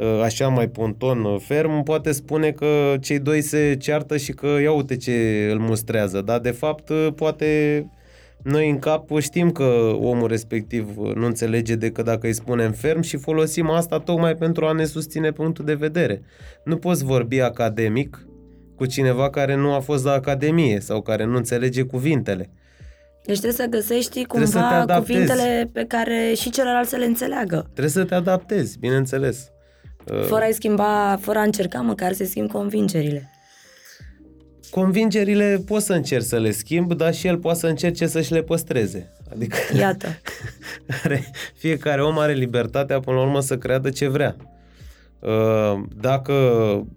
[0.00, 4.46] Uh, așa mai ponton, uh, ferm, poate spune că cei doi se ceartă și că
[4.46, 7.46] ia uite ce îl mustrează, dar de fapt uh, poate
[8.44, 13.16] noi în cap știm că omul respectiv nu înțelege decât dacă îi spunem ferm și
[13.16, 16.22] folosim asta tocmai pentru a ne susține punctul de vedere.
[16.64, 18.26] Nu poți vorbi academic
[18.76, 22.50] cu cineva care nu a fost la academie sau care nu înțelege cuvintele.
[23.24, 27.66] Deci trebuie să găsești cumva să cuvintele pe care și celălalt să le înțeleagă.
[27.70, 29.48] Trebuie să te adaptezi, bineînțeles.
[30.26, 33.33] Fără a schimba, fără a încerca măcar să schimbi convingerile.
[34.70, 38.42] Convingerile poți să încerci să le schimb, dar și el poate să încerce să-și le
[38.42, 39.12] păstreze.
[39.32, 40.06] Adică Iată.
[41.04, 44.36] are, fiecare om are libertatea până la urmă să creadă ce vrea.
[45.18, 46.32] Uh, dacă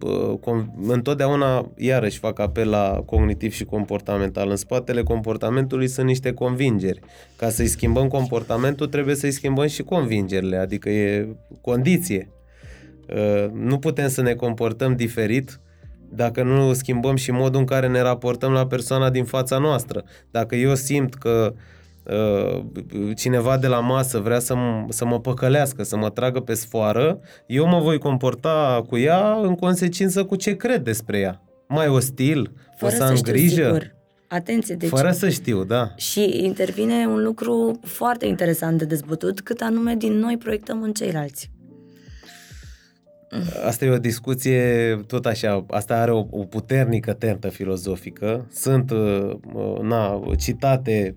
[0.02, 7.00] uh, întotdeauna iarăși fac apel la cognitiv și comportamental, în spatele comportamentului sunt niște convingeri.
[7.36, 11.28] Ca să-i schimbăm comportamentul trebuie să-i schimbăm și convingerile, adică e
[11.62, 12.30] condiție.
[13.10, 15.60] Uh, nu putem să ne comportăm diferit
[16.10, 20.04] dacă nu schimbăm și modul în care ne raportăm la persoana din fața noastră.
[20.32, 21.54] Dacă eu simt că
[22.04, 22.64] uh,
[23.16, 27.20] cineva de la masă vrea să, m- să mă păcălească, să mă tragă pe sfoară,
[27.48, 31.42] eu mă voi comporta cu ea în consecință cu ce cred despre ea.
[31.68, 33.64] Mai ostil, Fără o să am știu, grijă.
[33.64, 33.96] Sigur.
[34.30, 34.90] Atenție, deci...
[34.90, 35.92] Fără să știu, da.
[35.96, 41.52] Și intervine un lucru foarte interesant de dezbătut, cât anume din noi proiectăm în ceilalți.
[43.68, 48.48] Asta e o discuție tot așa, asta are o, o puternică tentă filozofică.
[48.52, 49.38] Sunt uh,
[49.82, 51.16] na, citate,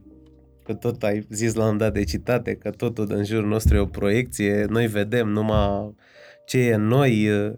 [0.65, 3.81] că tot ai zis la un dat de citate, că totul în jurul nostru e
[3.81, 5.95] o proiecție, noi vedem numai
[6.47, 7.53] ce e în noi, uh,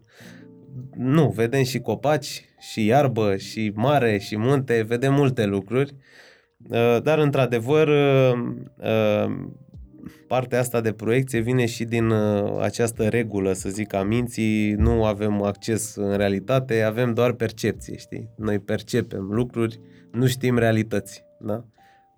[0.96, 5.94] nu, vedem și copaci, și iarbă, și mare, și munte, vedem multe lucruri,
[6.68, 7.88] uh, dar într-adevăr
[10.26, 15.04] partea asta de proiecție vine și din uh, această regulă, să zic, a minții, nu
[15.04, 18.28] avem acces în realitate, avem doar percepție, știi?
[18.36, 19.80] Noi percepem lucruri,
[20.12, 21.64] nu știm realități, da?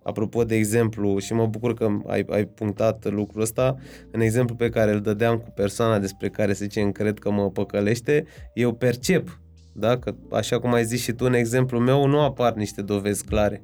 [0.03, 3.75] Apropo de exemplu, și mă bucur că ai, ai punctat lucrul ăsta,
[4.11, 7.49] în exemplu pe care îl dădeam cu persoana despre care se zice cred că mă
[7.49, 9.39] păcălește, eu percep,
[9.73, 9.97] da?
[9.97, 13.63] că așa cum ai zis și tu în exemplu meu, nu apar niște dovezi clare.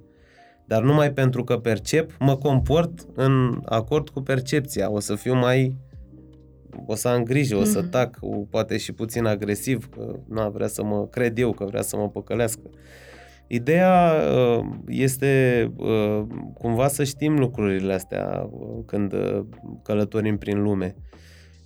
[0.71, 4.91] Dar numai pentru că percep, mă comport în acord cu percepția.
[4.91, 5.75] O să fiu mai
[6.85, 7.89] o să am grijă, o să mhm.
[7.89, 8.19] tac,
[8.49, 12.09] poate și puțin agresiv, că nu vrea să mă cred eu, că vrea să mă
[12.09, 12.69] păcălească.
[13.47, 16.23] Ideea uh, este uh,
[16.53, 19.13] cumva să știm lucrurile astea uh, când
[19.83, 20.95] călătorim prin lume.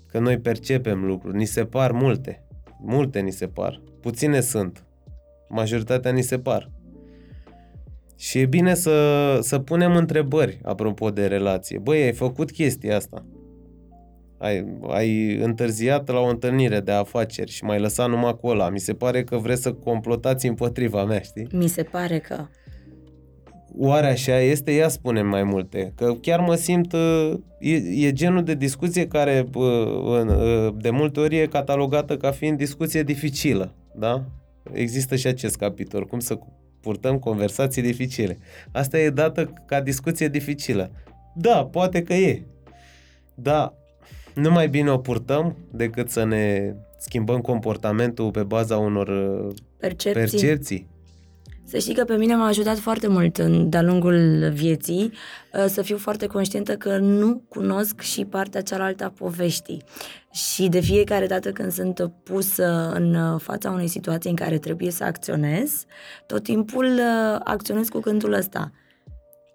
[0.07, 2.43] Că noi percepem lucruri, ni se par multe.
[2.79, 3.81] Multe ni se par.
[4.01, 4.85] Puține sunt.
[5.49, 6.73] Majoritatea ni se par.
[8.17, 11.77] Și e bine să, să punem întrebări apropo de relație.
[11.77, 13.25] Băi, ai făcut chestia asta
[14.37, 18.69] ai, ai întârziat la o întâlnire de afaceri și mai lăsat numai cu ăla.
[18.69, 21.47] Mi se pare că vreți să complotați împotriva mea, știi?
[21.51, 22.45] Mi se pare că...
[23.77, 24.71] Oare așa este?
[24.71, 25.93] Ia spune mai multe.
[25.95, 26.93] Că chiar mă simt...
[27.59, 29.49] E, e genul de discuție care
[30.77, 33.75] de multe ori e catalogată ca fiind discuție dificilă.
[33.95, 34.25] Da?
[34.71, 36.05] Există și acest capitol.
[36.05, 36.39] Cum să
[36.85, 38.37] purtăm conversații dificile.
[38.71, 40.91] Asta e dată ca discuție dificilă.
[41.35, 42.41] Da, poate că e.
[43.35, 43.73] Da,
[44.33, 50.21] nu mai bine o purtăm decât să ne schimbăm comportamentul pe baza unor uh, percepții.
[50.21, 50.87] percepții.
[51.67, 55.11] Să știi că pe mine m-a ajutat foarte mult în, de-a lungul vieții
[55.53, 59.83] uh, să fiu foarte conștientă că nu cunosc și partea cealaltă a poveștii.
[60.31, 65.03] Și de fiecare dată când sunt pusă în fața unei situații în care trebuie să
[65.03, 65.85] acționez,
[66.25, 68.71] tot timpul uh, acționez cu gândul ăsta,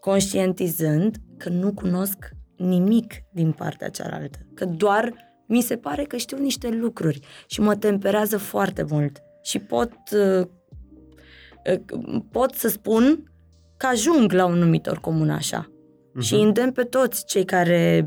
[0.00, 2.16] conștientizând că nu cunosc
[2.56, 5.14] nimic din partea cealaltă, că doar
[5.46, 10.38] mi se pare că știu niște lucruri și mă temperează foarte mult și pot, uh,
[10.38, 10.48] uh,
[12.30, 13.32] pot să spun
[13.76, 15.70] că ajung la un numitor comun așa.
[15.70, 16.20] Uh-huh.
[16.20, 18.04] Și îndemn pe toți cei care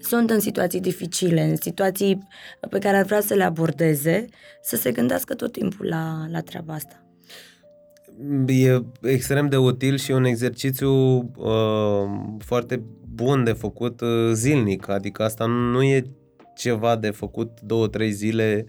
[0.00, 2.28] sunt în situații dificile, în situații
[2.70, 4.26] pe care ar vrea să le abordeze,
[4.62, 6.96] să se gândească tot timpul la, la treaba asta.
[8.46, 10.92] E extrem de util și un exercițiu
[11.36, 12.04] uh,
[12.38, 12.82] foarte
[13.14, 16.04] bun de făcut uh, zilnic, adică asta nu e
[16.56, 18.66] ceva de făcut două, trei zile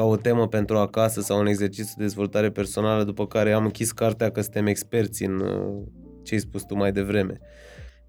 [0.00, 3.92] ca o temă pentru acasă sau un exercițiu de dezvoltare personală, după care am închis
[3.92, 5.82] cartea că suntem experți în uh,
[6.22, 7.40] ce ai spus tu mai devreme.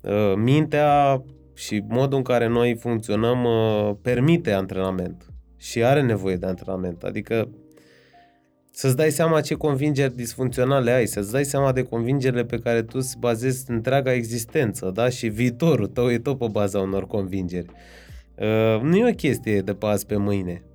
[0.01, 1.23] Uh, mintea
[1.53, 3.47] și modul în care noi funcționăm
[4.01, 5.26] permite antrenament
[5.57, 7.03] și are nevoie de antrenament.
[7.03, 7.49] Adică
[8.72, 12.97] să-ți dai seama ce convingeri disfuncționale ai, să-ți dai seama de convingerile pe care tu
[12.97, 15.09] îți bazezi întreaga existență, da?
[15.09, 17.68] Și viitorul tău e tot pe baza unor convingeri.
[18.35, 20.65] Uh, nu e o chestie de pe azi pe mâine.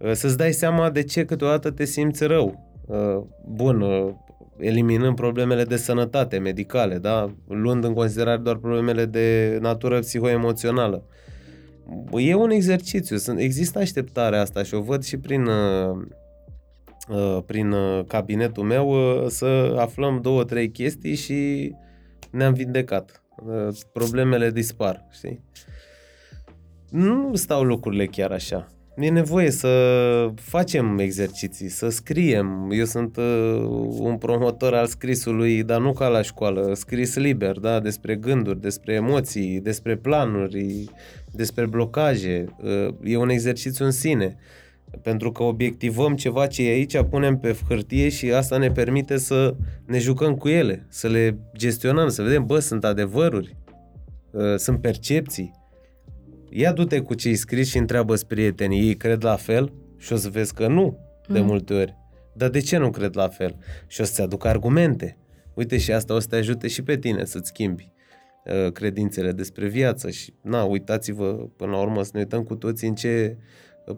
[0.00, 2.68] Uh, să-ți dai seama de ce câteodată te simți rău.
[2.86, 4.12] Uh, bun, uh,
[4.58, 7.34] eliminând problemele de sănătate medicale, da?
[7.48, 11.04] Luând în considerare doar problemele de natură psihoemoțională.
[12.12, 16.06] E un exercițiu, există așteptarea asta și o văd și prin uh,
[17.10, 21.72] Uh, prin uh, cabinetul meu uh, să aflăm două, trei chestii și
[22.30, 23.22] ne-am vindecat.
[23.92, 25.44] Problemele dispar, știi?
[26.90, 28.66] Nu stau lucrurile chiar așa.
[28.96, 32.70] E nevoie să facem exerciții, să scriem.
[32.70, 37.80] Eu sunt uh, un promotor al scrisului, dar nu ca la școală, scris liber, da,
[37.80, 40.84] despre gânduri, despre emoții, despre planuri,
[41.32, 42.44] despre blocaje.
[42.62, 44.36] Uh, e un exercițiu în sine.
[44.36, 44.60] Uh,
[45.02, 49.54] pentru că obiectivăm ceva ce e aici, punem pe hârtie și asta ne permite să
[49.86, 53.56] ne jucăm cu ele, să le gestionăm, să vedem, bă, sunt adevăruri,
[54.30, 55.58] uh, sunt percepții.
[56.52, 59.72] Ia du-te cu cei scris și întreabă prietenii, ei cred la fel?
[59.96, 60.98] Și o să vezi că nu,
[61.28, 61.46] de mm.
[61.46, 61.96] multe ori.
[62.32, 63.56] Dar de ce nu cred la fel?
[63.86, 65.16] Și o să-ți aduc argumente.
[65.54, 67.92] Uite și asta o să te ajute și pe tine să-ți schimbi
[68.44, 72.88] uh, credințele despre viață și na, uitați-vă până la urmă să ne uităm cu toții
[72.88, 73.36] în ce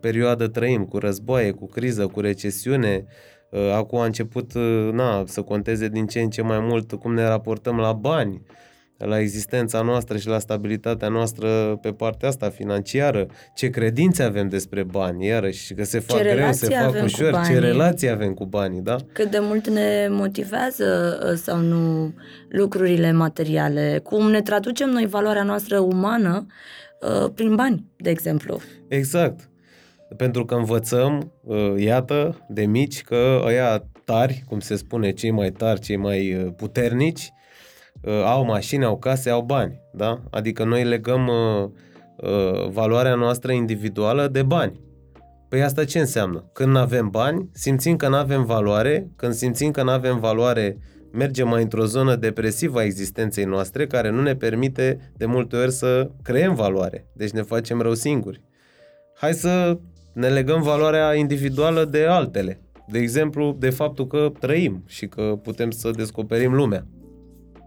[0.01, 3.05] perioadă trăim, cu războaie, cu criză, cu recesiune.
[3.51, 7.15] Uh, acum a început uh, na, să conteze din ce în ce mai mult cum
[7.15, 8.43] ne raportăm la bani,
[9.05, 14.83] la existența noastră și la stabilitatea noastră pe partea asta financiară, ce credințe avem despre
[14.83, 18.81] bani, iarăși, că se fac ce greu, se fac ușor, ce relații avem cu banii,
[18.81, 18.97] da?
[19.13, 22.15] Cât de mult ne motivează uh, sau nu
[22.49, 26.47] lucrurile materiale, cum ne traducem noi valoarea noastră umană
[27.35, 28.61] prin bani, de exemplu.
[28.89, 29.51] Exact.
[30.17, 35.51] Pentru că învățăm, uh, iată, de mici, că ăia tari, cum se spune, cei mai
[35.51, 37.42] tari, cei mai uh, puternici, uh,
[38.25, 40.23] au mașini, au case, au bani, da?
[40.31, 41.31] Adică noi legăm
[42.71, 44.81] valoarea noastră individuală de bani.
[45.49, 46.51] Păi asta ce înseamnă?
[46.53, 50.79] Când nu avem bani, simțim că nu avem valoare, când simțim că nu avem valoare
[51.13, 55.73] mergem mai într-o zonă depresivă a existenței noastre, care nu ne permite de multe ori
[55.73, 57.07] să creăm valoare.
[57.15, 58.43] Deci ne facem rău singuri.
[59.17, 59.79] Hai să
[60.13, 62.61] ne legăm valoarea individuală de altele.
[62.89, 66.87] De exemplu, de faptul că trăim și că putem să descoperim lumea.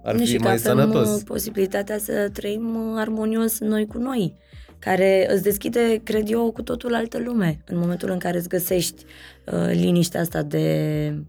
[0.05, 1.15] Ar fi și mai că avem sănătos.
[1.15, 4.35] uh, posibilitatea să trăim uh, armonios noi cu noi,
[4.79, 9.05] care îți deschide, cred eu, cu totul altă lume, în momentul în care îți găsești
[9.45, 11.23] uh, liniștea asta de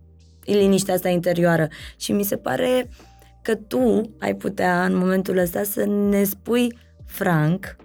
[0.44, 1.68] liniștea asta interioară.
[1.96, 2.88] Și mi se pare
[3.42, 7.76] că tu ai putea în momentul ăsta să ne spui franc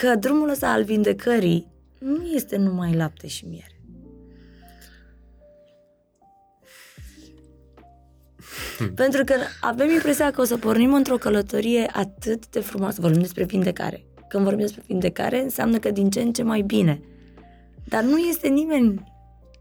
[0.00, 3.73] că drumul ăsta al vindecării nu este numai lapte și miere.
[8.94, 13.00] Pentru că avem impresia că o să pornim într-o călătorie atât de frumoasă.
[13.00, 14.04] Vorbim despre vindecare.
[14.28, 17.00] Când vorbim despre vindecare, înseamnă că din ce în ce mai bine.
[17.84, 19.12] Dar nu este nimeni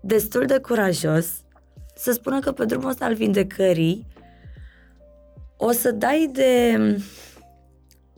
[0.01, 1.27] destul de curajos
[1.95, 4.07] să spună că pe drumul ăsta al vindecării
[5.57, 6.77] o să dai de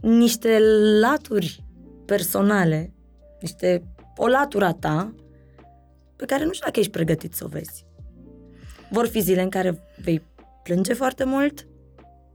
[0.02, 0.60] niște
[1.00, 1.64] laturi
[2.06, 2.94] personale,
[3.42, 3.84] niște
[4.16, 5.14] o latura ta
[6.16, 7.86] pe care nu știu dacă ești pregătit să o vezi.
[8.90, 10.22] Vor fi zile în care vei
[10.66, 11.68] plânge foarte mult,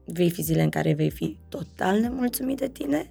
[0.05, 3.11] vei fi zile în care vei fi total nemulțumit de tine.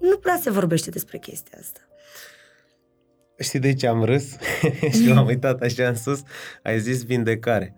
[0.00, 1.80] Nu prea se vorbește despre chestia asta.
[3.38, 4.36] Știi de ce am râs?
[5.00, 6.22] și m-am uitat așa în sus.
[6.62, 7.76] Ai zis vindecare.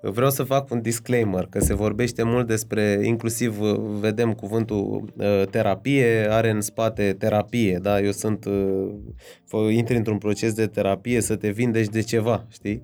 [0.00, 3.56] Vreau să fac un disclaimer, că se vorbește mult despre, inclusiv
[4.00, 8.00] vedem cuvântul uh, terapie, are în spate terapie, da?
[8.00, 12.82] Eu sunt, uh, intri într-un proces de terapie să te vindeci de ceva, știi?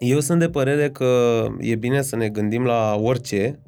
[0.00, 3.60] Uh, eu sunt de părere că e bine să ne gândim la orice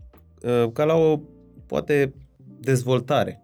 [0.42, 1.20] uh, ca la o,
[1.66, 2.14] poate,
[2.60, 3.42] dezvoltare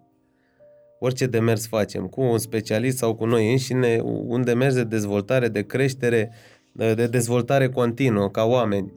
[0.99, 5.61] orice demers facem, cu un specialist sau cu noi înșine, un demers de dezvoltare, de
[5.61, 6.31] creștere,
[6.71, 8.93] de dezvoltare continuă ca oameni.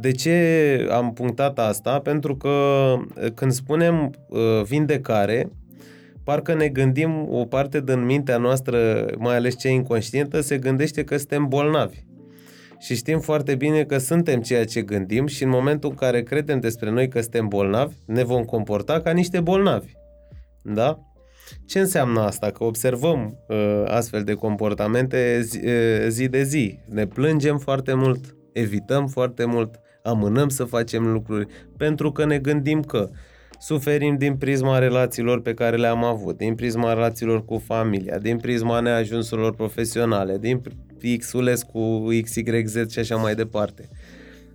[0.00, 2.00] De ce am punctat asta?
[2.00, 2.94] Pentru că
[3.34, 4.10] când spunem
[4.64, 5.50] vindecare,
[6.24, 11.16] parcă ne gândim, o parte din mintea noastră, mai ales cea inconștientă, se gândește că
[11.16, 12.04] suntem bolnavi.
[12.82, 16.60] Și știm foarte bine că suntem ceea ce gândim și în momentul în care credem
[16.60, 19.92] despre noi că suntem bolnavi, ne vom comporta ca niște bolnavi.
[20.62, 20.98] Da?
[21.66, 22.50] Ce înseamnă asta?
[22.50, 26.78] Că observăm uh, astfel de comportamente zi, uh, zi de zi.
[26.88, 31.46] Ne plângem foarte mult, evităm foarte mult, amânăm să facem lucruri,
[31.76, 33.10] pentru că ne gândim că
[33.58, 38.80] suferim din prisma relațiilor pe care le-am avut, din prisma relațiilor cu familia, din prisma
[38.80, 40.62] neajunsurilor profesionale, din
[41.18, 43.88] X-ulescu, XYZ și așa mai departe.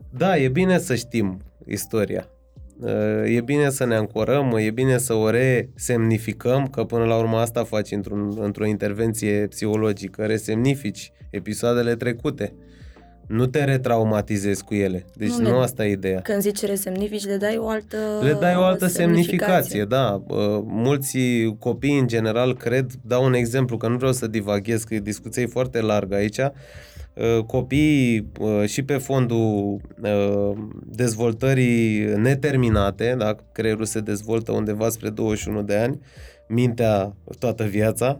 [0.10, 2.28] Da, e bine să știm istoria,
[2.80, 7.38] Uh, e bine să ne ancorăm, e bine să o resemnificăm, că până la urmă
[7.38, 12.53] asta faci într-un, într-o intervenție psihologică, resemnifici episoadele trecute.
[13.28, 15.06] Nu te retraumatizezi cu ele.
[15.16, 16.20] Deci nu, nu asta e ideea.
[16.20, 20.22] Când zici resemnifici, le dai o altă Le dai o altă semnificație, da.
[20.28, 21.18] Uh, mulți
[21.60, 25.48] copii, în general, cred, dau un exemplu, că nu vreau să divaghez, că discuția e
[25.48, 26.40] foarte largă aici,
[27.18, 30.52] Uh, copiii uh, și pe fondul uh,
[30.86, 33.36] dezvoltării neterminate, da?
[33.52, 35.99] creierul se dezvoltă undeva spre 21 de ani,
[36.48, 38.20] mintea toată viața,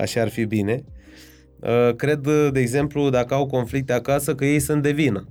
[0.00, 0.84] așa ar fi bine.
[1.96, 5.28] Cred, de exemplu, dacă au conflicte acasă, că ei sunt de vină.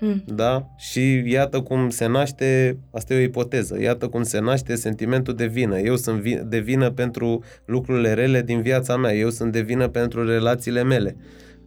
[0.00, 0.22] Mm.
[0.26, 0.66] Da?
[0.76, 5.46] Și iată cum se naște, asta e o ipoteză, iată cum se naște sentimentul de
[5.46, 5.78] vină.
[5.78, 9.88] Eu sunt vi- de vină pentru lucrurile rele din viața mea, eu sunt de vină
[9.88, 11.16] pentru relațiile mele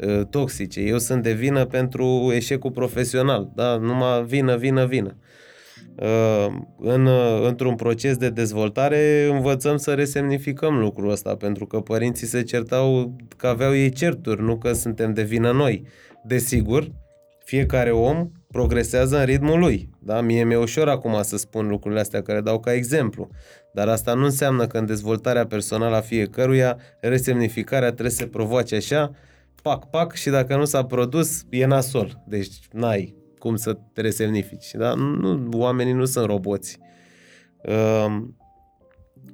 [0.05, 3.77] uh, toxice, eu sunt de vină pentru eșecul profesional, da?
[3.77, 5.15] Numai vină, vină, vină.
[6.01, 12.27] Uh, în, uh, într-un proces de dezvoltare învățăm să resemnificăm lucrul ăsta, pentru că părinții
[12.27, 15.83] se certau că aveau ei certuri, nu că suntem de vină noi.
[16.23, 16.91] Desigur,
[17.43, 19.89] fiecare om progresează în ritmul lui.
[19.99, 20.21] Da?
[20.21, 23.29] Mie mi-e ușor acum să spun lucrurile astea care dau ca exemplu.
[23.73, 28.75] Dar asta nu înseamnă că în dezvoltarea personală a fiecăruia resemnificarea trebuie să se provoace
[28.75, 29.11] așa,
[29.61, 32.23] pac, pac, și dacă nu s-a produs, e nasol.
[32.27, 34.72] Deci n-ai cum să te resemnifici.
[34.73, 34.93] Da?
[34.93, 36.80] Nu, oamenii nu sunt roboți.
[37.63, 38.22] Uh,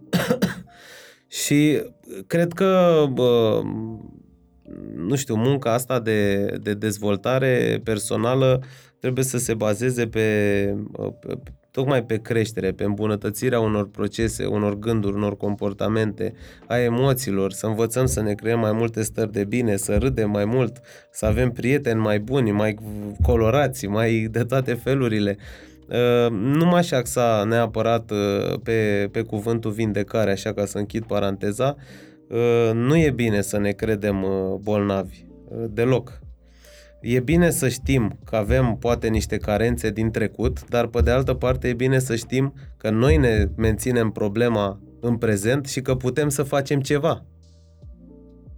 [1.43, 1.81] și
[2.27, 3.61] cred că uh,
[4.95, 8.61] nu știu, munca asta de, de dezvoltare personală
[8.99, 10.75] trebuie să se bazeze pe,
[11.19, 11.37] pe
[11.77, 16.33] tocmai pe creștere, pe îmbunătățirea unor procese, unor gânduri, unor comportamente,
[16.67, 20.45] a emoțiilor, să învățăm să ne creăm mai multe stări de bine, să râdem mai
[20.45, 20.81] mult,
[21.11, 22.77] să avem prieteni mai buni, mai
[23.21, 25.37] colorați, mai de toate felurile.
[25.89, 31.75] Uh, nu m-aș axa neapărat uh, pe, pe cuvântul vindecare, așa ca să închid paranteza,
[32.29, 36.19] uh, nu e bine să ne credem uh, bolnavi, uh, deloc.
[37.01, 41.33] E bine să știm că avem poate niște carențe din trecut, dar pe de altă
[41.33, 46.29] parte e bine să știm că noi ne menținem problema în prezent și că putem
[46.29, 47.25] să facem ceva.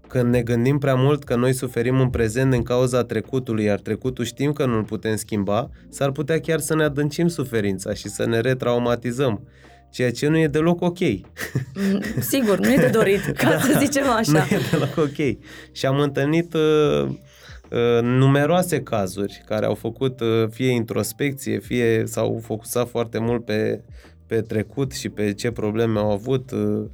[0.07, 4.25] Când ne gândim prea mult că noi suferim în prezent din cauza trecutului, iar trecutul
[4.25, 8.39] știm că nu-l putem schimba, s-ar putea chiar să ne adâncim suferința și să ne
[8.39, 9.47] retraumatizăm.
[9.91, 10.99] Ceea ce nu e deloc ok.
[10.99, 14.47] Mm, Sigur, nu e de dorit, ca Da, să zicem Nu așa.
[14.49, 15.37] e deloc ok.
[15.71, 16.61] Și am întâlnit uh,
[17.03, 17.15] uh,
[18.01, 23.83] numeroase cazuri care au făcut uh, fie introspecție, fie s-au focusat foarte mult pe,
[24.27, 26.85] pe trecut și pe ce probleme au avut, uh,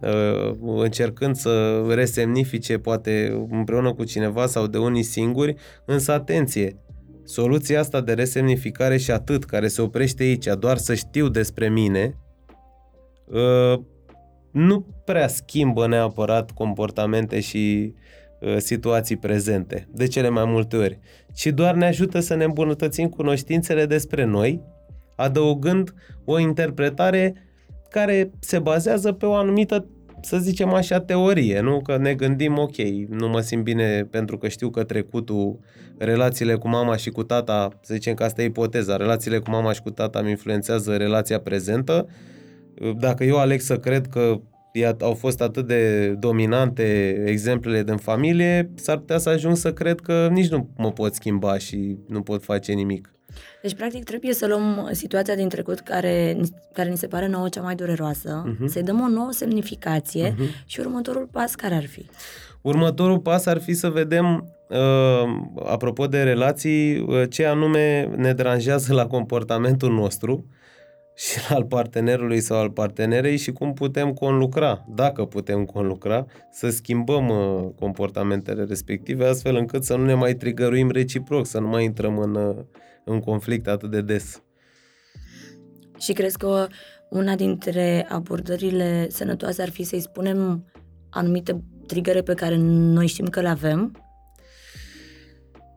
[0.00, 5.54] uh, încercând să resemnifice poate împreună cu cineva sau de unii singuri,
[5.84, 6.76] însă atenție,
[7.24, 12.18] soluția asta de resemnificare și atât, care se oprește aici, doar să știu despre mine,
[13.24, 13.80] uh,
[14.50, 18.02] nu prea schimbă neapărat comportamente și uh,
[18.56, 20.98] situații prezente, de cele mai multe ori,
[21.34, 24.62] ci doar ne ajută să ne îmbunătățim cunoștințele despre noi,
[25.16, 25.94] adăugând
[26.24, 27.34] o interpretare
[27.90, 29.86] care se bazează pe o anumită,
[30.20, 31.80] să zicem așa, teorie, nu?
[31.80, 32.76] Că ne gândim, ok,
[33.08, 35.58] nu mă simt bine pentru că știu că trecutul,
[35.98, 39.72] relațiile cu mama și cu tata, să zicem că asta e ipoteza, relațiile cu mama
[39.72, 42.06] și cu tata îmi influențează relația prezentă,
[42.98, 44.53] dacă eu aleg să cred că ea-
[45.00, 50.28] au fost atât de dominante exemplele din familie, s-ar putea să ajung să cred că
[50.32, 53.08] nici nu mă pot schimba și nu pot face nimic.
[53.62, 56.36] Deci, practic, trebuie să luăm situația din trecut care,
[56.72, 58.66] care ni se pare nouă cea mai dureroasă, Mhm.
[58.66, 60.34] să-i dăm o nouă semnificație
[60.66, 62.06] și următorul pas care ar fi?
[62.60, 64.76] Următorul pas ar fi să vedem, uh,
[65.64, 70.46] apropo de relații, uh, ce anume ne deranjează la comportamentul nostru
[71.22, 77.28] și al partenerului sau al partenerei și cum putem conlucra, dacă putem conlucra, să schimbăm
[77.28, 82.18] uh, comportamentele respective, astfel încât să nu ne mai trigăruim reciproc, să nu mai intrăm
[82.18, 82.56] în, uh,
[83.04, 84.42] în conflict atât de des.
[85.98, 86.66] Și crezi că
[87.10, 90.64] una dintre abordările sănătoase ar fi să-i spunem
[91.10, 94.03] anumite trigere pe care noi știm că le avem?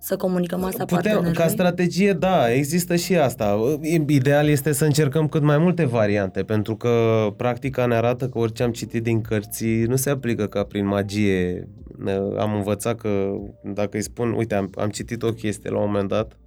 [0.07, 1.33] Să comunicăm asta Putem, partenerului?
[1.33, 3.77] ca strategie, da, există și asta.
[4.07, 8.63] Ideal este să încercăm cât mai multe variante, pentru că practica ne arată că orice
[8.63, 11.67] am citit din cărți nu se aplică ca prin magie.
[12.37, 16.09] Am învățat că dacă îi spun, uite, am, am citit o chestie la un moment
[16.09, 16.37] dat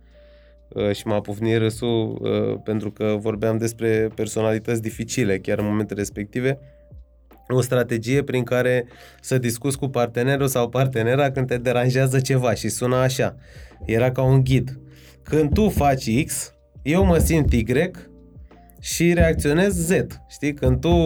[0.68, 6.00] uh, și m-a pufnit râsul uh, pentru că vorbeam despre personalități dificile chiar în momentele
[6.00, 6.58] respective
[7.52, 8.86] o strategie prin care
[9.20, 13.36] să discuți cu partenerul sau partenera când te deranjează ceva și sună așa.
[13.84, 14.78] Era ca un ghid.
[15.22, 17.64] Când tu faci X, eu mă simt Y
[18.80, 19.90] și reacționez Z.
[20.28, 20.54] Știi?
[20.54, 20.96] Când tu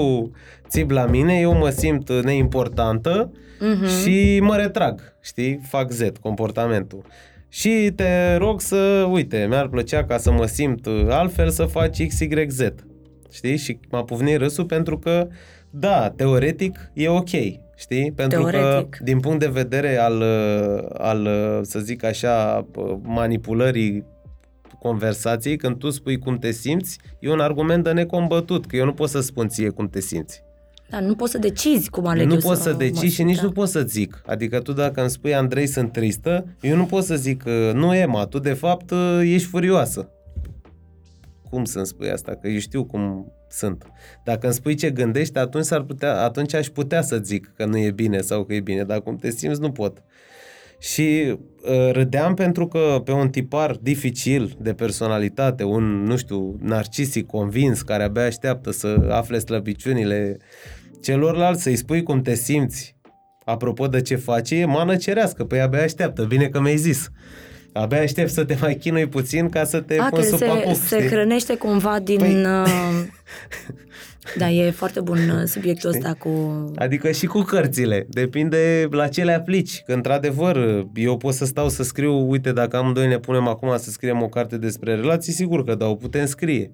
[0.69, 3.87] țip la mine, eu mă simt neimportantă Mhm.
[3.87, 5.17] și mă retrag.
[5.23, 5.61] Știi?
[5.69, 7.05] Fac Z, comportamentul.
[7.49, 12.19] Și te rog să, uite, mi-ar plăcea ca să mă simt altfel să faci X,
[12.21, 12.61] Y, Z.
[13.33, 13.57] Știi?
[13.57, 15.29] Și m-a pufnit râsul pentru că
[15.79, 17.31] da, teoretic e ok,
[17.77, 18.13] știi?
[18.17, 18.91] Pentru Teoretic.
[18.91, 20.23] că din punct de vedere al,
[20.99, 21.29] al,
[21.63, 22.67] să zic așa,
[23.03, 24.05] manipulării
[24.79, 28.93] conversației, când tu spui cum te simți, e un argument de necombătut, că eu nu
[28.93, 30.43] pot să spun ție cum te simți.
[30.91, 33.29] Da, nu poți să decizi cum aleg nu eu poți să mă decizi și simt,
[33.29, 33.43] nici da.
[33.43, 34.23] nu poți să zic.
[34.27, 37.95] Adică tu dacă îmi spui Andrei sunt tristă, eu nu pot să zic uh, nu
[37.95, 40.09] Emma, tu de fapt uh, ești furioasă.
[41.51, 42.35] Cum să-mi spui asta?
[42.35, 43.87] Că eu știu cum sunt.
[44.25, 47.79] Dacă îmi spui ce gândești, atunci, s-ar putea, atunci aș putea să zic că nu
[47.79, 50.03] e bine sau că e bine, dar cum te simți nu pot.
[50.79, 57.27] Și uh, râdeam pentru că pe un tipar dificil de personalitate, un, nu știu, narcisic
[57.27, 60.37] convins, care abia așteaptă să afle slăbiciunile
[61.03, 62.97] celorlalți, să-i spui cum te simți
[63.45, 67.11] apropo de ce faci, e mană cerească, păi abia așteaptă, bine că mi-ai zis.
[67.75, 70.45] Abia aștept să te mai chinui puțin ca să te A, pun că sub se,
[70.45, 71.09] papuc, se știi?
[71.09, 72.21] hrănește cumva din...
[72.21, 73.03] Păi- uh,
[74.39, 76.03] Da, e foarte bun uh, subiectul Știi?
[76.03, 76.31] ăsta cu...
[76.77, 78.07] Adică și cu cărțile.
[78.11, 79.83] Depinde la ce le aplici.
[79.87, 83.91] Că, într-adevăr, eu pot să stau să scriu, uite, dacă amândoi ne punem acum să
[83.91, 86.73] scriem o carte despre relații, sigur că da, o putem scrie.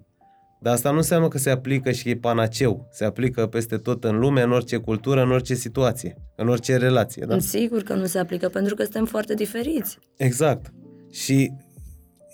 [0.62, 2.88] Dar asta nu înseamnă că se aplică și e panaceu.
[2.92, 7.24] Se aplică peste tot în lume, în orice cultură, în orice situație, în orice relație.
[7.28, 7.38] Da?
[7.38, 9.98] Sigur că nu se aplică, pentru că suntem foarte diferiți.
[10.16, 10.72] Exact.
[11.10, 11.52] Și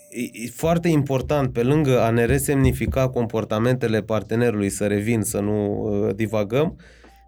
[0.09, 5.83] e, e foarte important, pe lângă a ne resemnifica comportamentele partenerului, să revin, să nu
[5.83, 6.77] uh, divagăm,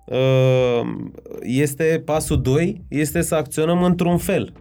[0.05, 0.81] uh,
[1.41, 4.53] este pasul 2, este să acționăm într-un fel.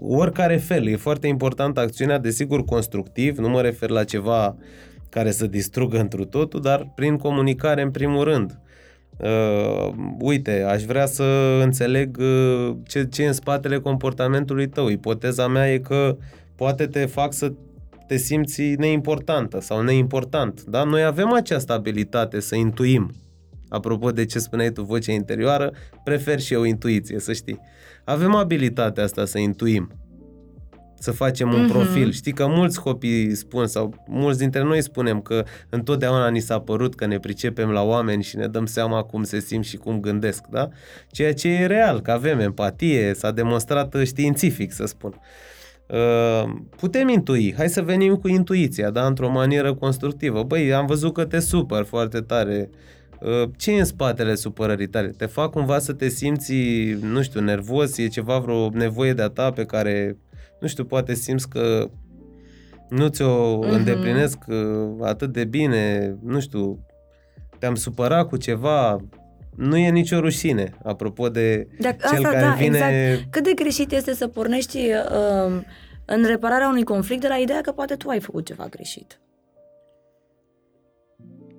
[0.00, 0.86] Oricare fel.
[0.86, 4.56] E foarte important acțiunea, desigur, constructiv, nu mă refer la ceva
[5.08, 8.60] care să distrugă întru totul, dar prin comunicare în primul rând.
[9.16, 14.88] Uh, uite, aș vrea să înțeleg uh, ce, ce e în spatele comportamentului tău.
[14.88, 16.16] Ipoteza mea e că
[16.54, 17.52] poate te fac să
[18.06, 20.64] te simți neimportantă sau neimportant.
[20.64, 20.84] Da?
[20.84, 23.10] Noi avem această abilitate să intuim.
[23.68, 25.72] Apropo de ce spuneai tu, vocea interioară,
[26.04, 27.60] prefer și eu intuiție, să știi.
[28.04, 29.90] Avem abilitatea asta să intuim
[30.98, 31.72] să facem un mm-hmm.
[31.72, 32.12] profil.
[32.12, 36.94] Știi că mulți copii spun sau mulți dintre noi spunem că întotdeauna ni s-a părut
[36.94, 40.46] că ne pricepem la oameni și ne dăm seama cum se simt și cum gândesc,
[40.50, 40.68] da?
[41.10, 45.20] Ceea ce e real, că avem empatie, s-a demonstrat științific, să spun.
[45.86, 50.42] Uh, putem intui, hai să venim cu intuiția, da, într-o manieră constructivă.
[50.42, 52.70] Băi, am văzut că te supăr foarte tare,
[53.20, 55.08] uh, ce e în spatele supărării tale?
[55.08, 56.54] Te fac cumva să te simți,
[57.00, 60.16] nu știu, nervos, e ceva, vreo nevoie de-a ta pe care
[60.60, 61.90] nu știu, poate simți că
[62.88, 63.70] nu ți-o uh-huh.
[63.70, 64.56] îndeplinesc uh,
[65.00, 66.86] atât de bine, nu știu,
[67.58, 68.96] te-am supărat cu ceva,
[69.56, 72.76] nu e nicio rușine, apropo de Dacă, cel asta, care da, vine...
[72.76, 73.30] Exact.
[73.30, 75.62] Cât de greșit este să pornești uh,
[76.04, 79.20] în repararea unui conflict de la ideea că poate tu ai făcut ceva greșit.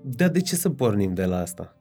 [0.02, 1.76] Dar de ce să pornim de la asta?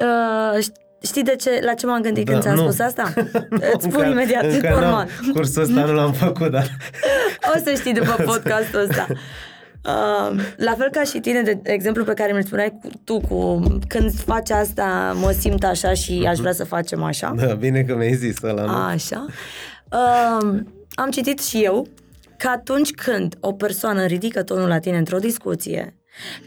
[0.00, 0.64] Uh,
[1.02, 2.62] Știi de ce, la ce m-am gândit da, când ți-am nu.
[2.62, 3.12] spus asta?
[3.74, 5.08] Îți spun încă, imediat, încă normal.
[5.32, 6.76] Cursul ăsta nu l-am făcut, dar...
[7.54, 9.06] o să știi după podcastul ăsta.
[9.84, 13.62] Uh, la fel ca și tine, de exemplu pe care mi-l spuneai cu, tu, cu
[13.88, 17.34] când faci asta, mă simt așa și aș vrea să facem așa.
[17.36, 18.72] Da, bine că mi-ai zis ăla, nu?
[18.72, 19.26] Așa.
[19.92, 20.58] Uh,
[20.94, 21.86] am citit și eu
[22.36, 25.94] că atunci când o persoană ridică tonul la tine într-o discuție,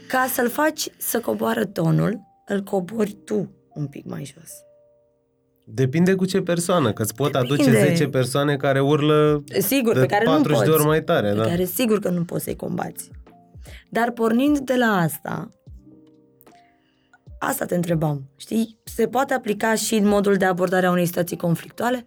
[0.08, 4.50] ca să-l faci să coboară tonul, îl cobori tu un pic mai jos.
[5.66, 7.62] Depinde cu ce persoană, că îți pot Depinde.
[7.62, 11.02] aduce 10 persoane care urlă sigur, de pe care 40 nu poți, de ori mai
[11.02, 11.28] tare.
[11.28, 11.42] Pe da.
[11.42, 13.10] care sigur că nu poți să-i combați.
[13.88, 15.50] Dar pornind de la asta,
[17.38, 18.30] asta te întrebam.
[18.36, 22.04] Știi, se poate aplica și în modul de abordare a unei situații conflictuale?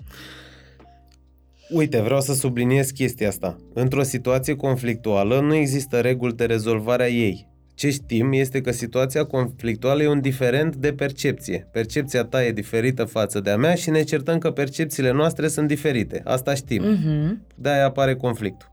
[1.69, 3.57] Uite, vreau să subliniez chestia asta.
[3.73, 7.47] Într-o situație conflictuală nu există reguli de rezolvare a ei.
[7.77, 11.67] Ce știm este că situația conflictuală e un diferent de percepție.
[11.71, 15.67] Percepția ta e diferită față de a mea și ne certăm că percepțiile noastre sunt
[15.67, 16.21] diferite.
[16.23, 16.83] Asta știm.
[16.83, 17.47] Uh-huh.
[17.55, 18.67] De-aia apare conflictul.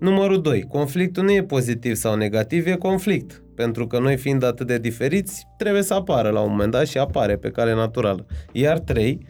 [0.00, 0.62] Numărul 2.
[0.62, 3.42] Conflictul nu e pozitiv sau negativ, e conflict.
[3.54, 6.98] Pentru că noi fiind atât de diferiți, trebuie să apară la un moment dat și
[6.98, 8.26] apare pe cale naturală.
[8.52, 9.26] Iar 3.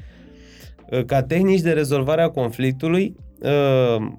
[1.06, 3.25] Ca tehnici de rezolvare a conflictului, Uh,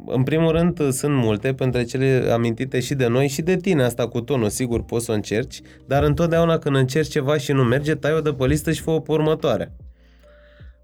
[0.05, 4.07] în primul rând, sunt multe, pentru cele amintite și de noi și de tine, asta
[4.07, 7.95] cu tonul, sigur poți să o încerci, dar întotdeauna când încerci ceva și nu merge,
[7.95, 9.71] tai-o de pe listă și fă o pe următoare.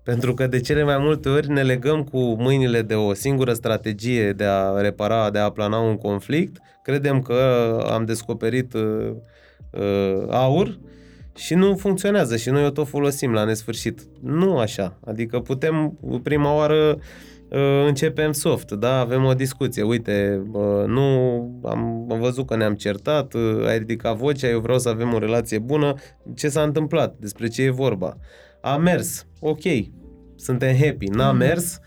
[0.03, 4.31] Pentru că de cele mai multe ori ne legăm cu mâinile de o singură strategie
[4.31, 9.11] de a repara, de a plana un conflict, credem că am descoperit uh,
[9.72, 10.80] uh, aur
[11.35, 13.99] și nu funcționează și noi o tot folosim la nesfârșit.
[14.22, 14.99] Nu așa.
[15.05, 17.01] Adică putem prima oară Uh,
[17.88, 20.43] începem soft, da, avem o discuție, uite,
[20.88, 21.01] nu,
[21.63, 25.17] am, am văzut că ne-am certat, uh, ai ridicat vocea, eu vreau să avem o
[25.17, 25.93] relație bună,
[26.35, 28.17] ce s-a întâmplat, despre ce e vorba.
[28.61, 29.61] A mers, ok,
[30.35, 31.38] suntem happy, n-a mm.
[31.38, 31.80] mers,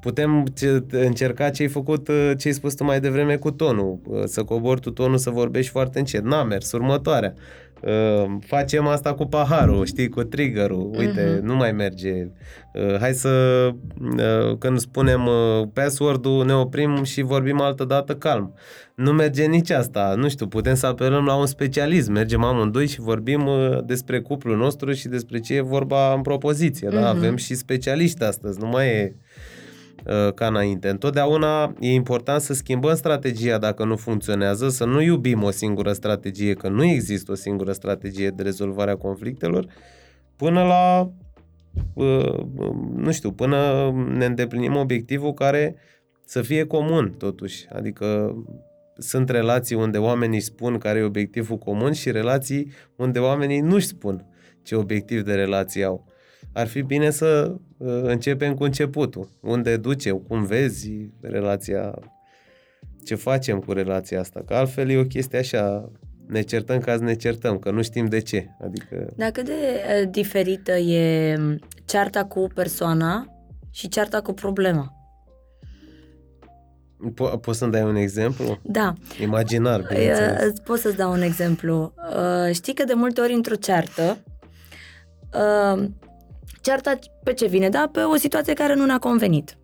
[0.00, 0.44] putem
[0.90, 4.80] încerca ce ai făcut, uh, ce ai spus tu mai devreme cu tonul, să cobori
[4.80, 7.34] tu tonul, să vorbești foarte încet, n-a mers, următoarea.
[7.80, 11.42] Uh, facem asta cu paharul, știi, cu triggerul, uite, uh-huh.
[11.42, 12.12] nu mai merge.
[12.72, 13.68] Uh, hai să,
[14.00, 18.54] uh, când spunem uh, password-ul, ne oprim și vorbim altă dată calm.
[18.94, 23.00] Nu merge nici asta, nu știu, putem să apelăm la un specialist, mergem amândoi și
[23.00, 26.92] vorbim uh, despre cuplul nostru și despre ce e vorba în propoziție, uh-huh.
[26.92, 27.00] da?
[27.00, 27.16] Mhm.
[27.16, 29.23] Avem și specialiști astăzi, nu mai e Uh,
[30.34, 30.88] ca înainte.
[30.88, 36.54] Întotdeauna e important să schimbăm strategia dacă nu funcționează, să nu iubim o singură strategie,
[36.54, 39.66] că nu există o singură strategie de rezolvare a conflictelor,
[40.36, 41.10] până la,
[41.94, 42.44] uh,
[42.96, 45.76] nu știu, până ne îndeplinim obiectivul care
[46.24, 47.66] să fie comun, totuși.
[47.72, 48.36] Adică
[48.98, 54.26] sunt relații unde oamenii spun care e obiectivul comun și relații unde oamenii nu-și spun
[54.62, 56.04] ce obiectiv de relație au
[56.54, 59.28] ar fi bine să uh, începem cu începutul.
[59.40, 60.90] Unde duce, cum vezi
[61.20, 61.94] relația,
[63.04, 64.42] ce facem cu relația asta.
[64.46, 65.90] Că altfel e o chestie așa,
[66.26, 68.48] ne certăm ca să ne certăm, că nu știm de ce.
[68.64, 69.12] Adică...
[69.16, 71.36] Dar cât de uh, diferită e
[71.84, 73.26] cearta cu persoana
[73.70, 74.92] și cearta cu problema?
[77.10, 78.58] Po- poți să-mi dai un exemplu?
[78.62, 78.92] Da.
[79.22, 80.52] Imaginar, bineînțeles.
[80.52, 81.94] Uh, pot să-ți dau un exemplu.
[82.52, 84.18] Știi că de multe ori într-o ceartă
[86.64, 87.68] cearta pe ce vine?
[87.68, 89.56] Da, pe o situație care nu ne-a convenit.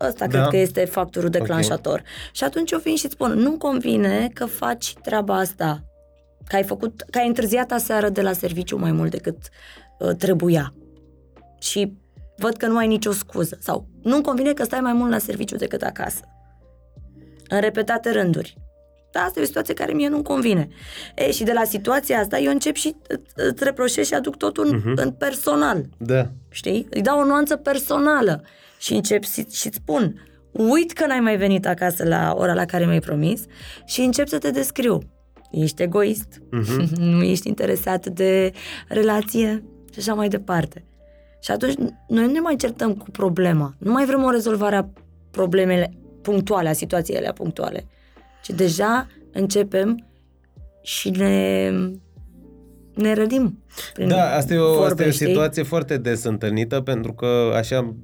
[0.00, 0.38] Ăsta da.
[0.38, 1.98] cred că este factorul declanșator.
[1.98, 2.12] Okay.
[2.32, 5.82] Și atunci eu vin și spun, nu convine că faci treaba asta
[6.46, 9.36] că ai făcut, că ai întârziat aseară de la serviciu mai mult decât
[9.98, 10.74] uh, trebuia.
[11.60, 11.92] Și
[12.36, 13.58] văd că nu ai nicio scuză.
[13.60, 16.20] Sau nu-mi convine că stai mai mult la serviciu decât acasă.
[17.48, 18.56] În repetate rânduri.
[19.12, 20.68] Da, asta e o situație care mie nu-mi convine.
[21.14, 22.96] E, și de la situația asta eu încep și
[23.34, 25.02] îți reproșez și aduc totul în, uh-huh.
[25.02, 25.84] în personal.
[25.98, 26.30] Da.
[26.50, 26.86] Știi?
[26.90, 28.44] Îi dau o nuanță personală
[28.78, 30.22] și încep și, și-ți spun,
[30.52, 33.44] uit că n-ai mai venit acasă la ora la care mi-ai promis
[33.86, 35.02] și încep să te descriu.
[35.50, 36.88] Ești egoist, uh-huh.
[37.16, 38.52] nu ești interesat de
[38.88, 40.84] relație și așa mai departe.
[41.40, 41.74] Și atunci
[42.08, 43.74] noi nu ne mai certăm cu problema.
[43.78, 44.88] Nu mai vrem o rezolvare a
[45.30, 47.86] problemele punctuale, a situațiile punctuale.
[48.48, 50.06] Ci deja începem
[50.82, 51.70] și ne
[52.94, 53.62] ne rădim.
[54.06, 57.94] Da, asta e, o, vorbe, asta e o situație foarte des întâlnită, pentru că, așa,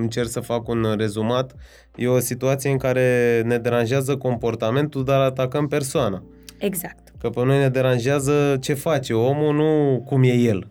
[0.00, 1.54] încerc să fac un rezumat,
[1.94, 6.22] e o situație în care ne deranjează comportamentul, dar atacăm persoana.
[6.58, 7.12] Exact.
[7.18, 10.70] Că pe noi ne deranjează ce face omul, nu cum e el.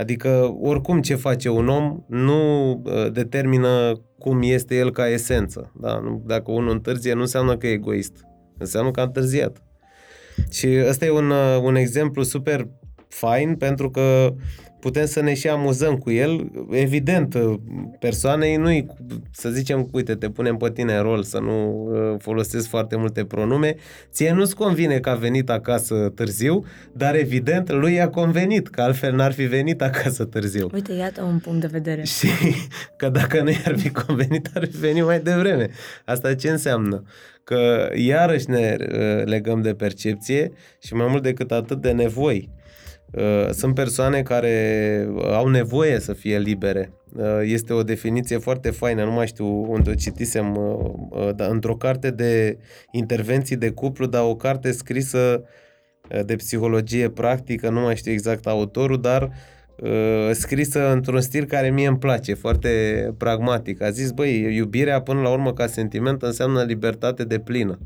[0.00, 5.72] Adică, oricum ce face un om nu uh, determină cum este el ca esență.
[5.80, 6.20] Da?
[6.24, 8.12] Dacă unul întârzie, nu înseamnă că e egoist.
[8.58, 9.62] Înseamnă că a întârziat.
[10.50, 12.68] Și ăsta e un, uh, un exemplu super
[13.08, 14.34] fain pentru că
[14.80, 16.50] putem să ne și amuzăm cu el.
[16.70, 17.36] Evident,
[17.98, 18.86] persoanei nu
[19.30, 23.24] să zicem, uite, te punem pe tine în rol să nu uh, folosesc foarte multe
[23.24, 23.76] pronume,
[24.10, 29.14] ție nu-ți convine că a venit acasă târziu, dar evident lui i-a convenit, că altfel
[29.14, 30.68] n-ar fi venit acasă târziu.
[30.72, 32.04] Uite, iată un punct de vedere.
[32.18, 32.28] Și
[32.96, 35.68] că dacă nu i-ar fi convenit, ar fi venit mai devreme.
[36.04, 37.02] Asta ce înseamnă?
[37.44, 40.52] Că iarăși ne uh, legăm de percepție
[40.82, 42.50] și mai mult decât atât de nevoi.
[43.10, 46.92] Uh, sunt persoane care au nevoie să fie libere.
[47.16, 51.76] Uh, este o definiție foarte faină, nu mai știu unde o citisem, uh, da, într-o
[51.76, 52.58] carte de
[52.90, 55.44] intervenții de cuplu, dar o carte scrisă
[56.24, 59.30] de psihologie practică, nu mai știu exact autorul, dar
[60.32, 62.68] scrisă într-un stil care mie îmi place, foarte
[63.18, 63.82] pragmatic.
[63.82, 67.78] A zis, băi, iubirea până la urmă ca sentiment înseamnă libertate de plină.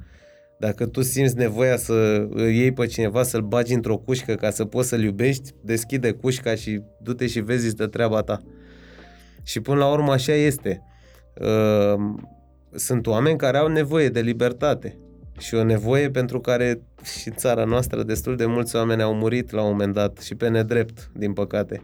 [0.59, 4.89] Dacă tu simți nevoia să iei pe cineva, să-l bagi într-o cușcă ca să poți
[4.89, 8.43] să-l iubești, deschide cușca și du-te și vezi de treaba ta.
[9.43, 10.83] Și până la urmă așa este.
[11.41, 12.15] Uh,
[12.75, 14.99] sunt oameni care au nevoie de libertate
[15.39, 16.81] și o nevoie pentru care
[17.21, 20.49] și țara noastră destul de mulți oameni au murit la un moment dat și pe
[20.49, 21.83] nedrept, din păcate.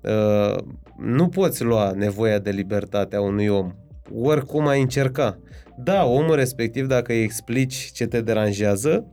[0.00, 0.58] Uh,
[0.96, 3.72] nu poți lua nevoia de libertate a unui om,
[4.14, 5.38] oricum ai încerca.
[5.84, 9.06] Da, omul respectiv, dacă îi explici ce te deranjează,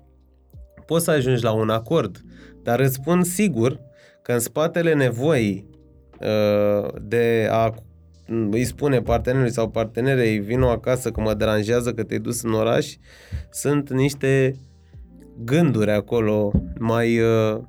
[0.85, 2.21] poți să ajungi la un acord.
[2.63, 3.79] Dar îți spun sigur
[4.21, 5.69] că în spatele nevoii
[6.19, 7.73] uh, de a
[8.51, 12.95] îi spune partenerului sau partenerei vino acasă că mă deranjează că te-ai dus în oraș,
[13.51, 14.55] sunt niște
[15.43, 17.61] gânduri acolo mai uh,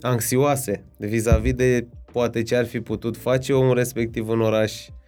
[0.00, 5.03] anxioase vis-a-vis de poate ce ar fi putut face omul respectiv în oraș, Uh,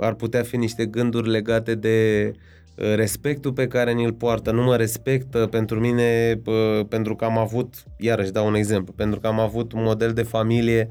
[0.00, 4.76] ar putea fi niște gânduri legate de uh, respectul pe care ni-l poartă, nu mă
[4.76, 9.40] respectă pentru mine uh, pentru că am avut, iarăși dau un exemplu, pentru că am
[9.40, 10.88] avut un model de familie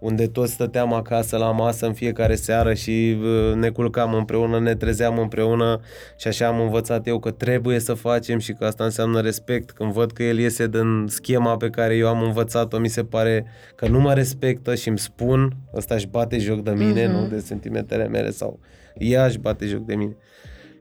[0.00, 4.74] unde toți stăteam acasă la masă în fiecare seară și uh, ne culcam împreună, ne
[4.74, 5.80] trezeam împreună
[6.16, 9.70] și așa am învățat eu că trebuie să facem și că asta înseamnă respect.
[9.70, 13.46] Când văd că el iese din schema pe care eu am învățat-o, mi se pare
[13.74, 17.12] că nu mă respectă și îmi spun, ăsta își bate joc de mine, uh-huh.
[17.12, 18.58] nu de sentimentele mele sau
[18.94, 20.16] ea își bate joc de mine.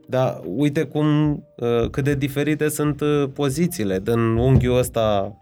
[0.07, 3.99] Dar uite cum, uh, cât de diferite sunt uh, pozițiile.
[3.99, 5.35] Din unghiul ăsta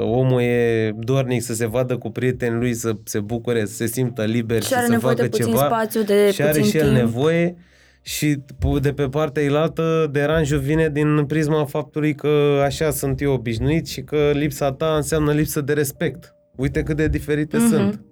[0.00, 4.24] omul e dornic să se vadă cu prietenii lui, să se bucure, să se simtă
[4.24, 5.64] liber și, și are să facă de ceva.
[5.64, 6.96] Spațiu, de și are și el timp.
[6.96, 7.56] nevoie
[8.02, 8.38] și
[8.80, 14.02] de pe partea ilaltă deranjul vine din prisma faptului că așa sunt eu obișnuit și
[14.02, 16.34] că lipsa ta înseamnă lipsă de respect.
[16.56, 17.70] Uite cât de diferite uh-huh.
[17.70, 18.04] sunt.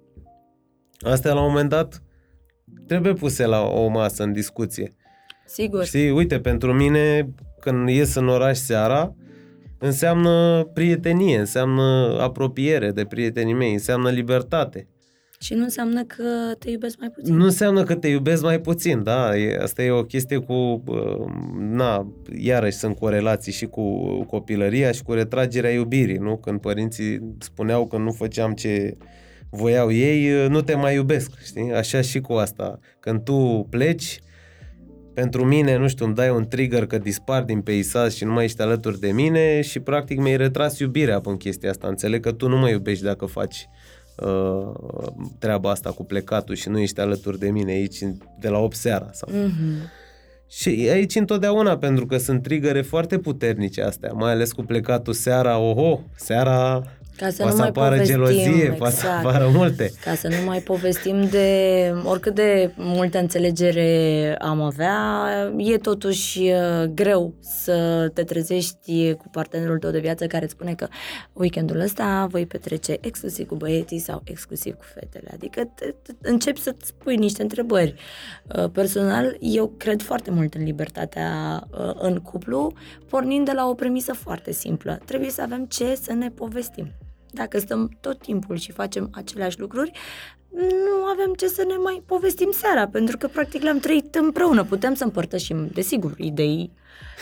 [0.99, 2.01] Astea la un moment dat
[2.87, 4.95] trebuie puse la o masă în discuție.
[5.45, 5.85] Sigur.
[5.85, 7.29] Știi, uite, pentru mine
[7.59, 9.15] când ies în oraș seara,
[9.81, 14.87] înseamnă prietenie, înseamnă apropiere de prietenii mei, înseamnă libertate.
[15.39, 16.23] Și nu înseamnă că
[16.59, 17.35] te iubesc mai puțin.
[17.35, 19.37] Nu înseamnă că te iubesc mai puțin, da.
[19.37, 20.83] E, asta e o chestie cu,
[21.59, 26.37] na, iarăși sunt corelații și cu copilăria și cu retragerea iubirii, nu?
[26.37, 28.97] Când părinții spuneau că nu făceam ce
[29.49, 31.71] voiau ei, nu te mai iubesc, știi?
[31.73, 32.79] Așa și cu asta.
[32.99, 34.19] Când tu pleci,
[35.13, 38.43] pentru mine, nu știu, îmi dai un trigger că dispar din peisaj și nu mai
[38.43, 41.87] ești alături de mine și practic mi-ai retras iubirea pe chestia asta.
[41.87, 43.69] Înțeleg că tu nu mă iubești dacă faci
[44.17, 44.71] uh,
[45.39, 47.97] treaba asta cu plecatul și nu ești alături de mine aici
[48.39, 49.09] de la 8 seara.
[49.11, 49.29] Sau...
[49.31, 49.99] Mm-hmm.
[50.49, 55.57] Și aici întotdeauna, pentru că sunt trigăre foarte puternice astea, mai ales cu plecatul seara,
[55.57, 56.83] oho, seara
[57.21, 58.77] Ca să poate nu să mai apară povestim, gelozie, exact.
[58.77, 59.91] poate să apară multe.
[60.03, 61.47] Ca să nu mai povestim de
[62.03, 64.93] oricât de multă înțelegere am avea,
[65.57, 70.73] e totuși uh, greu să te trezești cu partenerul tău de viață care îți spune
[70.73, 70.87] că
[71.33, 75.29] weekendul ăsta voi petrece exclusiv cu băieții sau exclusiv cu fetele.
[75.33, 77.93] Adică te, te, începi să-ți pui niște întrebări.
[78.55, 82.73] Uh, Personal, eu cred foarte mult în libertatea uh, în cuplu,
[83.09, 84.99] pornind de la o premisă foarte simplă.
[85.05, 86.91] Trebuie să avem ce să ne povestim.
[87.31, 89.91] Dacă stăm tot timpul și facem aceleași lucruri,
[90.51, 94.63] nu avem ce să ne mai povestim seara, pentru că practic le-am trăit împreună.
[94.63, 96.71] Putem să împărtășim, desigur, idei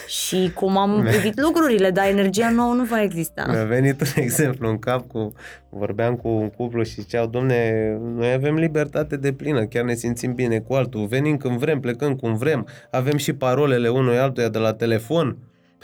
[0.08, 3.46] și cum am privit lucrurile, dar energia nouă nu va exista.
[3.50, 5.34] Mi-a venit un exemplu în cap cu,
[5.70, 10.34] vorbeam cu un cuplu și ziceau, domne, noi avem libertate de plină, chiar ne simțim
[10.34, 14.58] bine cu altul, venim când vrem, plecăm cum vrem, avem și parolele unui altuia de
[14.58, 15.38] la telefon.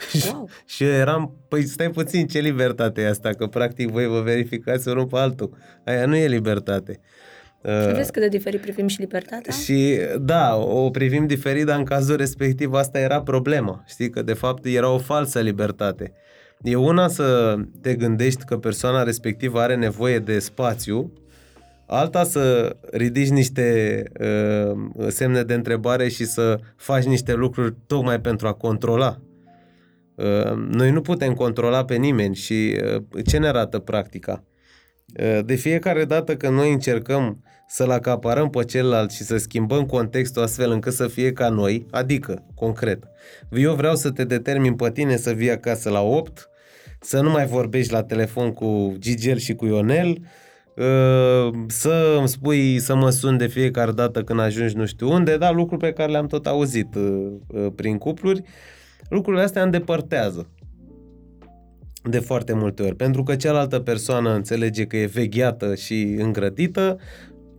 [0.32, 0.48] Wow.
[0.66, 3.30] și eu eram, păi stai puțin, ce libertate e asta?
[3.30, 5.56] Că practic voi vă verificați unul pe altul.
[5.84, 7.00] Aia nu e libertate.
[7.62, 9.52] Uh, Vezi cât de diferit privim și libertatea?
[9.52, 13.84] și da, o privim diferit, dar în cazul respectiv asta era problema.
[13.86, 16.12] Știi că de fapt era o falsă libertate.
[16.62, 21.12] E una să te gândești că persoana respectivă are nevoie de spațiu,
[21.86, 28.46] alta să ridici niște uh, semne de întrebare și să faci niște lucruri tocmai pentru
[28.46, 29.20] a controla.
[30.16, 34.44] Uh, noi nu putem controla pe nimeni și uh, ce ne arată practica?
[35.20, 40.42] Uh, De fiecare dată când noi încercăm să-l acaparăm pe celălalt și să schimbăm contextul
[40.42, 43.04] astfel încât să fie ca noi, adică, concret,
[43.50, 46.48] eu vreau să te determin pe tine să vii acasă la 8,
[47.00, 50.08] să nu mai vorbești la telefon cu Gigel și cu Ionel,
[50.76, 55.36] uh, să îmi spui să mă sun de fiecare dată când ajungi nu știu unde,
[55.36, 58.42] da, lucruri pe care le-am tot auzit uh, uh, prin cupluri,
[59.08, 60.50] lucrurile astea îndepărtează
[62.02, 66.98] de foarte multe ori, pentru că cealaltă persoană înțelege că e vegheată și îngrădită,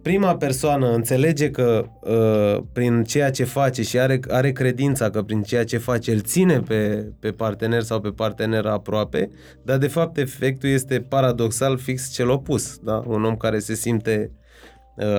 [0.01, 5.41] prima persoană înțelege că uh, prin ceea ce face și are, are credința că prin
[5.41, 9.29] ceea ce face îl ține pe, pe partener sau pe partenera aproape,
[9.63, 12.77] dar de fapt efectul este paradoxal fix cel opus.
[12.77, 13.03] Da?
[13.07, 14.36] Un om care se simte uh,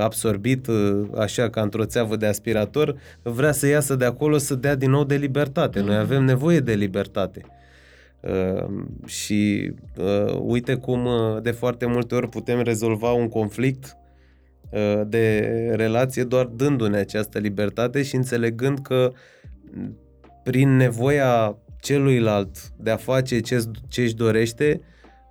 [0.00, 4.74] absorbit uh, așa ca într-o țeavă de aspirator, vrea să iasă de acolo să dea
[4.74, 5.80] din nou de libertate.
[5.80, 7.40] Noi avem nevoie de libertate.
[8.20, 8.66] Uh,
[9.06, 13.96] și uh, uite cum uh, de foarte multe ori putem rezolva un conflict
[14.70, 15.38] uh, de
[15.74, 19.12] relație doar dându-ne această libertate și înțelegând că
[19.72, 19.96] m,
[20.42, 24.80] prin nevoia celuilalt de a face ce ce își dorește,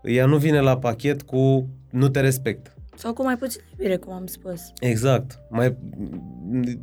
[0.03, 2.77] ea nu vine la pachet cu nu te respect.
[2.98, 4.61] Sau cu mai puțin iubire, cum am spus.
[4.80, 5.40] Exact.
[5.49, 5.78] Mai,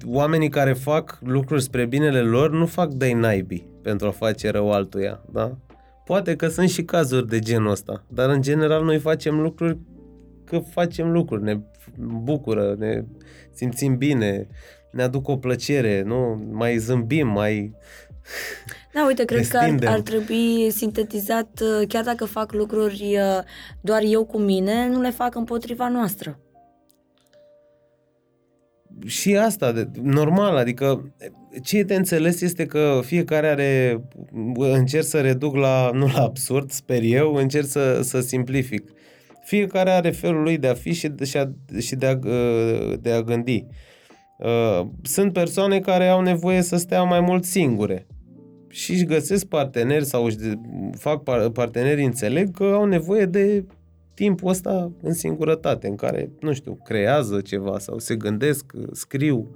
[0.06, 4.72] oamenii care fac lucruri spre binele lor nu fac de naibii pentru a face rău
[4.72, 5.56] altuia, da?
[6.04, 9.78] Poate că sunt și cazuri de genul ăsta, dar în general noi facem lucruri
[10.44, 11.60] că facem lucruri, ne
[11.98, 13.04] bucură, ne
[13.52, 14.48] simțim bine,
[14.90, 16.48] ne aduc o plăcere, nu?
[16.50, 17.74] Mai zâmbim, mai...
[18.94, 19.92] Da, uite, cred că ar, Destindem.
[19.92, 23.42] ar trebui sintetizat, uh, chiar dacă fac lucruri uh,
[23.80, 26.38] doar eu cu mine, nu le fac împotriva noastră.
[29.06, 31.14] și asta, de, normal, adică
[31.62, 34.00] ce e de înțeles este că fiecare are,
[34.56, 38.90] încerc să reduc la, nu la absurd, sper eu, încerc să, să simplific.
[39.44, 42.94] Fiecare are felul lui de a fi și de, și a, și de, a, uh,
[43.00, 43.66] de a gândi.
[44.38, 48.06] Uh, Sunt persoane care au nevoie să stea mai mult singure
[48.74, 50.58] și își găsesc parteneri sau își de-
[50.98, 53.64] fac par- parteneri înțeleg că au nevoie de
[54.14, 59.50] timpul ăsta în singurătate, în care, nu știu, creează ceva sau se gândesc, scriu.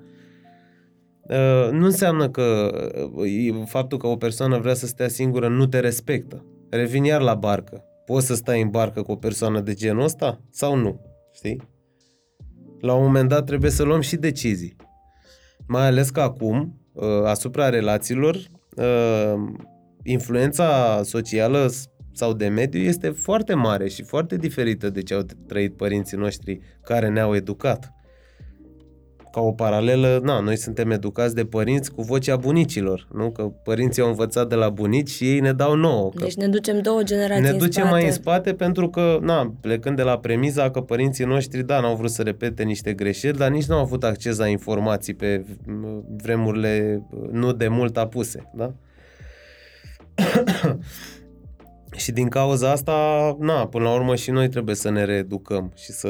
[1.23, 2.71] Uh, Nu înseamnă că
[3.15, 6.45] uh, faptul că o persoană vrea să stea singură nu te respectă.
[6.71, 7.85] Revin iar la barcă.
[8.05, 11.01] Poți să stai în barcă cu o persoană de genul ăsta sau nu?
[11.33, 11.63] Știi?
[12.81, 14.77] La un moment dat trebuie să luăm și decizii.
[15.67, 18.58] Mai ales că acum, uh, asupra relațiilor, uh,
[20.03, 21.71] influența socială
[22.13, 26.61] sau de mediu este foarte mare și foarte diferită de ce au trăit părinții noștri
[26.83, 27.93] care ne-au educat.
[29.33, 33.31] Ca o paralelă, na, noi suntem educați de părinți cu vocea bunicilor, nu?
[33.31, 36.11] Că părinții au învățat de la bunici și ei ne dau nouă.
[36.15, 37.91] Că Deci ne ducem două generații ne în ducem spate.
[37.91, 41.97] mai în spate pentru că, na, plecând de la premiza că părinții noștri, da, n-au
[41.97, 46.05] vrut să repete niște greșeli, dar nici nu au avut acces la informații pe m,
[46.23, 48.75] vremurile nu de mult apuse, da?
[51.97, 55.93] și din cauza asta, na, până la urmă și noi trebuie să ne reeducăm și
[55.93, 56.09] să...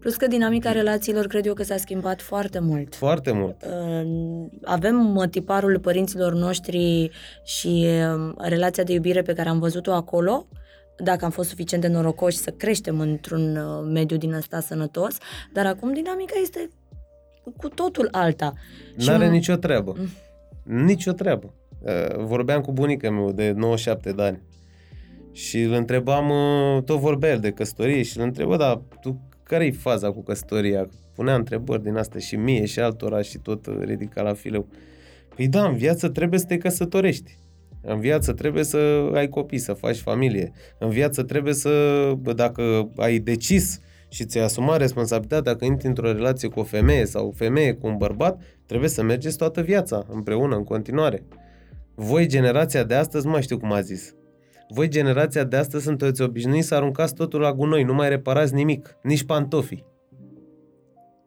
[0.00, 2.94] Plus că dinamica relațiilor cred eu că s-a schimbat foarte mult.
[2.94, 3.56] Foarte mult.
[3.64, 7.10] Uh, Avem uh, tiparul părinților noștri
[7.44, 10.46] și uh, relația de iubire pe care am văzut-o acolo,
[10.96, 15.18] dacă am fost suficient de norocoși să creștem într-un uh, mediu din ăsta sănătos,
[15.52, 16.70] dar acum dinamica este
[17.56, 18.52] cu totul alta.
[18.98, 19.94] Și N-are m- nicio treabă.
[19.98, 20.84] Mm.
[20.84, 21.54] Nicio treabă.
[21.80, 24.42] Uh, Vorbeam cu bunica meu de 97 de ani
[25.32, 29.20] și îl întrebam, uh, tot vorbea el de căsătorie și îl întreba, dar tu
[29.50, 30.88] care e faza cu căsătoria?
[31.14, 34.66] Punea întrebări din astea și mie și altora și tot uh, ridica la fileu.
[35.36, 37.38] Păi da, în viață trebuie să te căsătorești.
[37.82, 40.52] În viață trebuie să ai copii, să faci familie.
[40.78, 41.70] În viață trebuie să,
[42.18, 47.04] bă, dacă ai decis și ți-ai asumat responsabilitatea că intri într-o relație cu o femeie
[47.04, 51.22] sau o femeie cu un bărbat, trebuie să mergeți toată viața împreună, în continuare.
[51.94, 54.14] Voi, generația de astăzi, nu mai știu cum a zis.
[54.72, 58.96] Voi, generația de astăzi, sunteți obișnuiți să aruncați totul la gunoi, nu mai reparați nimic,
[59.02, 59.84] nici pantofii.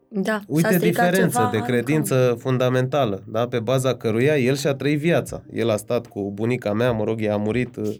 [0.08, 1.74] Da, s-a Uite stricat diferența ceva, de aruncăm.
[1.74, 3.46] credință fundamentală, da?
[3.46, 5.42] pe baza căruia el și-a trăit viața.
[5.52, 7.94] El a stat cu bunica mea, mă rog, ea a murit uh,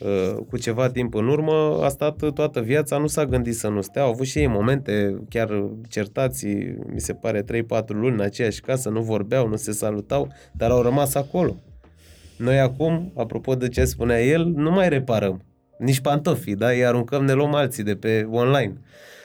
[0.00, 3.80] uh, cu ceva timp în urmă, a stat toată viața, nu s-a gândit să nu
[3.80, 4.02] stea.
[4.02, 6.46] Au avut și ei momente chiar certați,
[6.92, 7.44] mi se pare, 3-4
[7.86, 11.56] luni în aceeași casă, nu vorbeau, nu se salutau, dar au rămas acolo.
[12.42, 15.44] Noi acum, apropo de ce spunea el, nu mai reparăm.
[15.78, 16.68] Nici pantofii, da?
[16.68, 18.80] Îi aruncăm, ne luăm alții de pe online.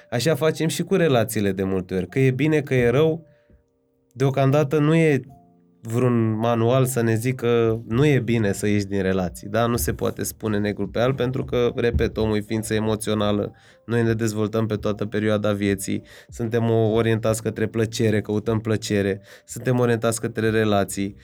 [0.10, 2.08] Așa facem și cu relațiile de multe ori.
[2.08, 3.26] Că e bine, că e rău,
[4.14, 5.22] deocamdată nu e
[5.88, 9.66] vreun manual să ne zică nu e bine să ieși din relații, da?
[9.66, 13.54] Nu se poate spune negru pe alb pentru că, repet, omul e ființă emoțională,
[13.86, 20.22] noi ne dezvoltăm pe toată perioada vieții, suntem orientați către plăcere, căutăm plăcere, suntem orientați
[20.22, 21.16] către relații,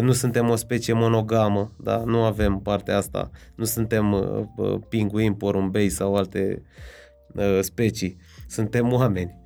[0.00, 2.02] nu suntem o specie monogamă, da?
[2.06, 6.62] Nu avem partea asta, nu suntem uh, uh, pinguini, porumbei sau alte
[7.34, 8.16] uh, specii,
[8.48, 9.38] suntem oameni.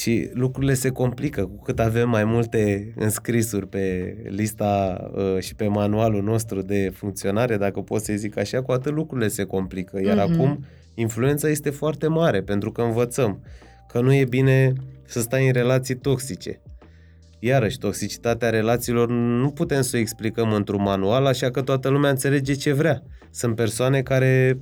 [0.00, 5.66] Și lucrurile se complică cu cât avem mai multe înscrisuri pe lista uh, și pe
[5.66, 10.00] manualul nostru de funcționare, dacă pot să zic așa, cu atât lucrurile se complică.
[10.04, 10.32] Iar Mhm.
[10.32, 10.64] acum
[10.94, 13.42] influența este foarte mare pentru că învățăm
[13.88, 14.72] că nu e bine
[15.04, 16.60] să stai în relații toxice.
[17.38, 22.52] Iarăși, toxicitatea relațiilor nu putem să o explicăm într-un manual, așa că toată lumea înțelege
[22.54, 23.02] ce vrea.
[23.30, 24.58] Sunt persoane care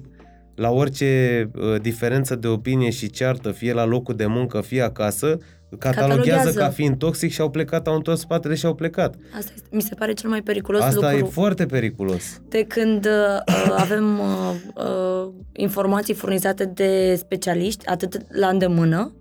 [0.54, 5.38] la orice uh, diferență de opinie și ceartă, fie la locul de muncă, fie acasă,
[5.78, 6.58] cataloguează, Cataloguează.
[6.58, 9.14] ca fiind toxic și au plecat, au întors spatele și au plecat.
[9.38, 11.26] Asta este, mi se pare cel mai periculos Asta lucru.
[11.26, 12.40] e foarte periculos.
[12.48, 19.12] de când uh, avem uh, uh, informații furnizate de specialiști atât la îndemână,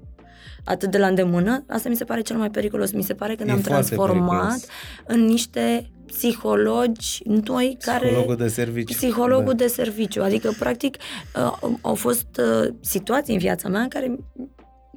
[0.63, 2.91] atât de la îndemână, asta mi se pare cel mai periculos.
[2.91, 4.65] Mi se pare că E ne-am foarte transformat periculos.
[5.07, 8.05] în niște psihologi noi care...
[8.05, 8.93] Psihologul de serviciu.
[8.93, 9.63] Psihologul Da.
[9.63, 10.21] de serviciu.
[10.21, 10.97] Adică, practic,
[11.35, 14.15] uh, au fost uh, situații în viața mea în care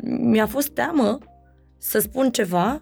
[0.05, 1.19] mi-a fost teamă
[1.79, 2.79] să spun ceva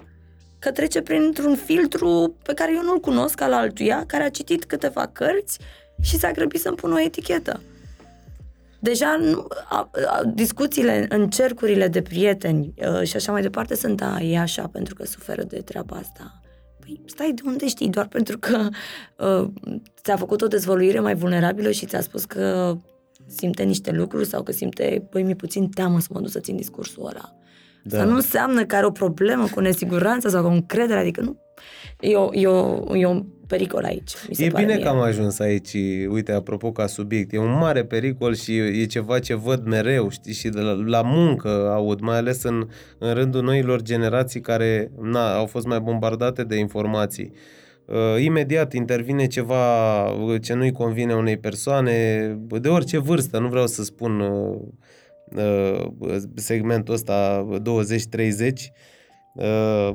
[0.59, 5.06] că trece printr-un filtru pe care eu nu-l cunosc al altuia, care a citit câteva
[5.06, 5.59] cărți
[6.02, 7.60] și s-a grăbit să-mi pună o etichetă.
[8.78, 13.96] Deja nu, a, a, discuțiile în cercurile de prieteni uh, și așa mai departe sunt,
[13.96, 16.41] da, e așa pentru că suferă de treaba asta.
[16.94, 17.89] Păi stai, de unde știi?
[17.89, 18.69] Doar pentru că
[19.16, 19.48] uh,
[20.02, 22.77] ți-a făcut o dezvăluire mai vulnerabilă și ți-a spus că
[23.27, 26.56] simte niște lucruri sau că simte, băi, mi puțin teamă să mă duc să țin
[26.56, 27.35] discursul ăla.
[27.82, 27.97] Da.
[27.97, 31.36] Asta nu înseamnă că are o problemă cu nesiguranța sau cu încredere, adică nu.
[32.01, 34.12] E, o, e, o, e un pericol aici.
[34.28, 34.84] Mi se E pare bine mie.
[34.84, 35.74] că am ajuns aici,
[36.08, 40.32] uite, apropo ca subiect, e un mare pericol și e ceva ce văd mereu, știi,
[40.32, 42.68] și de la, la muncă aud, mai ales în,
[42.98, 47.32] în rândul noilor generații care na, au fost mai bombardate de informații.
[47.86, 52.26] Uh, imediat intervine ceva uh, ce nu-i convine unei persoane,
[52.60, 54.58] de orice vârstă, nu vreau să spun uh,
[55.98, 58.56] uh, segmentul ăsta 20-30, Uh,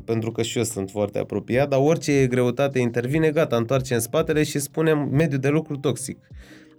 [0.06, 4.44] pentru că și eu sunt foarte apropiat, dar orice greutate intervine, gata, întoarce în spatele
[4.44, 6.18] și spunem mediu de lucru toxic.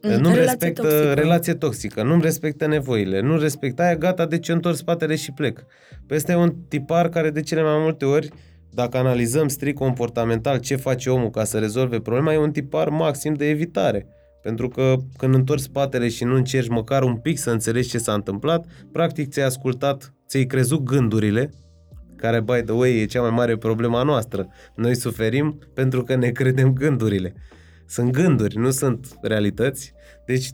[0.02, 1.12] Mm, nu relație respectă toxică.
[1.12, 5.64] relație toxică, nu respectă nevoile, nu respectă aia, gata, deci eu întorc spatele și plec.
[6.06, 8.28] Păi ăsta e un tipar care de cele mai multe ori,
[8.70, 13.34] dacă analizăm strict comportamental ce face omul ca să rezolve problema, e un tipar maxim
[13.34, 14.06] de evitare.
[14.42, 18.12] Pentru că când întorci spatele și nu încerci măcar un pic să înțelegi ce s-a
[18.12, 21.50] întâmplat, practic ți-ai ascultat, ți-ai crezut gândurile,
[22.18, 24.48] care, by the way, e cea mai mare problema noastră.
[24.74, 27.34] Noi suferim pentru că ne credem gândurile.
[27.86, 29.92] Sunt gânduri, nu sunt realități.
[30.26, 30.48] Deci,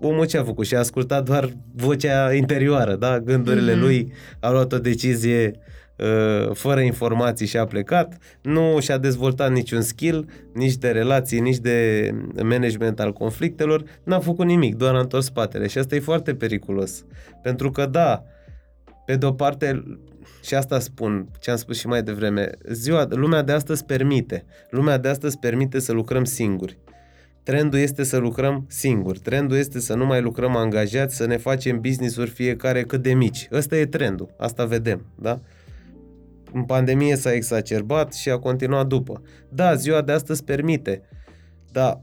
[0.00, 0.66] omul ce a făcut?
[0.66, 3.20] Și-a ascultat doar vocea interioară, da?
[3.20, 3.80] Gândurile Mhm.
[3.80, 3.84] mm-hmm.
[3.84, 5.52] lui, a luat o decizie
[5.96, 11.58] uh, fără informații și a plecat, nu și-a dezvoltat niciun skill, nici de relații, nici
[11.58, 12.10] de
[12.42, 17.04] management al conflictelor, n-a făcut nimic, doar a întors spatele și asta e foarte periculos.
[17.42, 18.24] Pentru că da,
[19.06, 19.84] pe de o parte,
[20.44, 24.44] și asta spun, ce am spus și mai devreme, ziua, lumea de astăzi permite.
[24.70, 26.78] Lumea de astăzi permite să lucrăm singuri.
[27.42, 29.18] Trendul este să lucrăm singuri.
[29.18, 33.48] Trendul este să nu mai lucrăm angajați, să ne facem business-uri fiecare cât de mici.
[33.52, 34.34] Ăsta e trendul.
[34.38, 35.40] Asta vedem, da?
[36.52, 39.22] În pandemie s-a exacerbat și a continuat după.
[39.48, 41.02] Da, ziua de astăzi permite.
[41.72, 42.00] Dar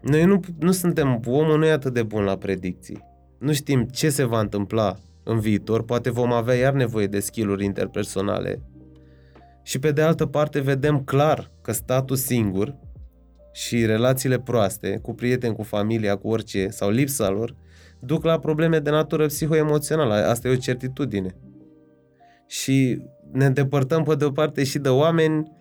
[0.00, 3.04] noi nu, nu suntem, omul nu e atât de bun la predicții.
[3.38, 7.64] Nu știm ce se va întâmpla în viitor, poate vom avea iar nevoie de skill-uri
[7.64, 8.62] interpersonale.
[9.62, 12.76] Și pe de altă parte vedem clar că statul singur
[13.52, 17.56] și relațiile proaste cu prieteni, cu familia, cu orice, sau lipsa lor,
[18.00, 20.14] duc la probleme de natură psihoemoțională.
[20.14, 21.34] Asta e o certitudine.
[22.46, 25.52] Și ne îndepărtăm pe de o parte și de oameni,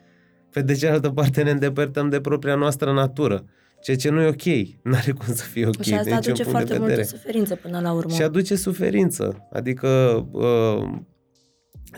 [0.52, 3.46] pe de cealaltă parte ne îndepărtăm de propria noastră natură.
[3.82, 4.44] Ceea ce nu e ok.
[4.90, 5.82] Nu are cum să fie ok.
[5.82, 8.14] Și asta aduce foarte multă suferință până la urmă.
[8.14, 9.48] Și aduce suferință.
[9.52, 9.88] Adică
[10.32, 11.02] uh,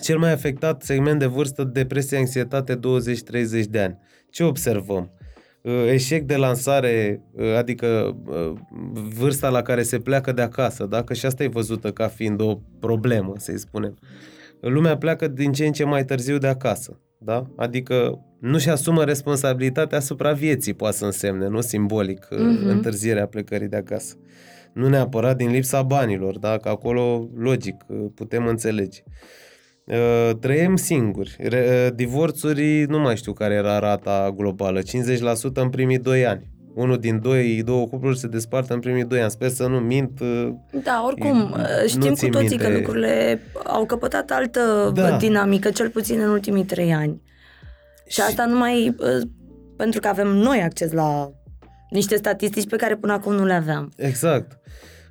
[0.02, 2.80] cel mai afectat segment de vârstă, depresie, anxietate, 20-30
[3.70, 3.98] de ani.
[4.30, 5.12] Ce observăm?
[5.62, 8.54] Uh, eșec de lansare, uh, adică uh,
[9.18, 12.60] vârsta la care se pleacă de acasă, dacă și asta e văzută ca fiind o
[12.80, 13.98] problemă, să-i spunem.
[14.60, 17.46] Lumea pleacă din ce în ce mai târziu de acasă, da?
[17.56, 22.68] Adică nu-și asumă responsabilitatea asupra vieții, poate să însemne, nu simbolic, uh-huh.
[22.68, 24.16] întârzierea plecării de acasă.
[24.74, 26.58] Nu neapărat din lipsa banilor, da?
[26.58, 27.76] Că acolo, logic,
[28.16, 29.04] putem înțelege.
[29.86, 31.36] Uh, trăim singuri.
[31.44, 34.84] Uh, divorțuri, nu mai știu care era rata globală, 50%
[35.54, 36.53] în primii 2 ani.
[36.74, 39.32] Unul din doi, două cupluri se despart în primii doi ani.
[39.32, 40.20] Sper să nu mint.
[40.20, 41.56] Uh, da, oricum,
[41.88, 42.58] știm cu toții minte.
[42.58, 45.18] că lucrurile au căpătat altă da.
[45.18, 47.22] dinamică, cel puțin în ultimii trei ani.
[48.08, 48.96] Și, și asta numai
[49.76, 51.32] pentru că avem noi acces la
[51.90, 53.92] niște statistici pe care până acum nu le aveam.
[53.96, 54.60] Exact.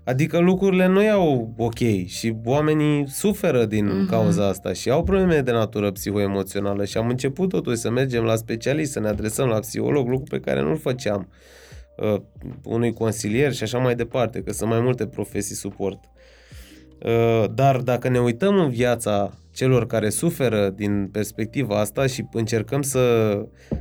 [0.04, 4.10] Adică lucrurile nu iau ok și oamenii suferă din uh-huh.
[4.10, 8.36] cauza asta și au probleme de natură psihoemoțională și am început totuși să mergem la
[8.36, 11.28] specialist, să ne adresăm la psiholog, lucru pe care nu-l făceam
[11.96, 12.20] uh,
[12.64, 15.98] unui consilier și așa mai departe, că sunt mai multe profesii suport.
[17.04, 22.82] Uh, dar dacă ne uităm în viața celor care suferă din perspectiva asta și încercăm
[22.82, 23.78] să uh,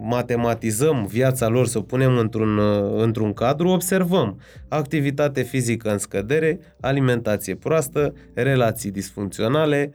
[0.00, 6.58] matematizăm viața lor, să o punem într-un, uh, într-un cadru, observăm activitate fizică în scădere,
[6.80, 9.94] alimentație proastă, relații disfuncționale,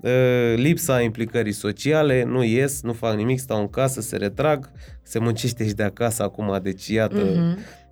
[0.00, 0.10] uh,
[0.56, 4.70] lipsa implicării sociale, nu ies, nu fac nimic, stau în casă, se retrag,
[5.02, 7.86] se muncește și de acasă acum, deci iată, uh-huh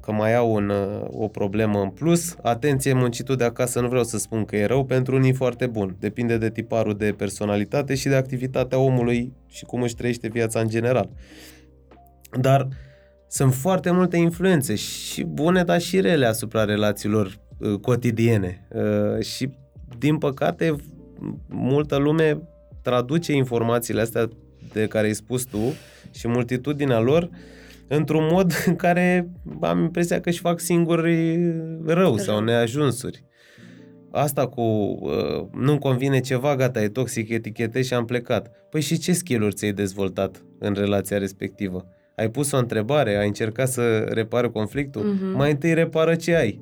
[0.00, 0.72] că mai au un,
[1.06, 2.34] o problemă în plus.
[2.42, 5.96] Atenție, muncitul de acasă nu vreau să spun că e rău, pentru unii foarte bun.
[5.98, 10.68] Depinde de tiparul de personalitate și de activitatea omului și cum își trăiește viața în
[10.68, 11.10] general.
[12.40, 12.68] Dar
[13.28, 18.66] sunt foarte multe influențe și bune, dar și rele asupra relațiilor uh, cotidiene.
[18.74, 19.50] Uh, și,
[19.98, 20.76] din păcate,
[21.48, 22.42] multă lume
[22.82, 24.28] traduce informațiile astea
[24.72, 25.72] de care ai spus tu
[26.10, 27.30] și multitudinea lor uh,
[27.96, 31.38] într-un mod în care am impresia că își fac singuri
[31.84, 33.24] rău sau neajunsuri.
[34.10, 38.50] Asta cu uh, nu-mi convine ceva, gata, e toxic, etichetez și am plecat.
[38.70, 41.86] Păi și ce skill-uri ți-ai dezvoltat în relația respectivă?
[42.16, 45.14] Ai pus o întrebare, ai încercat să repară conflictul?
[45.14, 45.36] Uh-huh.
[45.36, 46.60] Mai întâi repară ce ai.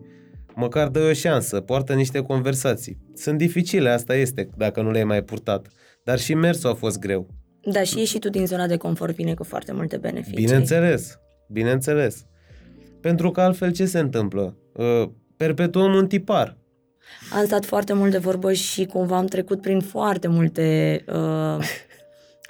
[0.55, 2.99] Măcar dă o șansă, poartă niște conversații.
[3.15, 5.69] Sunt dificile, asta este, dacă nu le-ai mai purtat.
[6.05, 7.40] Dar și mersul a fost greu.
[7.65, 10.45] Da, și ieșitul din zona de confort vine cu foarte multe beneficii.
[10.45, 11.19] Bineînțeles,
[11.49, 12.25] bineînțeles.
[13.01, 14.57] Pentru că altfel ce se întâmplă?
[14.73, 16.57] Uh, perpetuăm un tipar.
[17.33, 21.59] Am stat foarte mult de vorbă și cumva am trecut prin foarte multe uh,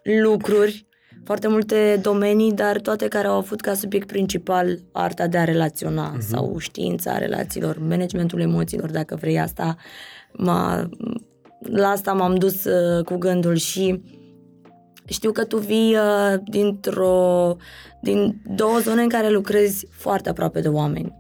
[0.25, 0.87] lucruri,
[1.25, 6.17] foarte multe domenii, dar toate care au avut ca subiect principal arta de a relaționa
[6.17, 6.21] uh-huh.
[6.21, 9.77] sau știința relațiilor, managementul emoțiilor, dacă vrei asta.
[10.33, 10.89] M-a,
[11.61, 14.03] la asta m-am dus uh, cu gândul și
[15.11, 17.57] știu că tu vii uh, dintr-o,
[18.01, 21.19] din două zone în care lucrezi foarte aproape de oameni.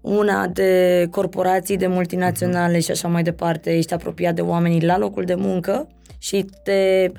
[0.00, 5.24] Una de corporații, de multinaționale și așa mai departe, ești apropiat de oamenii la locul
[5.24, 5.88] de muncă
[6.18, 7.12] și te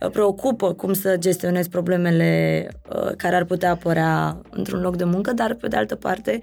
[0.00, 5.32] uh, preocupă cum să gestionezi problemele uh, care ar putea apărea într-un loc de muncă,
[5.32, 6.40] dar pe de altă parte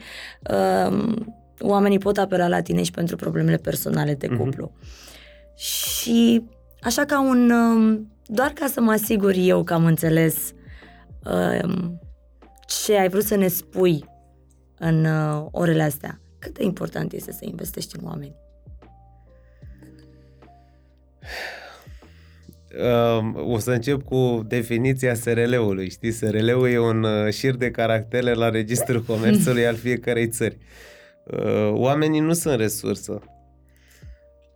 [0.51, 1.13] uh,
[1.59, 4.37] oamenii pot apela la tine și pentru problemele personale de mhm.
[4.37, 4.71] cuplu.
[4.71, 5.05] Uh-huh.
[5.55, 6.43] Și
[6.81, 10.53] așa ca un uh, doar ca să mă asigur eu că am înțeles
[11.23, 11.89] uh,
[12.67, 14.05] ce ai vrut să ne spui
[14.77, 16.21] în uh, orele astea.
[16.39, 18.35] Cât de important este să investești în oameni?
[22.77, 25.89] Uh, o să încep cu definiția SRL-ului.
[25.89, 30.57] Știi, SRL-ul e un uh, șir de caractere la Registrul Comerțului al fiecarei țări.
[31.23, 33.21] Uh, oamenii nu sunt resursă.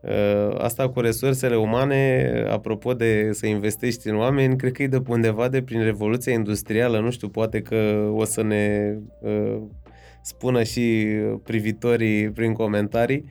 [0.02, 5.02] Uh, asta cu resursele umane, apropo de să investești în oameni, cred că e de
[5.07, 9.57] undeva de prin Revoluția Industrială, nu știu, poate că o să ne uh,
[10.22, 11.06] spună și
[11.44, 13.26] privitorii prin comentarii.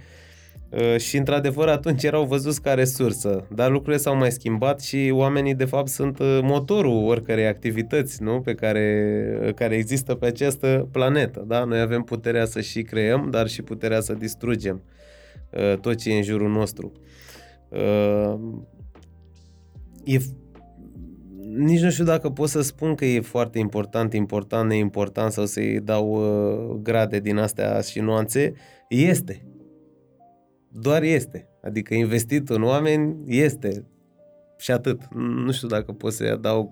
[0.69, 5.55] Uh, și într-adevăr atunci erau văzuți ca resursă, dar lucrurile s-au mai schimbat și oamenii
[5.55, 8.41] de fapt sunt uh, motorul oricărei activități nu?
[8.41, 11.45] pe care, care există pe această planetă.
[11.47, 11.65] Da?
[11.65, 14.83] Noi avem puterea să și creăm, dar și puterea să distrugem.
[14.85, 15.00] Uh,
[15.81, 16.93] tot ce e în jurul nostru.
[17.69, 18.41] Uh,
[20.05, 20.19] e,
[21.57, 25.81] nici nu știu dacă pot să spun că e foarte important, important, neimportant sau să-i
[25.81, 28.53] dau uh, grade din astea și nuanțe.
[28.89, 29.45] Este.
[30.69, 31.49] Doar este.
[31.63, 33.87] Adică investit în oameni este.
[34.59, 35.15] Și atât.
[35.15, 36.71] Nu știu dacă pot să-i adaug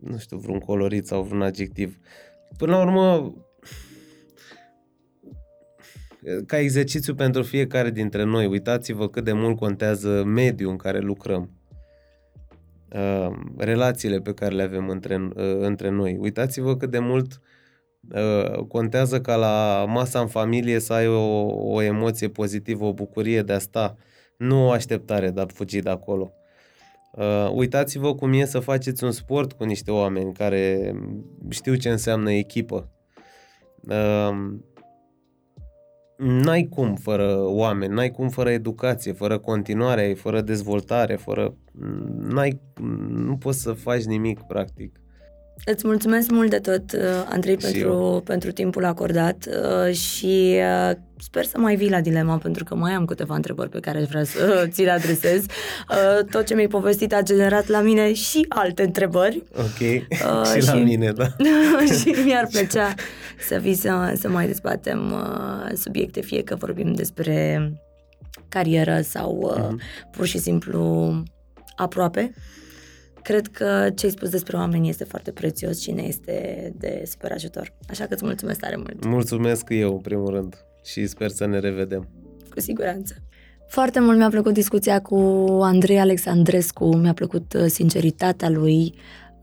[0.00, 1.98] nu știu, vreun colorit sau vreun adjectiv.
[2.56, 3.34] Până la urmă,
[6.46, 8.46] ca exercițiu pentru fiecare dintre noi.
[8.46, 11.50] Uitați-vă cât de mult contează mediul în care lucrăm.
[12.92, 16.16] Uh, relațiile pe care le avem între, uh, între noi.
[16.20, 17.40] Uitați-vă cât de mult
[18.10, 23.42] uh, contează ca la masa în familie să ai o, o emoție pozitivă, o bucurie
[23.42, 23.96] de a sta,
[24.36, 26.32] nu o așteptare de a fugi de acolo.
[27.12, 30.94] Uh, uitați-vă cum e să faceți un sport cu niște oameni care
[31.48, 32.90] știu ce înseamnă echipă.
[36.18, 41.54] Uh, n-ai cum fără oameni, n-ai cum fără educație, fără continuare, fără dezvoltare, fără...
[42.18, 42.60] N-ai,
[43.08, 45.00] nu poți să faci nimic, practic.
[45.64, 50.58] Îți mulțumesc mult de tot, uh, Andrei, pentru, pentru timpul acordat uh, și
[50.88, 53.98] uh, sper să mai vii la dilema, pentru că mai am câteva întrebări pe care
[53.98, 55.44] aș vrea să ți le adresez.
[56.30, 59.42] Tot ce mi-ai povestit a generat la mine și alte întrebări.
[59.56, 61.26] Ok, uh, și, și la mine, da.
[62.00, 62.94] și mi-ar plăcea
[63.48, 65.14] să vii să, să mai dezbatem
[65.74, 67.70] subiecte, fie că vorbim despre
[68.48, 70.10] carieră sau mm-hmm.
[70.10, 71.12] pur și simplu
[71.76, 72.32] aproape
[73.26, 77.32] cred că ce ai spus despre oameni este foarte prețios și ne este de super
[77.32, 77.72] ajutor.
[77.88, 79.04] Așa că îți mulțumesc tare mult.
[79.04, 80.54] Mulțumesc eu, în primul rând,
[80.84, 82.08] și sper să ne revedem.
[82.50, 83.14] Cu siguranță.
[83.68, 85.16] Foarte mult mi-a plăcut discuția cu
[85.62, 88.94] Andrei Alexandrescu, mi-a plăcut uh, sinceritatea lui,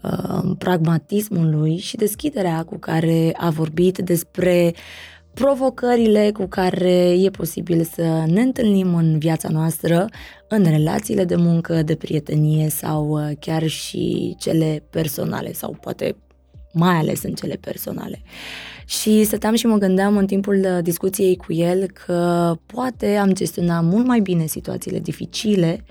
[0.04, 4.74] uh, pragmatismul lui și deschiderea cu care a vorbit despre
[5.34, 10.06] provocările cu care e posibil să ne întâlnim în viața noastră,
[10.48, 16.16] în relațiile de muncă, de prietenie sau uh, chiar și cele personale sau poate
[16.74, 18.22] mai ales în cele personale.
[18.86, 23.84] Și stăteam și mă gândeam în timpul uh, discuției cu el că poate am gestionat
[23.84, 25.86] mult mai bine situațiile dificile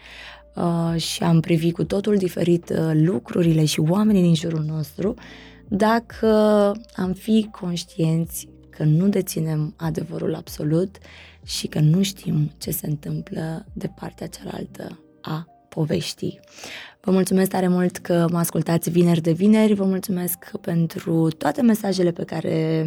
[0.54, 5.14] uh, și am privit cu totul diferit uh, lucrurile și oamenii din jurul nostru
[5.68, 6.26] dacă
[6.96, 8.48] am fi conștienți
[8.82, 10.98] că nu deținem adevărul absolut
[11.44, 16.40] și că nu știm ce se întâmplă de partea cealaltă a poveștii.
[17.00, 22.10] Vă mulțumesc tare mult că mă ascultați vineri de vineri, vă mulțumesc pentru toate mesajele
[22.10, 22.86] pe care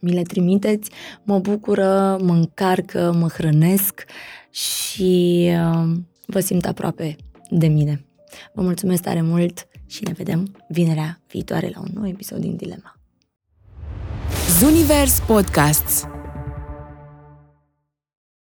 [0.00, 0.90] mi le trimiteți,
[1.22, 4.04] mă bucură, mă încarcă, mă hrănesc
[4.50, 5.92] și uh,
[6.26, 7.16] vă simt aproape
[7.50, 8.04] de mine.
[8.52, 12.93] Vă mulțumesc tare mult și ne vedem vinerea viitoare la un nou episod din Dilema.
[14.60, 16.06] Zunivers Podcasts